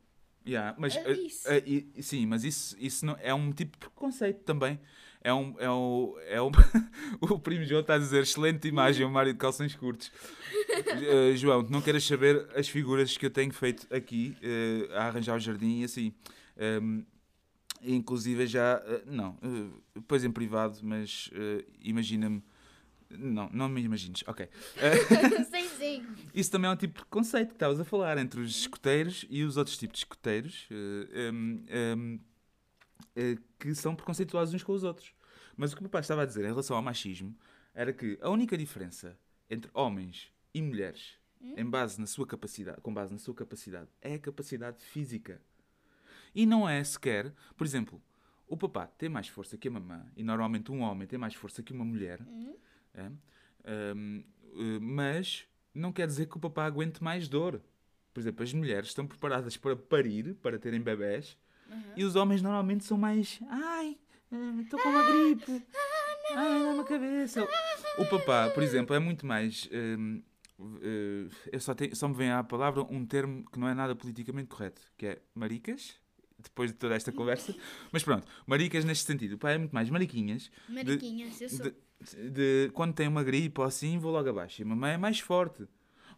Yeah, 0.46 0.76
mas, 0.80 0.96
É 0.96 1.08
uh, 1.08 1.12
isso. 1.14 1.48
uh, 1.50 2.04
sim, 2.04 2.26
mas 2.28 2.44
isso, 2.44 2.76
isso 2.80 3.04
não, 3.06 3.16
é 3.20 3.34
um 3.34 3.52
tipo 3.52 3.72
de 3.74 3.78
preconceito 3.80 4.44
também. 4.44 4.80
É 5.24 5.34
um. 5.34 5.56
É 5.60 5.70
um, 5.70 6.14
é 6.28 6.42
um 6.42 6.52
o 7.22 7.40
primo 7.40 7.64
João 7.64 7.82
está 7.82 7.96
a 7.96 7.98
dizer 7.98 8.24
excelente 8.24 8.68
imagem, 8.68 9.06
o 9.06 9.10
Mário 9.10 9.34
de 9.34 9.40
calções 9.40 9.76
curtos. 9.76 10.12
Uh, 10.70 11.36
João, 11.36 11.64
tu 11.64 11.72
não 11.72 11.82
queres 11.82 12.04
saber 12.04 12.48
as 12.56 12.68
figuras 12.68 13.18
que 13.18 13.26
eu 13.26 13.30
tenho 13.30 13.54
feito 13.54 13.88
aqui 13.94 14.36
uh, 14.42 14.94
a 14.96 15.08
arranjar 15.08 15.36
o 15.36 15.40
jardim 15.40 15.82
e 15.82 15.84
assim. 15.84 16.14
Um, 16.82 17.04
inclusive 17.84 18.48
já. 18.48 18.78
uh, 18.80 19.02
não, 19.06 19.38
depois 19.94 20.24
em 20.24 20.32
privado, 20.32 20.80
mas 20.82 21.30
imagina-me. 21.82 22.44
Não, 23.18 23.50
não 23.52 23.68
me 23.68 23.82
imagines. 23.82 24.24
Ok. 24.26 24.48
Sim, 25.52 25.68
sim. 25.78 26.06
isso 26.34 26.50
também 26.50 26.70
é 26.70 26.74
um 26.74 26.78
tipo 26.78 26.94
de 26.94 27.00
preconceito 27.02 27.50
que 27.50 27.56
estavas 27.56 27.80
a 27.80 27.84
falar 27.84 28.18
entre 28.18 28.40
os 28.40 28.62
escoteiros 28.62 29.26
e 29.30 29.44
os 29.44 29.58
outros 29.58 29.78
tipos 29.78 30.00
de 30.00 30.06
escoteiros 30.06 30.68
eh, 30.72 31.30
em, 31.30 31.30
em, 31.30 31.64
eh, 31.68 32.20
que 33.60 33.76
são 33.76 33.96
preconceituosos 33.96 34.54
uns 34.54 34.64
com 34.64 34.74
os 34.74 34.84
outros. 34.84 35.14
Mas 35.56 35.72
o 35.72 35.76
que 35.76 35.82
o 35.82 35.84
meu 35.84 35.90
pai 35.90 36.02
estava 36.02 36.24
a 36.24 36.26
dizer 36.26 36.44
em 36.44 36.50
relação 36.50 36.76
ao 36.76 36.82
machismo 36.82 37.36
era 37.74 37.94
que 37.94 38.18
a 38.22 38.30
única 38.30 38.58
diferença 38.58 39.18
entre 39.50 39.70
homens 39.74 40.32
e 40.54 40.62
mulheres 40.62 41.20
em 41.44 41.66
base 41.66 42.00
na 42.00 42.06
sua 42.06 42.26
capacidade, 42.26 42.82
com 42.82 42.94
base 42.94 43.12
na 43.12 43.20
sua 43.20 43.34
capacidade 43.34 43.90
é 44.02 44.16
a 44.16 44.20
capacidade 44.20 44.84
física. 44.84 45.42
E 46.34 46.46
não 46.46 46.68
é 46.68 46.84
sequer, 46.84 47.34
por 47.58 47.66
exemplo, 47.66 48.02
o 48.48 48.56
papá 48.56 48.88
tem 48.88 49.10
mais 49.10 49.28
força 49.28 49.58
que 49.58 49.68
a 49.68 49.72
mamã 49.72 50.06
e 50.16 50.24
normalmente 50.24 50.72
um 50.72 50.82
homem 50.82 51.08
tem 51.08 51.18
mais 51.18 51.34
força 51.34 51.64
que 51.64 51.74
uma 51.74 51.84
mulher. 51.86 52.20
É? 52.94 53.12
Ahm, 53.66 54.24
eh, 54.54 54.80
mas 54.80 55.46
não 55.74 55.92
quer 55.92 56.08
dizer 56.08 56.28
que 56.28 56.38
o 56.38 56.40
papá 56.40 56.66
aguente 56.66 57.04
mais 57.04 57.28
dor. 57.28 57.62
Por 58.14 58.20
exemplo, 58.20 58.44
as 58.44 58.54
mulheres 58.54 58.90
estão 58.90 59.08
preparadas 59.08 59.56
para 59.56 59.76
parir, 59.76 60.36
para 60.36 60.60
terem 60.60 60.82
bebés, 60.82 61.38
e 61.96 62.04
os 62.04 62.16
homens 62.16 62.42
normalmente 62.42 62.84
são 62.86 62.98
mais. 62.98 63.40
Ai, 63.50 63.98
eh, 64.32 64.62
estou 64.62 64.80
com 64.80 64.90
uma 64.90 65.04
gripe. 65.04 65.64
Ai, 66.36 66.64
dá-me 66.64 66.80
a 66.80 66.84
cabeça. 66.84 67.48
O 67.98 68.06
papá, 68.06 68.50
por 68.50 68.64
exemplo, 68.64 68.96
é 68.96 69.00
muito 69.00 69.26
mais. 69.26 69.70
hum, 69.72 70.22
eh, 70.82 71.28
eu 71.52 71.60
só, 71.60 71.74
tenho, 71.74 71.96
só 71.96 72.08
me 72.08 72.16
vem 72.16 72.32
à 72.32 72.44
palavra 72.44 72.84
um 72.84 73.06
termo 73.06 73.44
que 73.52 73.60
não 73.60 73.68
é 73.68 73.74
nada 73.74 73.96
politicamente 73.96 74.48
correto, 74.48 74.82
que 74.98 75.06
é 75.08 75.22
maricas. 75.36 76.00
Depois 76.40 76.72
de 76.72 76.78
toda 76.78 76.96
esta 76.96 77.12
conversa, 77.12 77.54
mas 77.92 78.04
pronto, 78.04 78.26
maricas 78.48 78.84
neste 78.84 79.06
sentido. 79.06 79.34
O 79.34 79.38
pai 79.38 79.54
é 79.54 79.58
muito 79.60 79.74
mais 79.74 79.92
mariquinhas, 79.92 80.50
Mariquinhas, 80.68 81.40
eu 81.40 81.50
sou. 81.50 81.60
de, 81.70 82.30
de- 82.32 82.72
quando 82.74 82.96
tem 82.96 83.08
uma 83.08 83.24
gripe 83.24 83.62
ou 83.62 83.68
assim, 83.68 84.00
vou 84.00 84.12
logo 84.12 84.28
abaixo. 84.28 84.60
E 84.60 84.64
a 84.64 84.66
mamãe 84.66 84.94
é 84.94 84.98
mais 84.98 85.20
forte. 85.20 85.68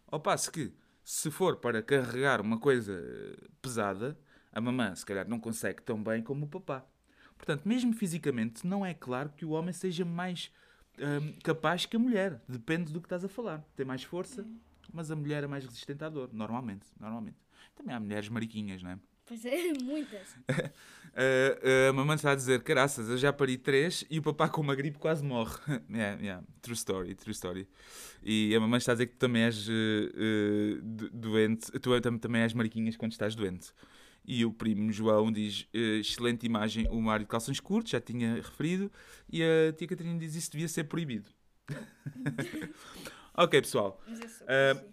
Ao 0.06 0.18
passo 0.18 0.50
que, 0.50 0.72
se 1.04 1.30
for 1.30 1.56
para 1.56 1.82
carregar 1.82 2.40
uma 2.40 2.58
coisa 2.58 2.94
eh, 3.06 3.36
pesada, 3.60 4.18
a 4.54 4.60
mamã 4.60 4.94
se 4.94 5.04
calhar 5.04 5.28
não 5.28 5.38
consegue 5.40 5.82
tão 5.82 6.02
bem 6.02 6.22
como 6.22 6.44
o 6.46 6.48
papá. 6.48 6.86
Portanto, 7.36 7.68
mesmo 7.68 7.92
fisicamente, 7.92 8.66
não 8.66 8.86
é 8.86 8.94
claro 8.94 9.30
que 9.36 9.44
o 9.44 9.50
homem 9.50 9.72
seja 9.72 10.04
mais 10.04 10.50
hum, 10.98 11.34
capaz 11.42 11.84
que 11.84 11.96
a 11.96 11.98
mulher. 11.98 12.40
Depende 12.48 12.92
do 12.92 13.00
que 13.00 13.06
estás 13.06 13.24
a 13.24 13.28
falar. 13.28 13.62
Tem 13.76 13.84
mais 13.84 14.02
força, 14.04 14.46
mas 14.92 15.10
a 15.10 15.16
mulher 15.16 15.44
é 15.44 15.46
mais 15.46 15.64
resistente 15.64 16.02
à 16.04 16.08
dor, 16.08 16.30
normalmente. 16.32 16.86
normalmente. 16.98 17.36
Também 17.74 17.94
há 17.94 18.00
mulheres 18.00 18.28
mariquinhas, 18.28 18.82
não 18.82 18.90
é? 18.92 18.98
Pois 19.26 19.44
é, 19.44 19.72
muitas. 19.82 20.32
Uh, 20.32 21.88
a 21.90 21.92
mamãe 21.92 22.14
está 22.16 22.32
a 22.32 22.34
dizer, 22.34 22.62
caraças, 22.62 23.08
eu 23.08 23.16
já 23.16 23.32
pari 23.32 23.56
três 23.56 24.04
e 24.10 24.18
o 24.18 24.22
papá 24.22 24.48
com 24.48 24.60
uma 24.60 24.74
gripe 24.74 24.98
quase 24.98 25.24
morre. 25.24 25.58
yeah, 25.90 26.20
yeah. 26.20 26.46
True 26.62 26.74
story, 26.74 27.14
true 27.14 27.32
story. 27.32 27.68
E 28.22 28.54
a 28.54 28.60
mamãe 28.60 28.78
está 28.78 28.92
a 28.92 28.94
dizer 28.94 29.06
que 29.06 29.14
tu 29.14 29.18
também 29.18 29.42
és 29.42 29.66
uh, 29.68 30.80
do- 30.82 31.10
doente, 31.10 31.70
tu 31.80 32.00
tam- 32.00 32.18
também 32.18 32.42
és 32.42 32.52
mariquinhas 32.52 32.96
quando 32.96 33.12
estás 33.12 33.34
doente. 33.34 33.72
E 34.24 34.44
o 34.44 34.52
primo 34.52 34.90
João 34.90 35.30
diz, 35.30 35.68
uh, 35.74 36.00
excelente 36.00 36.46
imagem, 36.46 36.88
o 36.88 37.00
Mário 37.00 37.26
de 37.26 37.30
calções 37.30 37.60
curtos, 37.60 37.90
já 37.90 38.00
tinha 38.00 38.36
referido, 38.36 38.90
e 39.30 39.42
a 39.42 39.72
tia 39.72 39.86
Catarina 39.86 40.18
diz, 40.18 40.34
isso 40.34 40.50
devia 40.50 40.68
ser 40.68 40.84
proibido. 40.84 41.30
ok, 43.34 43.60
pessoal. 43.60 44.00
Ah, 44.06 44.12
assim. 44.72 44.84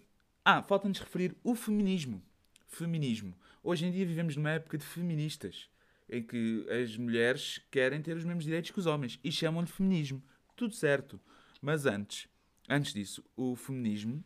Ah, 0.44 0.62
falta-nos 0.62 0.98
referir 0.98 1.36
o 1.42 1.54
feminismo. 1.54 2.22
Feminismo. 2.66 3.34
Hoje 3.62 3.86
em 3.86 3.92
dia 3.92 4.04
vivemos 4.04 4.36
numa 4.36 4.50
época 4.50 4.76
de 4.76 4.84
feministas, 4.84 5.70
em 6.10 6.22
que 6.22 6.66
as 6.68 6.96
mulheres 6.96 7.60
querem 7.70 8.02
ter 8.02 8.16
os 8.16 8.24
mesmos 8.24 8.44
direitos 8.44 8.70
que 8.70 8.78
os 8.78 8.86
homens 8.86 9.20
e 9.22 9.30
chamam-lhe 9.30 9.68
feminismo. 9.68 10.22
Tudo 10.56 10.74
certo. 10.74 11.20
Mas 11.60 11.86
antes, 11.86 12.28
antes 12.68 12.92
disso, 12.92 13.24
o 13.36 13.54
feminismo 13.54 14.22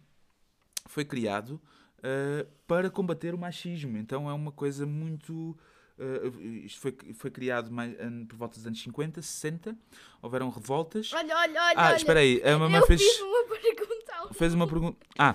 foi 0.86 1.04
criado 1.04 1.60
uh, 2.06 2.46
para 2.66 2.88
combater 2.88 3.34
o 3.34 3.38
machismo. 3.38 3.96
Então 3.98 4.30
é 4.30 4.32
uma 4.32 4.52
coisa 4.52 4.86
muito. 4.86 5.56
Uh, 5.98 6.40
isto 6.64 6.80
foi, 6.80 6.96
foi 7.14 7.30
criado 7.30 7.70
mais, 7.70 7.94
por 8.28 8.36
volta 8.36 8.56
dos 8.56 8.66
anos 8.66 8.80
50, 8.80 9.20
60. 9.20 9.76
Houveram 10.22 10.48
revoltas. 10.50 11.12
Olha, 11.12 11.36
olha, 11.36 11.62
olha. 11.62 11.74
Ah, 11.76 11.94
espera 11.94 12.20
aí. 12.20 12.40
A 12.42 12.58
mamãe 12.58 12.80
eu 12.80 12.86
fez, 12.86 13.02
fiz 13.02 13.20
uma 13.20 13.44
pergunta. 13.44 14.34
fez 14.34 14.54
uma 14.54 14.66
pergunta. 14.66 14.98
Ah, 15.18 15.34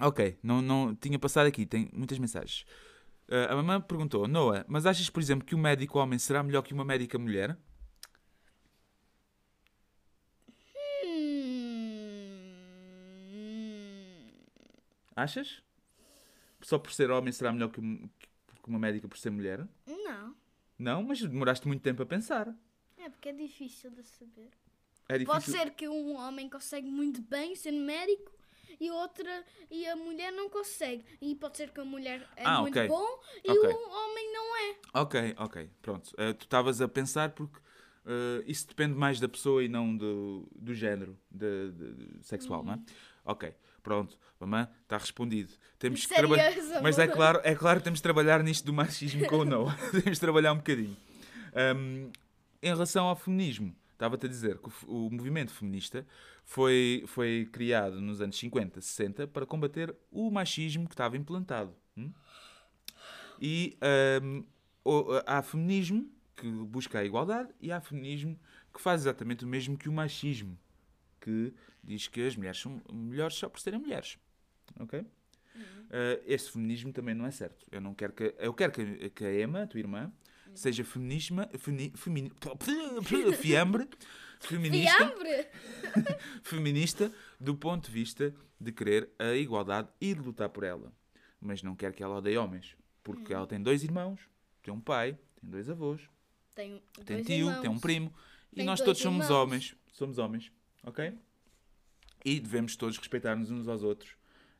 ok. 0.00 0.38
Não, 0.42 0.62
não 0.62 0.94
tinha 0.94 1.18
passado 1.18 1.46
aqui. 1.46 1.66
Tem 1.66 1.90
muitas 1.92 2.18
mensagens. 2.18 2.64
Uh, 3.28 3.50
a 3.50 3.56
mamãe 3.56 3.80
perguntou: 3.80 4.26
Noah, 4.28 4.64
mas 4.68 4.86
achas, 4.86 5.10
por 5.10 5.20
exemplo, 5.20 5.46
que 5.46 5.54
um 5.54 5.58
médico 5.58 5.98
homem 5.98 6.18
será 6.18 6.42
melhor 6.42 6.62
que 6.62 6.74
uma 6.74 6.84
médica 6.84 7.18
mulher? 7.18 7.56
Hum. 11.04 11.62
Achas? 15.16 15.62
Só 16.62 16.78
por 16.78 16.92
ser 16.92 17.10
homem 17.10 17.32
será 17.32 17.52
melhor 17.52 17.68
que, 17.70 17.80
um- 17.80 18.08
uma 18.66 18.78
médica 18.78 19.08
por 19.08 19.18
ser 19.18 19.30
mulher? 19.30 19.66
Não. 19.86 20.34
Não, 20.78 21.02
mas 21.02 21.20
demoraste 21.20 21.66
muito 21.66 21.82
tempo 21.82 22.02
a 22.02 22.06
pensar. 22.06 22.54
É 22.96 23.08
porque 23.08 23.28
é 23.28 23.32
difícil 23.32 23.90
de 23.90 24.02
saber. 24.04 24.50
É 25.08 25.18
difícil. 25.18 25.26
Pode 25.26 25.44
ser 25.50 25.70
que 25.74 25.88
um 25.88 26.16
homem 26.16 26.48
consegue 26.48 26.88
muito 26.88 27.20
bem 27.22 27.54
ser 27.56 27.72
médico 27.72 28.32
e 28.80 28.90
outra 28.90 29.44
e 29.70 29.86
a 29.86 29.96
mulher 29.96 30.32
não 30.32 30.48
consegue. 30.48 31.04
E 31.20 31.34
pode 31.34 31.56
ser 31.56 31.70
que 31.70 31.80
a 31.80 31.84
mulher 31.84 32.26
é 32.36 32.44
Ah, 32.46 32.60
muito 32.60 32.78
ok. 32.78 32.88
bom 32.88 33.20
e 33.44 33.50
Ok. 33.50 33.70
o 33.72 33.90
homem 33.90 34.32
não 34.32 34.56
é. 34.56 34.76
Ok, 34.94 35.34
ok, 35.38 35.70
pronto. 35.82 36.12
Eh, 36.16 36.32
tu 36.32 36.44
estavas 36.44 36.80
a 36.80 36.88
pensar 36.88 37.30
porque 37.32 37.58
eh, 38.06 38.44
isso 38.46 38.66
depende 38.68 38.94
mais 38.94 39.18
da 39.20 39.28
pessoa 39.28 39.62
e 39.64 39.68
não 39.68 39.96
do, 39.96 40.48
do 40.54 40.74
género 40.74 41.18
de, 41.30 41.70
de- 41.72 41.92
de- 41.94 42.24
sexual, 42.26 42.64
não 42.64 42.74
é? 42.74 42.80
Ok, 43.24 43.52
pronto. 43.82 44.18
Mamãe, 44.40 44.66
está 44.82 44.98
respondido. 44.98 45.52
Temos 45.78 46.00
que 46.06 46.14
trabalhar. 46.14 46.50
Mas 46.82 46.98
é 46.98 47.06
claro, 47.06 47.40
é 47.44 47.54
claro 47.54 47.78
que 47.80 47.84
temos 47.84 47.98
de 48.00 48.02
trabalhar 48.02 48.42
nisto 48.42 48.64
do 48.64 48.72
machismo 48.72 49.26
com 49.26 49.36
o 49.38 49.44
Noah. 49.44 49.76
temos 49.92 50.12
de 50.18 50.20
trabalhar 50.20 50.52
um 50.52 50.56
bocadinho. 50.56 50.96
Ahm, 51.54 52.10
em 52.62 52.68
relação 52.68 53.06
ao 53.06 53.16
feminismo, 53.16 53.74
estava-te 53.92 54.26
a 54.26 54.28
dizer 54.28 54.58
que 54.58 54.68
o, 54.86 55.06
o 55.06 55.10
movimento 55.10 55.52
feminista 55.52 56.06
foi, 56.44 57.04
foi 57.06 57.48
criado 57.52 58.00
nos 58.00 58.20
anos 58.20 58.36
50, 58.38 58.80
60 58.80 59.26
para 59.28 59.46
combater 59.46 59.94
o 60.10 60.30
machismo 60.30 60.88
que 60.88 60.94
estava 60.94 61.16
implantado. 61.16 61.74
hum? 61.96 62.12
E 63.40 63.76
o- 64.84 65.06
há 65.26 65.42
feminismo 65.42 66.10
que 66.36 66.48
busca 66.50 66.98
a 67.00 67.04
igualdade 67.04 67.50
e 67.60 67.70
há 67.72 67.80
feminismo 67.80 68.38
que 68.72 68.80
faz 68.80 69.02
exatamente 69.02 69.44
o 69.44 69.48
mesmo 69.48 69.76
que 69.76 69.88
o 69.88 69.92
machismo, 69.92 70.58
que 71.20 71.52
diz 71.82 72.08
que 72.08 72.26
as 72.26 72.36
mulheres 72.36 72.60
são 72.60 72.80
melhores 72.92 73.36
só 73.36 73.48
por 73.48 73.60
serem 73.60 73.80
mulheres. 73.80 74.18
Ok? 74.80 75.00
Uh, 75.00 76.22
este 76.26 76.50
feminismo 76.52 76.92
também 76.92 77.14
não 77.14 77.26
é 77.26 77.30
certo. 77.30 77.66
Eu 77.70 77.80
não 77.80 77.94
quero 77.94 78.12
que 78.12 78.34
eu 78.38 78.54
quero 78.54 78.72
que, 78.72 79.10
que 79.10 79.24
a 79.24 79.40
Emma, 79.42 79.62
a 79.62 79.66
tua 79.66 79.80
irmã, 79.80 80.10
seja 80.54 80.82
feminisma, 80.84 81.48
femi, 81.58 81.92
femini, 81.94 82.32
fiambre, 83.36 83.88
feminista, 84.40 84.96
Fiambre! 84.96 85.46
feminista 86.42 87.12
do 87.38 87.54
ponto 87.54 87.86
de 87.86 87.92
vista 87.92 88.34
de 88.58 88.72
querer 88.72 89.10
a 89.18 89.34
igualdade 89.34 89.88
e 90.00 90.14
de 90.14 90.20
lutar 90.20 90.48
por 90.48 90.64
ela. 90.64 90.92
Mas 91.40 91.62
não 91.62 91.74
quero 91.76 91.92
que 91.92 92.02
ela 92.02 92.16
odeie 92.18 92.38
homens, 92.38 92.76
porque 93.02 93.34
ela 93.34 93.46
tem 93.46 93.60
dois 93.60 93.82
irmãos, 93.84 94.20
tem 94.62 94.72
um 94.72 94.80
pai, 94.80 95.18
tem 95.40 95.50
dois 95.50 95.68
avós, 95.68 96.00
tem 96.54 96.82
dois 97.04 97.26
tio, 97.26 97.48
irmãos. 97.48 97.60
tem 97.60 97.70
um 97.70 97.78
primo 97.78 98.14
e 98.52 98.56
Tem 98.56 98.64
nós 98.64 98.78
dois 98.78 98.86
todos 98.86 99.02
somos 99.02 99.26
irmãos. 99.26 99.42
homens, 99.42 99.76
somos 99.92 100.18
homens, 100.18 100.52
ok? 100.84 101.18
E 102.24 102.38
devemos 102.40 102.76
todos 102.76 102.96
respeitar-nos 102.98 103.50
uns 103.50 103.68
aos 103.68 103.82
outros. 103.82 104.16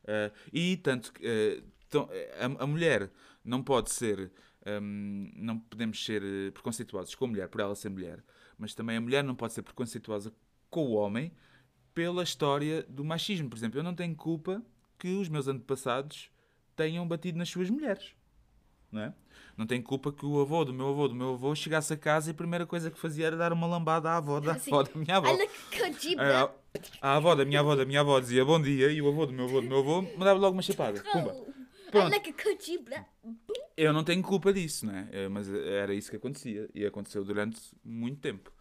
Ah, 0.07 0.31
e 0.51 0.77
tanto 0.77 1.13
que 1.13 1.63
então, 1.93 2.09
a, 2.39 2.63
a 2.63 2.67
mulher 2.67 3.11
não 3.45 3.61
pode 3.61 3.91
ser, 3.91 4.31
hum, 4.81 5.31
não 5.35 5.59
podemos 5.59 6.03
ser 6.03 6.51
preconceituosos 6.51 7.13
com 7.13 7.25
a 7.25 7.27
mulher 7.27 7.47
por 7.47 7.61
ela 7.61 7.75
ser 7.75 7.89
mulher, 7.89 8.23
mas 8.57 8.73
também 8.73 8.97
a 8.97 9.01
mulher 9.01 9.23
não 9.23 9.35
pode 9.35 9.53
ser 9.53 9.61
preconceituosa 9.61 10.33
com 10.71 10.87
o 10.87 10.93
homem 10.93 11.31
pela 11.93 12.23
história 12.23 12.81
do 12.89 13.03
machismo. 13.03 13.47
Por 13.47 13.57
exemplo, 13.57 13.79
eu 13.79 13.83
não 13.83 13.93
tenho 13.93 14.15
culpa 14.15 14.59
que 14.97 15.09
os 15.09 15.29
meus 15.29 15.47
antepassados 15.47 16.31
tenham 16.75 17.07
batido 17.07 17.37
nas 17.37 17.49
suas 17.49 17.69
mulheres. 17.69 18.15
Não 18.91 19.01
é? 19.01 19.13
Não 19.55 19.67
tenho 19.67 19.83
culpa 19.83 20.11
que 20.11 20.25
o 20.25 20.41
avô 20.41 20.65
do 20.65 20.73
meu 20.73 20.89
avô 20.89 21.07
do 21.07 21.13
meu 21.13 21.33
avô 21.33 21.53
chegasse 21.53 21.93
a 21.93 21.97
casa 21.97 22.29
e 22.29 22.31
a 22.31 22.35
primeira 22.35 22.65
coisa 22.65 22.89
que 22.89 22.99
fazia 22.99 23.27
era 23.27 23.37
dar 23.37 23.53
uma 23.53 23.67
lambada 23.67 24.09
à 24.09 24.17
avó 24.17 24.39
da 24.39 24.53
Assim, 24.53 24.71
avó 24.71 24.81
da 24.81 24.91
minha 24.95 25.17
avó. 25.17 25.29
Olha 25.29 25.47
que 25.47 25.77
cadiba! 25.77 26.55
A, 27.01 27.15
avó 27.15 27.35
da 27.35 27.45
minha 27.45 27.59
avó 27.59 27.75
da 27.75 27.85
minha 27.85 27.99
avó 28.01 28.19
dizia 28.19 28.43
bom 28.43 28.61
dia 28.61 28.91
e 28.91 29.01
o 29.01 29.07
avô 29.07 29.25
do 29.25 29.33
meu 29.33 29.45
avô 29.45 29.61
do 29.61 29.67
meu 29.67 29.79
avô 29.79 30.01
me 30.01 30.17
dava 30.17 30.39
logo 30.39 30.53
uma 30.53 30.61
chapada. 30.61 31.01
Pumba. 31.11 31.35
Pronto. 31.91 32.09
Eu 33.77 33.93
não 33.93 34.03
tenho 34.03 34.23
culpa 34.23 34.51
disso, 34.51 34.85
não 34.87 34.95
é? 34.95 35.07
Eh, 35.11 35.29
Mas 35.29 35.47
era 35.53 35.93
isso 35.93 36.09
que 36.09 36.17
acontecia 36.17 36.67
e 36.73 36.85
aconteceu 36.85 37.23
durante 37.23 37.59
muito 37.83 38.19
tempo. 38.19 38.51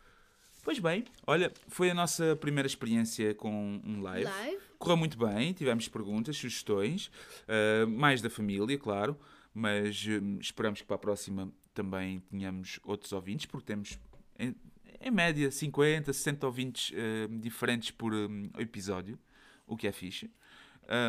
Pois 0.62 0.78
bem, 0.78 1.04
olha, 1.26 1.52
foi 1.68 1.90
a 1.90 1.94
nossa 1.94 2.36
primeira 2.36 2.66
experiência 2.66 3.34
com 3.34 3.80
um 3.84 4.00
live. 4.02 4.24
Live? 4.24 4.58
Correu 4.78 4.96
muito 4.96 5.18
bem, 5.18 5.52
tivemos 5.52 5.88
perguntas, 5.88 6.36
sugestões, 6.36 7.10
eh, 7.48 7.84
mais 7.86 8.20
da 8.22 8.30
família, 8.30 8.78
claro, 8.78 9.18
mas 9.52 10.06
hum, 10.06 10.38
esperamos 10.40 10.80
que 10.80 10.86
para 10.86 10.96
a 10.96 10.98
próxima 10.98 11.52
também 11.74 12.20
tenhamos 12.30 12.78
outros 12.84 13.12
ouvintes, 13.12 13.46
porque 13.46 13.66
temos 13.66 13.98
em, 14.38 14.54
em 15.03 15.11
média 15.11 15.50
50, 15.50 16.12
60 16.12 16.46
ouvintes 16.46 16.92
eh, 16.94 17.26
diferentes 17.40 17.90
por 17.90 18.12
hum, 18.14 18.50
episódio, 18.59 19.18
o 19.66 19.76
que 19.76 19.86
é 19.86 19.92
fixe. 19.92 20.30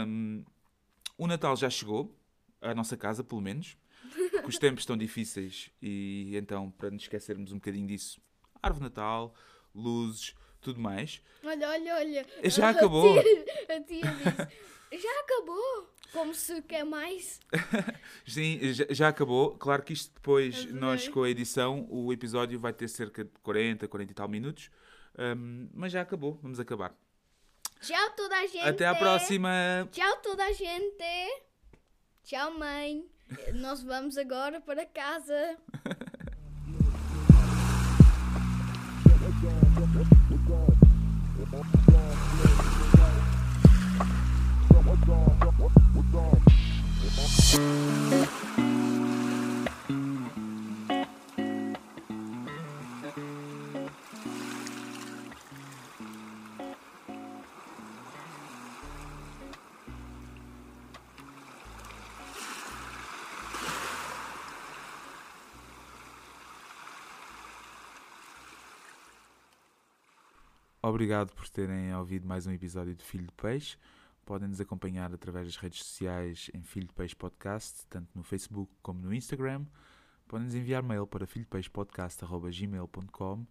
Hum, 0.07 0.43
o 1.17 1.27
Natal 1.27 1.55
já 1.55 1.69
chegou, 1.69 2.15
à 2.61 2.73
nossa 2.73 2.95
casa, 2.97 3.23
pelo 3.23 3.41
menos, 3.41 3.77
porque 4.31 4.47
os 4.47 4.57
tempos 4.57 4.81
estão 4.83 4.97
difíceis 4.97 5.69
e 5.81 6.35
então, 6.35 6.71
para 6.71 6.89
nos 6.91 7.03
esquecermos 7.03 7.51
um 7.51 7.55
bocadinho 7.55 7.87
disso, 7.87 8.19
árvore 8.61 8.79
de 8.85 8.89
Natal, 8.89 9.33
luzes, 9.73 10.33
tudo 10.61 10.79
mais. 10.79 11.21
Olha, 11.43 11.69
olha, 11.69 11.95
olha. 11.95 12.25
Já 12.45 12.67
A 12.67 12.69
acabou. 12.71 13.21
tia- 13.21 13.75
A 13.75 13.81
tia 13.81 14.01
disse: 14.01 14.57
Já 14.97 15.19
acabou! 15.21 15.93
Como 16.11 16.33
se 16.33 16.61
quer 16.61 16.83
mais. 16.83 17.39
Sim, 18.27 18.59
já, 18.73 18.85
já 18.89 19.07
acabou. 19.07 19.57
Claro 19.57 19.81
que 19.81 19.93
isto 19.93 20.13
depois, 20.13 20.55
Adorei. 20.59 20.79
nós 20.79 21.07
com 21.07 21.23
a 21.23 21.29
edição, 21.29 21.87
o 21.89 22.13
episódio 22.13 22.59
vai 22.59 22.71
ter 22.71 22.87
cerca 22.87 23.23
de 23.23 23.31
40, 23.41 23.87
40 23.87 24.11
e 24.11 24.15
tal 24.15 24.27
minutos. 24.27 24.69
Hum, 25.17 25.69
mas 25.73 25.91
já 25.91 26.01
acabou, 26.01 26.39
vamos 26.41 26.59
acabar. 26.59 26.95
Tchau, 27.81 28.11
toda 28.15 28.37
a 28.37 28.45
gente. 28.45 28.59
Até 28.59 28.85
à 28.85 28.95
próxima! 28.95 29.49
Tchau, 29.91 30.17
toda 30.21 30.45
a 30.45 30.53
gente. 30.53 31.43
Tchau, 32.23 32.57
mãe. 32.57 33.05
Nós 33.55 33.83
vamos 33.83 34.17
agora 34.17 34.61
para 34.61 34.85
casa. 34.85 35.57
Obrigado 70.85 71.33
por 71.33 71.47
terem 71.49 71.95
ouvido 71.95 72.27
mais 72.27 72.45
um 72.45 72.51
episódio 72.51 72.93
de 72.93 73.03
Filho 73.03 73.25
de 73.25 73.31
Peixe. 73.31 73.77
Podem 74.25 74.47
nos 74.47 74.61
acompanhar 74.61 75.13
através 75.13 75.47
das 75.47 75.57
redes 75.57 75.83
sociais 75.83 76.49
em 76.53 76.63
Filho 76.63 76.87
de 76.87 76.93
Peixe 76.93 77.13
Podcast, 77.15 77.85
tanto 77.89 78.07
no 78.15 78.23
Facebook 78.23 78.71
como 78.81 79.01
no 79.01 79.13
Instagram. 79.13 79.65
Podem 80.27 80.45
nos 80.45 80.55
enviar 80.55 80.81
mail 80.81 81.05
para 81.05 81.27
filhopeixepodcast.gmail.com 81.27 83.45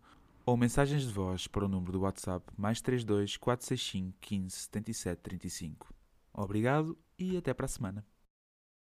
ou 0.45 0.57
mensagens 0.57 1.03
de 1.03 1.13
voz 1.13 1.47
para 1.47 1.65
o 1.65 1.69
número 1.69 1.93
do 1.93 2.01
WhatsApp 2.01 2.45
mais 2.57 2.81
32 2.81 3.37
465 3.37 4.19
15 4.21 4.57
77 4.57 5.21
35. 5.21 5.95
Obrigado 6.33 6.99
e 7.19 7.37
até 7.37 7.53
para 7.53 7.67
a 7.67 7.69
semana. 7.69 8.12